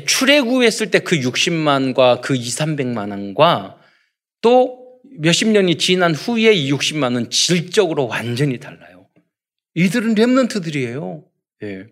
출애굽했을 0.05 0.91
때 0.91 0.99
그 0.99 1.17
60만과 1.17 2.21
그 2.21 2.35
2, 2.35 2.39
300만 2.39 3.09
원과 3.09 3.77
또 4.41 4.82
몇십 5.19 5.49
년이 5.49 5.77
지난 5.77 6.13
후에 6.13 6.53
이 6.53 6.71
60만 6.71 7.15
원 7.15 7.29
질적으로 7.29 8.07
완전히 8.07 8.59
달라요. 8.59 9.09
이들은 9.75 10.15
렘넌트들이에요. 10.15 11.25
예. 11.63 11.87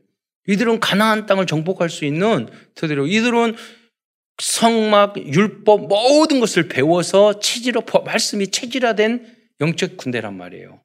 이들은 0.48 0.80
가나안 0.80 1.26
땅을 1.26 1.46
정복할 1.46 1.90
수 1.90 2.06
있는 2.06 2.50
들이에요 2.76 3.08
이들은 3.08 3.56
성막, 4.42 5.18
율법 5.18 5.88
모든 5.88 6.40
것을 6.40 6.68
배워서 6.68 7.40
체질화 7.40 7.82
말씀이 8.04 8.48
체질화된 8.48 9.38
영적 9.60 9.98
군대란 9.98 10.36
말이에요. 10.36 10.82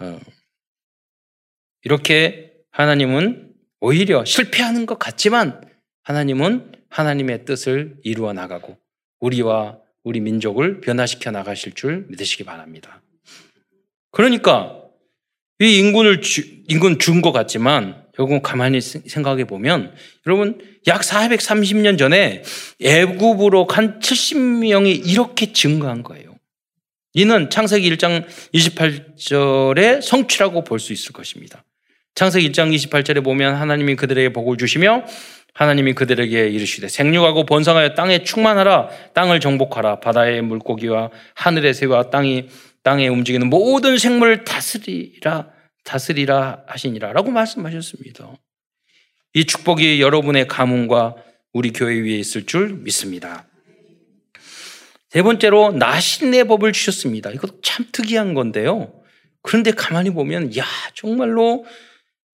어. 0.00 0.20
이렇게 1.84 2.52
하나님은 2.70 3.54
오히려 3.80 4.24
실패하는 4.24 4.86
것 4.86 4.98
같지만 4.98 5.62
하나님은 6.02 6.72
하나님의 6.90 7.44
뜻을 7.46 7.96
이루어 8.02 8.32
나가고 8.32 8.81
우리와 9.22 9.78
우리 10.04 10.20
민족을 10.20 10.80
변화시켜 10.80 11.30
나가실 11.30 11.72
줄 11.72 12.06
믿으시기 12.08 12.44
바랍니다. 12.44 13.00
그러니까 14.10 14.78
이 15.60 15.78
인군을 15.78 16.20
주, 16.20 16.42
인군 16.68 16.98
준 16.98 17.22
것 17.22 17.32
같지만 17.32 18.02
여러분 18.18 18.42
가만히 18.42 18.80
생각해 18.80 19.44
보면 19.44 19.94
여러분 20.26 20.60
약 20.86 21.00
430년 21.02 21.96
전에 21.98 22.42
애굽으로 22.80 23.66
간 23.66 24.00
70명이 24.00 25.06
이렇게 25.08 25.52
증가한 25.52 26.02
거예요. 26.02 26.36
이는 27.14 27.48
창세기 27.48 27.88
1장 27.94 28.26
28절의 28.52 30.02
성취라고 30.02 30.64
볼 30.64 30.78
수 30.80 30.92
있을 30.92 31.12
것입니다. 31.12 31.64
창세기 32.14 32.50
1장 32.50 32.74
28절에 32.74 33.22
보면 33.22 33.54
하나님이 33.54 33.96
그들에게 33.96 34.32
복을 34.32 34.56
주시며 34.58 35.04
하나님이 35.54 35.92
그들에게 35.92 36.48
이르시되 36.48 36.88
생육하고 36.88 37.44
번성하여 37.44 37.94
땅에 37.94 38.24
충만하라 38.24 38.88
땅을 39.14 39.40
정복하라 39.40 40.00
바다의 40.00 40.42
물고기와 40.42 41.10
하늘의 41.34 41.74
새와 41.74 42.10
땅이 42.10 42.48
땅에 42.82 43.08
움직이는 43.08 43.48
모든 43.48 43.98
생물을 43.98 44.44
다스리라 44.44 45.50
다스리라 45.84 46.62
하시니라라고 46.66 47.30
말씀하셨습니다. 47.30 48.32
이 49.34 49.44
축복이 49.44 50.00
여러분의 50.00 50.46
가문과 50.46 51.16
우리 51.52 51.72
교회 51.72 51.96
위에 51.96 52.16
있을 52.18 52.46
줄 52.46 52.74
믿습니다. 52.74 53.46
세 55.10 55.22
번째로 55.22 55.72
나신의 55.72 56.44
법을 56.44 56.72
주셨습니다. 56.72 57.30
이것도 57.30 57.60
참 57.60 57.86
특이한 57.92 58.32
건데요. 58.34 58.92
그런데 59.42 59.70
가만히 59.70 60.10
보면 60.10 60.56
야 60.56 60.64
정말로 60.94 61.66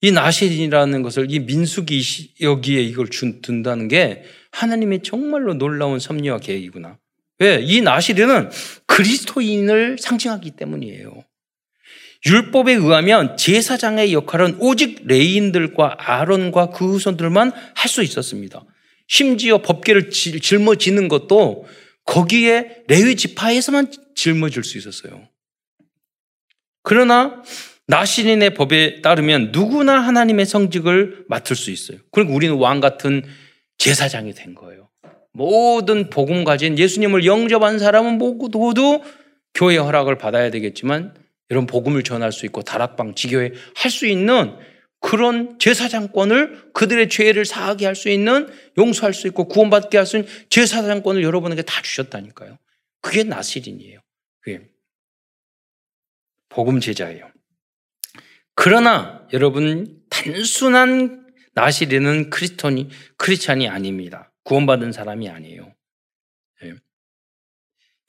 이 0.01 0.13
나신이라는 0.13 1.03
것을 1.03 1.27
이 1.31 1.41
민수기 1.41 2.35
여기에 2.41 2.83
이걸 2.83 3.09
준, 3.09 3.41
둔다는 3.43 3.89
게 3.89 4.23
하나님의 4.53 5.03
정말로 5.03 5.55
놀라운 5.55 5.99
섭리와 5.99 6.39
계획이구나. 6.39 6.99
왜? 7.41 7.61
이 7.63 7.81
나시르는 7.81 8.51
그리스도인을 8.87 9.99
상징하기 9.99 10.53
때문이에요. 10.53 11.25
율법에 12.27 12.73
의하면 12.75 13.37
제사장의 13.37 14.13
역할은 14.13 14.57
오직 14.59 15.07
레인들과 15.07 15.97
아론과 15.99 16.71
그 16.71 16.93
후손들만 16.93 17.53
할 17.75 17.89
수 17.89 18.03
있었습니다. 18.03 18.65
심지어 19.07 19.63
법계를 19.63 20.11
짊어지는 20.11 21.09
것도 21.09 21.67
거기에 22.05 22.83
레위 22.89 23.17
지파에서만 23.17 23.93
짊어질 24.15 24.65
수 24.65 24.79
있었어요. 24.79 25.29
그러나 26.83 27.43
나신인의 27.89 28.55
법에 28.55 29.01
따르면 29.01 29.51
누구나 29.53 29.99
하나님의 30.01 30.47
성직을 30.47 31.25
맡을 31.29 31.57
수 31.57 31.71
있어요. 31.71 31.99
그리고 32.13 32.35
우리는 32.35 32.55
왕 32.57 32.81
같은 32.81 33.23
제사장이 33.79 34.35
된 34.35 34.55
거예요. 34.55 34.89
모든 35.33 36.11
복음 36.11 36.45
가진 36.45 36.79
예수님을 36.79 37.25
영접한 37.25 37.79
사람은 37.79 38.19
모두 38.19 39.03
교회 39.55 39.77
허락을 39.77 40.19
받아야 40.19 40.51
되겠지만 40.51 41.15
여러분 41.51 41.67
복음을 41.67 42.03
전할 42.03 42.31
수 42.33 42.45
있고 42.47 42.63
다락방 42.63 43.15
지교회 43.15 43.53
할 43.75 43.91
수 43.91 44.07
있는 44.07 44.57
그런 45.01 45.59
제사장권을 45.61 46.73
그들의 46.75 47.09
죄를 47.09 47.45
사하게 47.45 47.87
할 47.87 47.95
수 47.95 48.09
있는 48.11 48.49
용서할 48.77 49.15
수 49.15 49.27
있고 49.29 49.47
구원받게 49.47 49.97
할 49.97 50.07
수 50.07 50.19
있는 50.19 50.31
제사장권을 50.51 51.23
여러분에게 51.23 51.63
다 51.63 51.81
주셨다니까요. 51.83 52.59
그게 53.01 53.23
나시린이에요. 53.23 54.01
그게 54.41 54.69
복음 56.49 56.81
제자예요. 56.81 57.28
그러나 58.61 59.25
여러분 59.33 60.01
단순한 60.11 61.29
나시린은 61.55 62.29
크리스톤이 62.29 62.89
크리스찬이 63.17 63.69
아닙니다. 63.69 64.33
구원받은 64.43 64.91
사람이 64.91 65.29
아니에요. 65.29 65.73
예. 66.65 66.75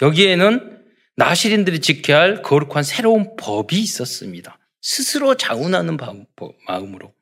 여기에는 0.02 0.80
나시린들이 1.18 1.82
지켜야 1.82 2.22
할 2.22 2.42
거룩한 2.42 2.82
새로운 2.82 3.36
법이 3.36 3.80
있었습니다. 3.80 4.58
스스로 4.82 5.36
자운하는 5.38 5.98
마음으로. 6.66 7.14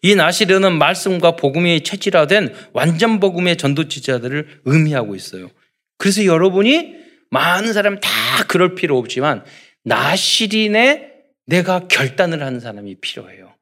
이 0.00 0.14
나시르는 0.14 0.78
말씀과 0.78 1.36
복음이 1.36 1.82
체질화된 1.82 2.54
완전 2.72 3.20
복음의 3.20 3.58
전도 3.58 3.88
지자들을 3.88 4.62
의미하고 4.64 5.14
있어요. 5.14 5.50
그래서 5.98 6.24
여러분이 6.24 6.94
많은 7.28 7.74
사람이 7.74 7.98
다 8.00 8.10
그럴 8.48 8.74
필요 8.74 8.96
없지만 8.96 9.44
나시린에 9.82 11.13
내가 11.46 11.88
결단을 11.88 12.42
하는 12.42 12.60
사람이 12.60 12.96
필요해요. 13.00 13.54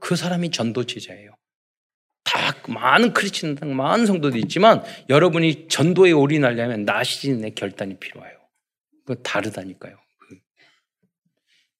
그 0.00 0.16
사람이 0.16 0.50
전도지자예요. 0.50 1.32
다 2.24 2.54
많은 2.68 3.14
크리스천 3.14 3.56
많은 3.74 4.06
성도도 4.06 4.36
있지만 4.38 4.84
여러분이 5.08 5.68
전도에 5.68 6.12
올인하려면 6.12 6.84
나시린의 6.84 7.54
결단이 7.54 7.98
필요해요. 7.98 8.36
그 9.06 9.22
다르다니까요. 9.22 9.96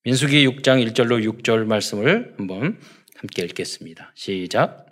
민수기 0.05 0.49
6장 0.49 0.83
1절로 0.87 1.23
6절 1.23 1.67
말씀을 1.67 2.35
한번 2.39 2.81
함께 3.17 3.45
읽겠습니다. 3.45 4.13
시작. 4.15 4.87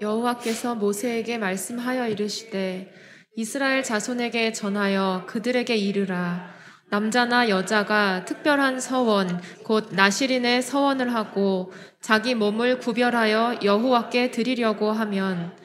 여호와께서 0.00 0.76
모세에게 0.76 1.38
말씀하여 1.38 2.08
이르시되 2.08 2.92
이스라엘 3.36 3.82
자손에게 3.82 4.52
전하여 4.52 5.24
그들에게 5.26 5.74
이르라 5.74 6.53
남자나 6.94 7.48
여자가 7.48 8.24
특별한 8.24 8.78
서원 8.78 9.42
곧 9.64 9.88
나시린의 9.90 10.62
서원을 10.62 11.12
하고 11.12 11.72
자기 12.00 12.36
몸을 12.36 12.78
구별하여 12.78 13.58
여호와께 13.64 14.30
드리려고 14.30 14.92
하면 14.92 15.56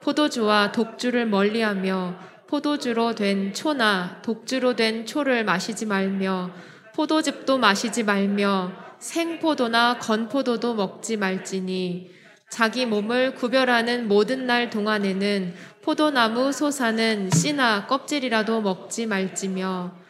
포도주와 0.00 0.72
독주를 0.72 1.26
멀리하며 1.26 2.16
포도주로 2.48 3.14
된 3.14 3.54
초나 3.54 4.22
독주로 4.22 4.74
된 4.74 5.06
초를 5.06 5.44
마시지 5.44 5.86
말며 5.86 6.50
포도즙도 6.96 7.58
마시지 7.58 8.02
말며 8.02 8.72
생포도나 8.98 9.98
건포도도 10.00 10.74
먹지 10.74 11.16
말지니 11.16 12.10
자기 12.50 12.86
몸을 12.86 13.36
구별하는 13.36 14.08
모든 14.08 14.48
날 14.48 14.68
동안에는 14.68 15.54
포도나무 15.82 16.50
소사는 16.50 17.30
씨나 17.30 17.86
껍질이라도 17.86 18.62
먹지 18.62 19.06
말지며 19.06 20.01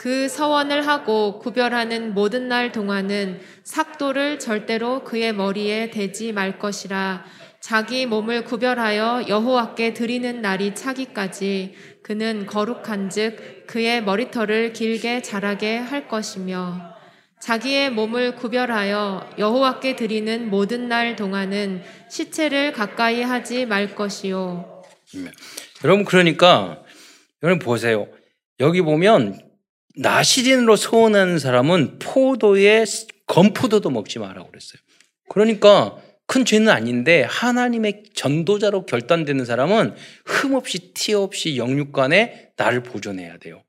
그 0.00 0.30
서원을 0.30 0.86
하고 0.86 1.38
구별하는 1.40 2.14
모든 2.14 2.48
날 2.48 2.72
동안은 2.72 3.38
삭도를 3.64 4.38
절대로 4.38 5.04
그의 5.04 5.34
머리에 5.34 5.90
대지 5.90 6.32
말 6.32 6.58
것이라 6.58 7.22
자기 7.60 8.06
몸을 8.06 8.44
구별하여 8.44 9.26
여호와께 9.28 9.92
드리는 9.92 10.40
날이 10.40 10.74
차기까지 10.74 11.74
그는 12.02 12.46
거룩한즉 12.46 13.66
그의 13.66 14.02
머리털을 14.02 14.72
길게 14.72 15.20
자라게 15.20 15.76
할 15.76 16.08
것이며 16.08 16.94
자기의 17.42 17.90
몸을 17.90 18.36
구별하여 18.36 19.28
여호와께 19.36 19.96
드리는 19.96 20.48
모든 20.48 20.88
날 20.88 21.14
동안은 21.14 21.82
시체를 22.08 22.72
가까이 22.72 23.20
하지 23.20 23.66
말 23.66 23.94
것이요. 23.94 24.82
네. 25.16 25.30
여러분 25.84 26.06
그러니까 26.06 26.82
여러분 27.42 27.58
보세요. 27.58 28.08
여기 28.60 28.80
보면 28.80 29.49
나시린으로 29.96 30.76
소원하는 30.76 31.38
사람은 31.38 31.98
포도에 31.98 32.84
건포도도 33.26 33.90
먹지 33.90 34.18
마라고 34.18 34.48
그랬어요. 34.48 34.80
그러니까 35.28 35.96
큰 36.26 36.44
죄는 36.44 36.68
아닌데 36.68 37.22
하나님의 37.22 38.04
전도자로 38.14 38.86
결단되는 38.86 39.44
사람은 39.44 39.94
흠 40.24 40.54
없이 40.54 40.92
티 40.94 41.12
없이 41.12 41.56
영육간에 41.56 42.52
나를 42.56 42.82
보존해야 42.82 43.38
돼요. 43.38 43.62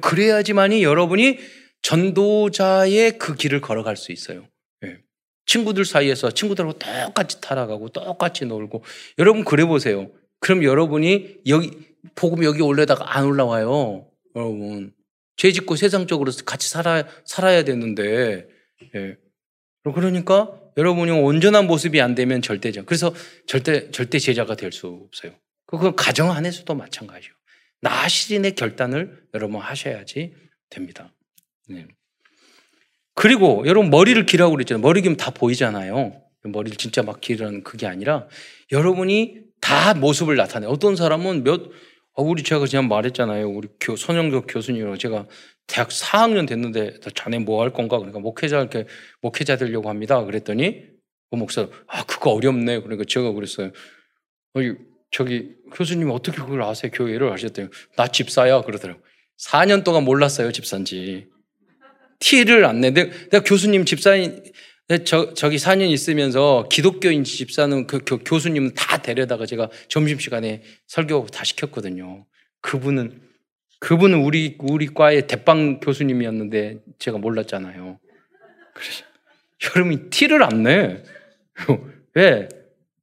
그래야지만이 0.00 0.82
여러분이 0.82 1.38
전도자의 1.82 3.18
그 3.18 3.34
길을 3.34 3.60
걸어갈 3.60 3.96
수 3.96 4.12
있어요. 4.12 4.46
예. 4.84 4.98
친구들 5.46 5.84
사이에서 5.84 6.32
친구들하고 6.32 6.78
똑같이 6.78 7.40
타락하고 7.40 7.88
똑같이 7.90 8.44
놀고 8.44 8.84
여러분 9.18 9.44
그래 9.44 9.64
보세요. 9.64 10.10
그럼 10.40 10.64
여러분이 10.64 11.38
여기 11.46 11.70
복음 12.14 12.44
여기 12.44 12.62
올려다가 12.62 13.16
안 13.16 13.24
올라와요. 13.24 14.08
여러분 14.34 14.92
죄 15.36 15.52
짓고 15.52 15.76
세상적으로 15.76 16.32
같이 16.44 16.68
살아 16.68 17.04
살아야 17.24 17.64
되는데 17.64 18.46
예. 18.94 19.16
그러니까 19.82 20.58
여러분이 20.76 21.10
온전한 21.12 21.66
모습이 21.66 22.00
안 22.00 22.14
되면 22.14 22.42
절대죠. 22.42 22.84
그래서 22.84 23.14
절대, 23.46 23.90
절대 23.90 24.18
제자가 24.18 24.56
될 24.56 24.72
수 24.72 24.86
없어요. 25.06 25.32
그건 25.66 25.94
가정 25.96 26.30
안에서도 26.32 26.72
마찬가지요. 26.74 27.32
나 27.80 28.08
시린의 28.08 28.54
결단을 28.54 29.26
여러분 29.34 29.60
하셔야지 29.60 30.34
됩니다. 30.70 31.12
네. 31.68 31.86
그리고 33.14 33.64
여러분 33.66 33.90
머리를 33.90 34.26
기라고 34.26 34.52
그랬잖아요. 34.52 34.82
머리 34.82 35.02
기면 35.02 35.16
다 35.16 35.30
보이잖아요. 35.30 36.20
머리를 36.42 36.76
진짜 36.76 37.02
막 37.02 37.20
기르는 37.20 37.62
그게 37.62 37.86
아니라 37.86 38.28
여러분이 38.72 39.38
다 39.60 39.94
모습을 39.94 40.36
나타내. 40.36 40.66
어떤 40.66 40.96
사람은 40.96 41.42
몇, 41.44 41.60
어, 41.62 41.70
우리 42.22 42.42
제가 42.42 42.64
그냥 42.64 42.88
말했잖아요. 42.88 43.48
우리 43.48 43.68
교, 43.80 43.96
선영교 43.96 44.42
교수님으로 44.42 44.96
제가 44.96 45.26
대학 45.66 45.88
4학년 45.88 46.46
됐는데 46.48 47.00
자네 47.14 47.38
뭐 47.38 47.62
할 47.62 47.72
건가? 47.72 47.98
그러니까 47.98 48.20
목회자 48.20 48.58
이렇게 48.60 48.86
목회자 49.20 49.56
되려고 49.56 49.88
합니다. 49.90 50.24
그랬더니 50.24 50.82
그 51.30 51.36
목사 51.36 51.68
아 51.88 52.04
그거 52.04 52.30
어렵네. 52.32 52.80
그러니까 52.80 53.04
제가 53.06 53.32
그랬어요. 53.32 53.70
어이 54.54 54.74
저기 55.10 55.50
교수님 55.72 56.10
어떻게 56.10 56.38
그걸 56.38 56.62
아세요? 56.62 56.90
교회를 56.94 57.32
하셨대요. 57.32 57.68
나 57.96 58.06
집사야 58.08 58.62
그러더라고. 58.62 59.00
4년 59.38 59.84
동안 59.84 60.04
몰랐어요 60.04 60.52
집사인지. 60.52 61.28
티를 62.18 62.64
안 62.64 62.80
내. 62.80 62.90
내가, 62.90 63.10
내가 63.30 63.44
교수님 63.44 63.84
집사인 63.84 64.42
저, 65.04 65.34
저기 65.34 65.56
4년 65.56 65.90
있으면서 65.90 66.68
기독교인 66.70 67.24
집사는 67.24 67.86
그 67.88 67.98
교, 68.04 68.38
수님은 68.38 68.74
다 68.74 69.02
데려다가 69.02 69.44
제가 69.44 69.68
점심시간에 69.88 70.62
설교 70.86 71.26
다 71.26 71.42
시켰거든요. 71.42 72.24
그분은 72.60 73.20
그분은 73.80 74.20
우리, 74.20 74.56
우리 74.60 74.86
과의 74.86 75.26
대빵 75.26 75.80
교수님이었는데 75.80 76.78
제가 76.98 77.18
몰랐잖아요. 77.18 77.98
그래서 78.74 79.04
여러분이 79.74 80.10
티를 80.10 80.42
안 80.42 80.62
내. 80.62 81.02
왜? 82.14 82.48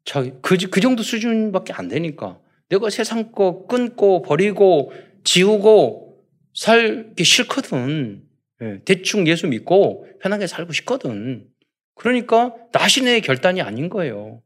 저, 0.05 0.23
그, 0.41 0.57
그 0.57 0.81
정도 0.81 1.03
수준밖에 1.03 1.73
안 1.73 1.89
되니까. 1.89 2.39
내가 2.69 2.89
세상 2.89 3.31
거 3.31 3.67
끊고 3.67 4.21
버리고 4.21 4.93
지우고 5.23 6.23
살기 6.53 7.23
싫거든. 7.23 8.23
예, 8.61 8.79
대충 8.86 9.27
예수 9.27 9.47
믿고 9.47 10.07
편하게 10.21 10.47
살고 10.47 10.73
싶거든. 10.73 11.47
그러니까 11.95 12.53
나신의 12.71 13.21
결단이 13.21 13.61
아닌 13.61 13.89
거예요. 13.89 14.41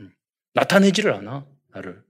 음, 0.00 0.12
나타내지를 0.54 1.12
않아, 1.14 1.46
나를. 1.72 2.02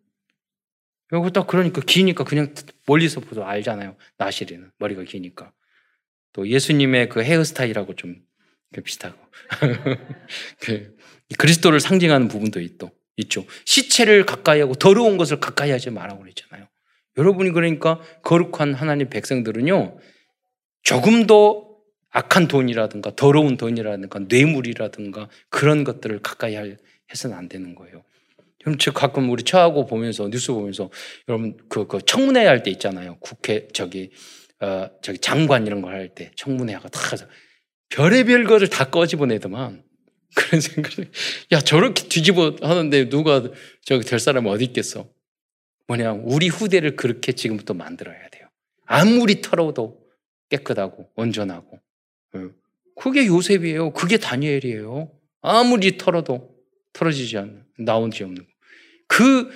딱 1.33 1.47
그러니까 1.47 1.81
기니까 1.85 2.25
그냥 2.25 2.55
멀리서 2.87 3.21
보도 3.21 3.45
알잖아요. 3.45 3.97
나시리는 4.17 4.71
머리가 4.79 5.03
기니까. 5.03 5.53
또 6.33 6.49
예수님의 6.49 7.09
그 7.09 7.23
헤어스타일하고 7.23 7.97
좀 7.97 8.23
비슷하고. 8.85 9.19
그 10.61 10.97
그리스도를 11.37 11.81
상징하는 11.81 12.29
부분도 12.29 12.61
있도 12.61 12.91
있죠. 13.17 13.45
시체를 13.65 14.25
가까이 14.25 14.61
하고 14.61 14.75
더러운 14.75 15.17
것을 15.17 15.41
가까이 15.41 15.71
하지 15.71 15.91
말라고 15.91 16.21
그랬잖아요. 16.21 16.69
여러분이 17.17 17.51
그러니까 17.51 18.01
거룩한 18.23 18.75
하나님 18.75 19.11
백성들은요. 19.11 19.99
조금 20.83 21.27
더 21.27 21.70
악한 22.11 22.49
돈이라든가 22.49 23.15
더러운 23.17 23.57
돈이라든가 23.57 24.21
뇌물이라든가 24.29 25.29
그런 25.49 25.85
것들을 25.85 26.21
가까이 26.23 26.57
해서는 27.11 27.37
안 27.37 27.49
되는 27.49 27.75
거예요. 27.75 28.03
그럼 28.63 28.79
저 28.79 28.93
가끔 28.93 29.31
우리 29.31 29.43
처하고 29.43 29.87
보면서 29.87 30.29
뉴스 30.29 30.53
보면서 30.53 30.91
여러분 31.29 31.57
그, 31.69 31.87
그 31.87 32.01
청문회 32.05 32.45
할 32.47 32.63
때 32.63 32.71
있잖아요. 32.73 33.17
국회 33.21 33.69
저기 33.73 34.11
어 34.61 34.89
저기 35.03 35.19
장관 35.19 35.67
이런 35.67 35.81
걸 35.83 35.95
할 35.95 36.15
때 36.15 36.31
청문회가 36.37 36.89
다 36.89 37.01
별의별 37.91 38.45
것을 38.45 38.69
다 38.69 38.91
꺼집어내더만 38.91 39.83
그런 40.37 40.61
생각을 40.61 41.11
야 41.53 41.61
저렇게 41.61 42.09
뒤집어 42.09 42.55
하는데 42.61 43.09
누가 43.09 43.43
저기 43.85 44.05
될 44.05 44.19
사람이 44.19 44.49
어디 44.49 44.65
있겠어? 44.67 45.09
뭐냐 45.89 46.13
우리 46.13 46.49
후대를 46.49 46.97
그렇게 46.97 47.33
지금부터 47.33 47.75
만들어야 47.75 48.29
돼요. 48.29 48.49
아무리 48.85 49.41
털어도 49.41 50.01
깨끗하고 50.51 51.11
온전하고 51.17 51.79
예. 51.79 51.90
그게 52.97 53.27
요셉이에요. 53.27 53.93
그게 53.93 54.19
다니엘이에요. 54.19 55.11
아무리 55.43 55.97
털어도 55.97 56.55
털어지지 56.93 57.39
않는, 57.39 57.65
나오지 57.79 58.25
없는. 58.25 58.47
그, 59.07 59.51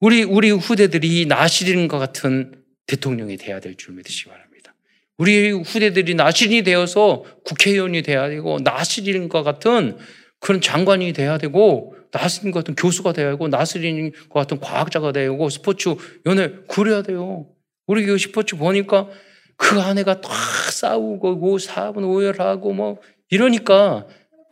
우리, 0.00 0.22
우리 0.24 0.50
후대들이 0.50 1.26
나시린과 1.26 1.98
같은 1.98 2.64
대통령이 2.86 3.36
돼야 3.36 3.60
될 3.60 3.76
줄 3.76 3.94
믿으시기 3.94 4.28
바랍니다. 4.30 4.74
우리 5.18 5.50
후대들이 5.50 6.14
나시린이 6.14 6.62
되어서 6.62 7.24
국회의원이 7.44 8.02
돼야 8.02 8.28
되고, 8.28 8.58
나시린과 8.58 9.42
같은 9.42 9.96
그런 10.40 10.60
장관이 10.60 11.12
돼야 11.12 11.38
되고, 11.38 11.96
나스린 12.10 12.52
같은 12.52 12.74
교수가 12.74 13.12
돼야 13.12 13.30
되고, 13.30 13.48
나스린 13.48 14.12
같은 14.32 14.58
과학자가 14.60 15.12
되고, 15.12 15.48
스포츠 15.50 15.94
연애, 16.26 16.52
그래야 16.68 17.02
돼요. 17.02 17.48
우리 17.86 18.04
그 18.06 18.16
스포츠 18.18 18.56
보니까 18.56 19.08
그 19.58 19.80
아내가 19.80 20.22
다 20.22 20.30
싸우고, 20.72 21.58
사분 21.58 22.04
오열하고, 22.04 22.72
뭐, 22.72 23.02
이러니까 23.28 24.06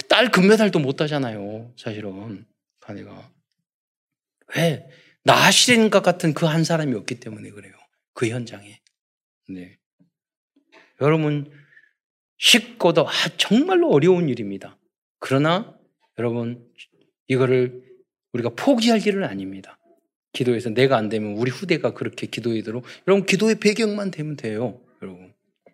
딸 0.09 0.30
금메달도 0.30 0.78
못 0.78 0.96
따잖아요. 0.96 1.72
사실은. 1.78 2.44
아내가. 2.84 3.30
왜? 4.54 4.86
나시린과 5.24 6.02
같은 6.02 6.34
그 6.34 6.46
한 6.46 6.62
사람이 6.62 6.94
없기 6.94 7.18
때문에 7.20 7.50
그래요. 7.50 7.72
그 8.12 8.28
현장에. 8.28 8.80
네. 9.48 9.78
여러분, 11.00 11.50
쉽고도 12.38 13.09
아, 13.09 13.12
정말로 13.38 13.90
어려운 13.90 14.28
일입니다. 14.28 14.78
그러나 15.18 15.76
여러분, 16.18 16.70
이거를 17.28 17.82
우리가 18.32 18.50
포기할 18.50 19.04
일은 19.07 19.24
아닙니다. 19.24 19.78
기도에서 20.32 20.70
내가 20.70 20.96
안 20.96 21.09
되면 21.09 21.32
우리 21.38 21.50
후대가 21.50 21.94
그렇게 21.94 22.26
기도하도록 22.26 22.84
여러분 23.09 23.24
기도의 23.26 23.57
배경만 23.57 24.11
되면 24.11 24.36
돼요. 24.36 24.80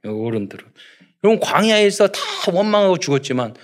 어른들은 0.04 0.64
여러분 1.24 1.40
광야에서 1.40 2.08
다 2.08 2.20
원망하고 2.52 2.98
죽었지만 2.98 3.54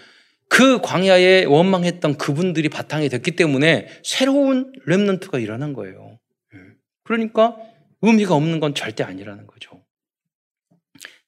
그 0.48 0.80
광야에 0.80 1.44
원망했던 1.44 2.16
그분들이 2.16 2.68
바탕이 2.68 3.08
됐기 3.08 3.32
때문에 3.32 3.88
새로운 4.02 4.72
렘넌트가 4.86 5.38
일어난 5.38 5.72
거예요. 5.72 6.18
예. 6.54 6.58
그러니까 7.04 7.56
의미가 8.00 8.34
없는 8.34 8.60
건 8.60 8.74
절대 8.74 9.04
아니라는 9.04 9.46
거죠. 9.46 9.82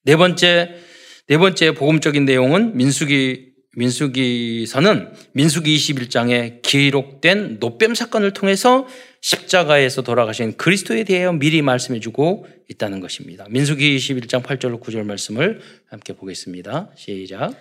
네 0.04 0.16
번째 0.16 0.74
네 1.26 1.38
번째 1.38 1.74
복음적인 1.74 2.24
내용은 2.24 2.76
민수기 2.76 3.50
민수기서는 3.76 5.12
민수기 5.32 5.76
21장에 5.76 6.62
기록된 6.62 7.58
노뱀 7.60 7.94
사건을 7.94 8.32
통해서 8.32 8.86
십자가에서 9.20 10.02
돌아가신 10.02 10.56
그리스도에 10.56 11.04
대하여 11.04 11.32
미리 11.32 11.62
말씀해 11.62 12.00
주고 12.00 12.46
있다는 12.68 13.00
것입니다. 13.00 13.46
민수기 13.50 13.96
21장 13.96 14.42
8절 14.42 14.80
9절 14.80 15.04
말씀을 15.04 15.60
함께 15.88 16.14
보겠습니다. 16.14 16.90
시작. 16.96 17.52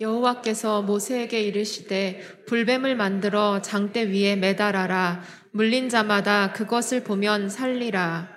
여호와께서 0.00 0.82
모세에게 0.82 1.42
이르시되 1.42 2.22
불뱀을 2.46 2.96
만들어 2.96 3.60
장대 3.60 4.10
위에 4.10 4.36
매달아라 4.36 5.22
물린 5.52 5.90
자마다 5.90 6.52
그것을 6.52 7.04
보면 7.04 7.50
살리라 7.50 8.28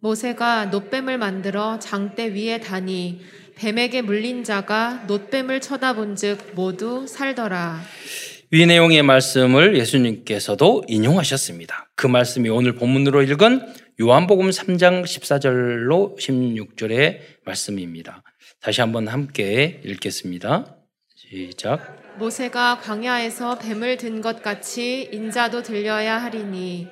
모세가 0.00 0.66
노뱀을 0.66 1.18
만들어 1.18 1.78
장대 1.78 2.34
위에 2.34 2.58
다니 2.58 3.20
뱀에게 3.54 4.02
물린 4.02 4.42
자가 4.42 5.04
노뱀을 5.06 5.60
쳐다본즉 5.60 6.54
모두 6.54 7.06
살더라. 7.06 7.80
위 8.50 8.66
내용의 8.66 9.02
말씀을 9.02 9.76
예수님께서도 9.78 10.84
인용하셨습니다. 10.88 11.81
그 12.02 12.08
말씀이 12.08 12.48
오늘 12.48 12.74
본문으로 12.74 13.22
읽은 13.22 13.74
요한복음 14.00 14.50
3장 14.50 15.04
14절로 15.04 16.18
16절의 16.18 17.20
말씀입니다. 17.44 18.24
다시 18.60 18.80
한번 18.80 19.06
함께 19.06 19.80
읽겠습니다. 19.84 20.78
시작. 21.14 22.02
모세가 22.18 22.80
광야에서 22.80 23.60
뱀을 23.60 23.98
든 23.98 24.20
것 24.20 24.42
같이 24.42 25.10
인자도 25.12 25.62
들려야 25.62 26.20
하리니 26.20 26.88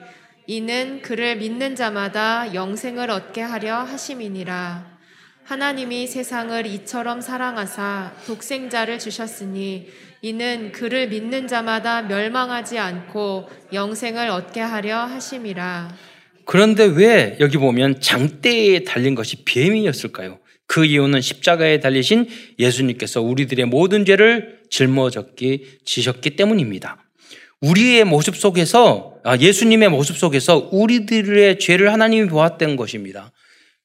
이는 0.46 1.02
그를 1.02 1.38
믿는 1.38 1.74
자마다 1.74 2.54
영생을 2.54 3.10
얻게 3.10 3.40
하려 3.40 3.78
하심이니라. 3.78 5.00
하나님이 5.42 6.06
세상을 6.06 6.64
이처럼 6.66 7.20
사랑하사 7.20 8.12
독생자를 8.28 9.00
주셨으니 9.00 9.88
이는 10.22 10.70
그를 10.72 11.08
믿는 11.08 11.46
자마다 11.46 12.02
멸망하지 12.02 12.78
않고 12.78 13.48
영생을 13.72 14.28
얻게 14.28 14.60
하려 14.60 14.98
하심이라. 14.98 15.96
그런데 16.44 16.84
왜 16.84 17.36
여기 17.40 17.56
보면 17.56 18.00
장대에 18.00 18.84
달린 18.84 19.14
것이 19.14 19.44
뱀이었을까요? 19.44 20.38
그 20.66 20.84
이유는 20.84 21.20
십자가에 21.20 21.80
달리신 21.80 22.28
예수님께서 22.58 23.22
우리들의 23.22 23.64
모든 23.66 24.04
죄를 24.04 24.60
짊어졌기 24.68 25.80
지셨기 25.84 26.36
때문입니다. 26.36 27.02
우리의 27.60 28.04
모습 28.04 28.36
속에서 28.36 29.14
아, 29.24 29.36
예수님의 29.36 29.88
모습 29.90 30.16
속에서 30.16 30.68
우리들의 30.72 31.58
죄를 31.58 31.92
하나님이 31.92 32.28
보았던 32.28 32.76
것입니다. 32.76 33.32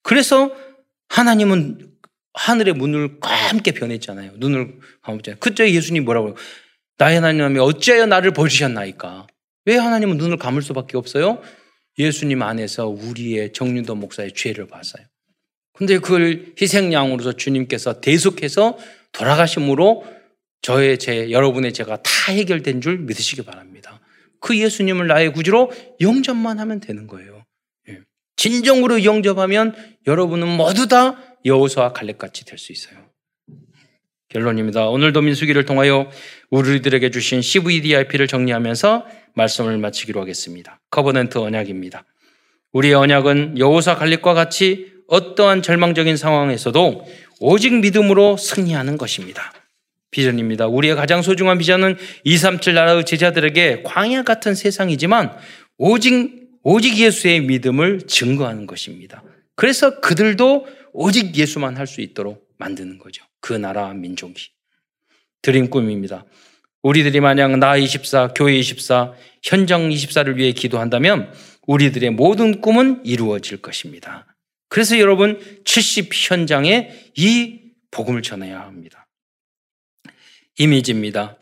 그래서 0.02 0.52
하나님은 1.10 1.95
하늘의 2.36 2.74
문을 2.74 3.20
감게 3.20 3.72
변했잖아요. 3.72 4.34
눈을 4.38 4.80
감았잖아요. 5.02 5.40
그때 5.40 5.72
예수님 5.72 6.06
뭐라고 6.06 6.36
나의 6.98 7.16
하나님이 7.16 7.60
어찌하여 7.60 8.06
나를 8.06 8.32
버리셨나이까? 8.32 9.28
왜 9.66 9.78
하나님은 9.78 10.18
눈을 10.18 10.38
감을 10.38 10.62
수밖에 10.62 10.98
없어요? 10.98 11.42
예수님 11.98 12.42
안에서 12.42 12.88
우리의 12.88 13.54
정윤도 13.54 13.96
목사의 13.96 14.34
죄를 14.34 14.68
봤어요. 14.68 15.06
근데 15.74 15.98
그걸 15.98 16.54
희생양으로서 16.62 17.34
주님께서 17.34 18.00
대속해서 18.00 18.78
돌아가심으로 19.12 20.06
저의 20.62 20.98
죄, 20.98 21.32
여러분의 21.32 21.74
죄가 21.74 22.02
다 22.02 22.32
해결된 22.32 22.82
줄 22.82 22.98
믿으시기 23.00 23.44
바랍니다. 23.44 24.00
그 24.40 24.58
예수님을 24.58 25.08
나의 25.08 25.34
구주로 25.34 25.72
영접만 26.02 26.60
하면 26.60 26.80
되는 26.80 27.08
거예요. 27.08 27.44
진정으로 28.36 29.04
영접하면 29.04 29.76
여러분은 30.08 30.48
모두 30.48 30.88
다 30.88 31.22
여호수와 31.46 31.94
갈렙같이 31.94 32.46
될 32.46 32.58
수 32.58 32.72
있어요. 32.72 32.98
결론입니다. 34.30 34.90
오늘도 34.90 35.22
민수기를 35.22 35.66
통하여 35.66 36.10
우리들에게 36.50 37.10
주신 37.12 37.42
CVDIP를 37.42 38.28
정리하면서 38.28 39.06
말씀을 39.36 39.78
마치기로 39.78 40.20
하겠습니다. 40.20 40.82
Covenant 40.90 41.38
언약입니다. 41.38 42.04
우리의 42.74 42.96
언약은 42.96 43.60
여호수아 43.60 43.96
갈렙과 43.96 44.34
같이 44.34 44.92
어떠한 45.08 45.62
절망적인 45.62 46.18
상황에서도 46.18 47.06
오직 47.40 47.74
믿음으로 47.76 48.38
승리하는 48.38 48.98
것입니다. 48.98 49.54
비전입니다. 50.12 50.68
우리의 50.68 50.96
가장 50.96 51.22
소중한 51.22 51.58
비전은 51.58 51.98
237 52.24 52.74
나라의 52.74 53.06
제자들에게 53.06 53.84
광야 53.84 54.24
같은 54.24 54.56
세상이지만 54.56 55.32
오직 55.78 56.46
오직 56.64 56.98
예수의 56.98 57.42
믿음을 57.42 58.02
증거하는 58.08 58.66
것입니다. 58.66 59.24
그래서 59.56 60.00
그들도 60.00 60.68
오직 60.96 61.36
예수만 61.36 61.78
할 61.78 61.88
수 61.88 62.02
있도록 62.02 62.48
만드는 62.58 62.98
거죠. 62.98 63.26
그 63.42 63.54
나라 63.54 63.94
민족이. 63.94 64.50
드림 65.42 65.70
꿈입니다. 65.70 66.26
우리들이 66.82 67.20
만약 67.20 67.58
나 67.58 67.76
24, 67.76 68.30
교회 68.36 68.58
24, 68.58 69.14
현장 69.44 69.90
24를 69.90 70.36
위해 70.36 70.52
기도한다면 70.52 71.34
우리들의 71.68 72.12
모든 72.12 72.62
꿈은 72.62 73.02
이루어질 73.06 73.62
것입니다. 73.62 74.26
그래서 74.70 74.98
여러분 75.00 75.40
70 75.66 76.12
현장에 76.14 76.92
이 77.16 77.60
복음을 77.92 78.22
전해야 78.22 78.62
합니다. 78.62 79.08
이미지입니다. 80.58 81.38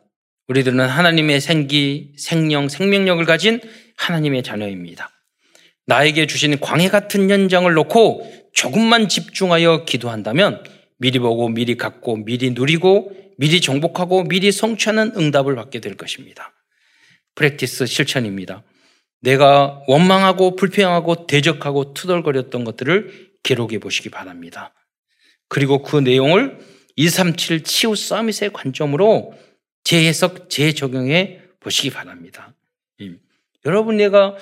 우리들은 0.48 0.80
하나님의 0.80 1.40
생기, 1.40 2.14
생명, 2.18 2.70
생명력을 2.70 3.24
가진 3.26 3.62
하나님의 3.98 4.44
자녀입니다. 4.44 5.10
나에게 5.86 6.28
주신 6.28 6.60
광해 6.60 6.90
같은 6.90 7.30
현장을 7.30 7.72
놓고 7.74 8.43
조금만 8.54 9.10
집중하여 9.10 9.86
기도한다면 9.86 10.64
미리 10.98 11.20
보고 11.20 11.50
미리 11.50 11.76
갖고 11.76 12.16
미리 12.18 12.52
누리고 12.52 13.12
미리 13.38 13.60
정복하고 13.60 14.24
미리 14.24 14.52
성취하는 14.52 15.14
응답을 15.18 15.56
받게 15.56 15.82
될 15.82 15.98
것입니다. 15.98 16.54
Practice 17.36 17.88
실천입니다. 17.88 18.64
내가 19.22 19.82
원망하고 19.88 20.56
불평하고 20.56 21.28
대적하고 21.28 21.94
투덜거렸던 21.94 22.64
것들을 22.64 23.32
기록해 23.42 23.80
보시기 23.80 24.10
바랍니다. 24.10 24.74
그리고 25.50 25.82
그 25.82 25.98
내용을 25.98 26.60
237 26.96 27.64
치유 27.64 27.96
summit의 27.96 28.54
관점으로 28.54 29.34
재해석, 29.84 30.50
재적용해 30.50 31.42
보시기 31.60 31.90
바랍니다. 31.90 32.54
여러분, 33.66 33.98
내가 33.98 34.36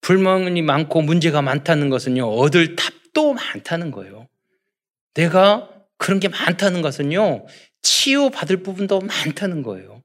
불만이 0.00 0.62
많고 0.62 1.02
문제가 1.02 1.42
많다는 1.42 1.88
것은요, 1.90 2.28
얻을 2.28 2.76
답 2.76 2.92
도 3.18 3.34
많다는 3.34 3.90
거예요. 3.90 4.28
내가 5.14 5.68
그런 5.96 6.20
게 6.20 6.28
많다는 6.28 6.82
것은요, 6.82 7.46
치유받을 7.82 8.62
부분도 8.62 9.00
많다는 9.00 9.64
거예요. 9.64 10.04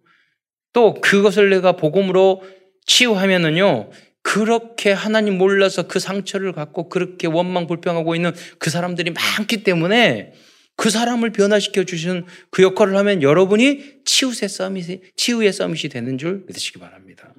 또 0.74 0.96
그것을 0.96 1.52
내가 1.52 1.74
복음으로 1.74 2.42
치유하면은요, 2.88 3.92
그렇게 4.24 4.92
하나님 4.92 5.38
몰라서 5.38 5.84
그 5.84 6.00
상처를 6.00 6.54
갖고 6.54 6.90
그렇게 6.90 7.28
원망 7.28 7.68
불평하고 7.68 8.16
있는 8.16 8.34
그 8.58 8.72
사람들이 8.72 9.12
많기 9.12 9.64
때문에 9.64 10.34
그 10.76 10.90
사람을 10.90 11.34
변화시켜 11.34 11.84
주시는 11.84 12.26
그 12.50 12.64
역할을 12.64 12.96
하면 12.96 13.22
여러분이 13.22 14.02
치유의 14.06 14.50
썸밋이, 14.50 15.02
치유의 15.16 15.54
썸밋이 15.54 15.90
되는 15.90 16.18
줄 16.18 16.46
믿으시기 16.48 16.80
바랍니다. 16.80 17.32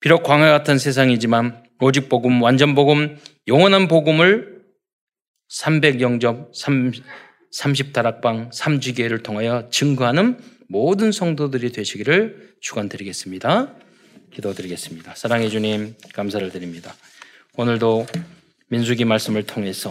비록 0.00 0.22
광야 0.22 0.50
같은 0.50 0.78
세상이지만 0.78 1.64
오직 1.80 2.08
복음, 2.08 2.40
완전 2.42 2.74
복음, 2.74 3.18
영원한 3.46 3.88
복음을 3.88 4.62
300영접, 5.50 6.52
30다락방, 7.52 8.52
3주기회를 8.52 9.22
통하여 9.22 9.68
증거하는 9.70 10.38
모든 10.68 11.10
성도들이 11.10 11.72
되시기를 11.72 12.54
축원드리겠습니다. 12.60 13.74
기도드리겠습니다. 14.32 15.14
사랑해 15.14 15.48
주님 15.48 15.96
감사를 16.12 16.48
드립니다. 16.50 16.94
오늘도 17.56 18.06
민수기 18.68 19.04
말씀을 19.04 19.44
통해서 19.44 19.90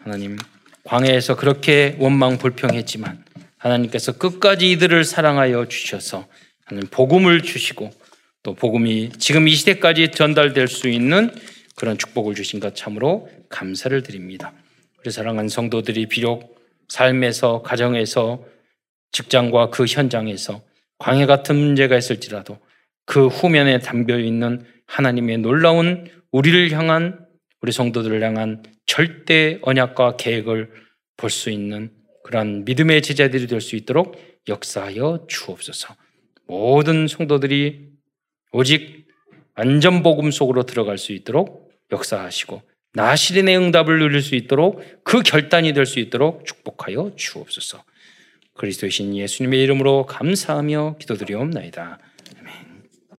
하나님 0.00 0.38
광야에서 0.84 1.36
그렇게 1.36 1.96
원망 1.98 2.38
불평했지만 2.38 3.24
하나님께서 3.58 4.12
끝까지 4.12 4.70
이들을 4.70 5.04
사랑하여 5.04 5.68
주셔서 5.68 6.26
하나님 6.64 6.88
복음을 6.88 7.42
주시고 7.42 7.90
또 8.42 8.54
복음이 8.54 9.10
지금 9.18 9.46
이 9.48 9.54
시대까지 9.54 10.10
전달될 10.10 10.68
수 10.68 10.88
있는 10.88 11.30
그런 11.76 11.96
축복을 11.96 12.34
주신 12.34 12.60
것 12.60 12.74
참으로 12.74 13.28
감사를 13.48 14.02
드립니다. 14.02 14.52
우리 15.00 15.10
사랑하는 15.10 15.48
성도들이 15.48 16.06
비록 16.06 16.60
삶에서 16.88 17.62
가정에서 17.62 18.44
직장과 19.12 19.70
그 19.70 19.84
현장에서 19.86 20.62
광해 20.98 21.26
같은 21.26 21.56
문제가 21.56 21.96
있을지라도 21.96 22.58
그 23.06 23.26
후면에 23.28 23.78
담겨 23.78 24.18
있는 24.18 24.64
하나님의 24.86 25.38
놀라운 25.38 26.08
우리를 26.30 26.70
향한 26.72 27.26
우리 27.60 27.72
성도들을 27.72 28.22
향한 28.22 28.62
절대 28.86 29.58
언약과 29.62 30.16
계획을 30.16 30.70
볼 31.16 31.30
수 31.30 31.50
있는 31.50 31.92
그러한 32.24 32.64
믿음의 32.64 33.02
제자들이 33.02 33.46
될 33.46 33.60
수 33.60 33.76
있도록 33.76 34.16
역사하여 34.48 35.26
주옵소서. 35.28 35.94
모든 36.48 37.06
성도들이 37.06 37.91
오직 38.52 39.06
안전 39.54 40.02
복음 40.02 40.30
속으로 40.30 40.64
들어갈 40.64 40.98
수 40.98 41.12
있도록 41.12 41.72
역사하시고 41.90 42.62
나시린의 42.94 43.56
응답을 43.56 43.98
누릴 43.98 44.20
수 44.22 44.34
있도록 44.34 44.82
그 45.04 45.22
결단이 45.22 45.72
될 45.72 45.86
수 45.86 45.98
있도록 45.98 46.44
축복하여 46.44 47.12
주옵소서. 47.16 47.82
그리스도이신 48.54 49.16
예수님의 49.16 49.62
이름으로 49.62 50.04
감사하며 50.06 50.96
기도드리옵나이다. 50.98 51.98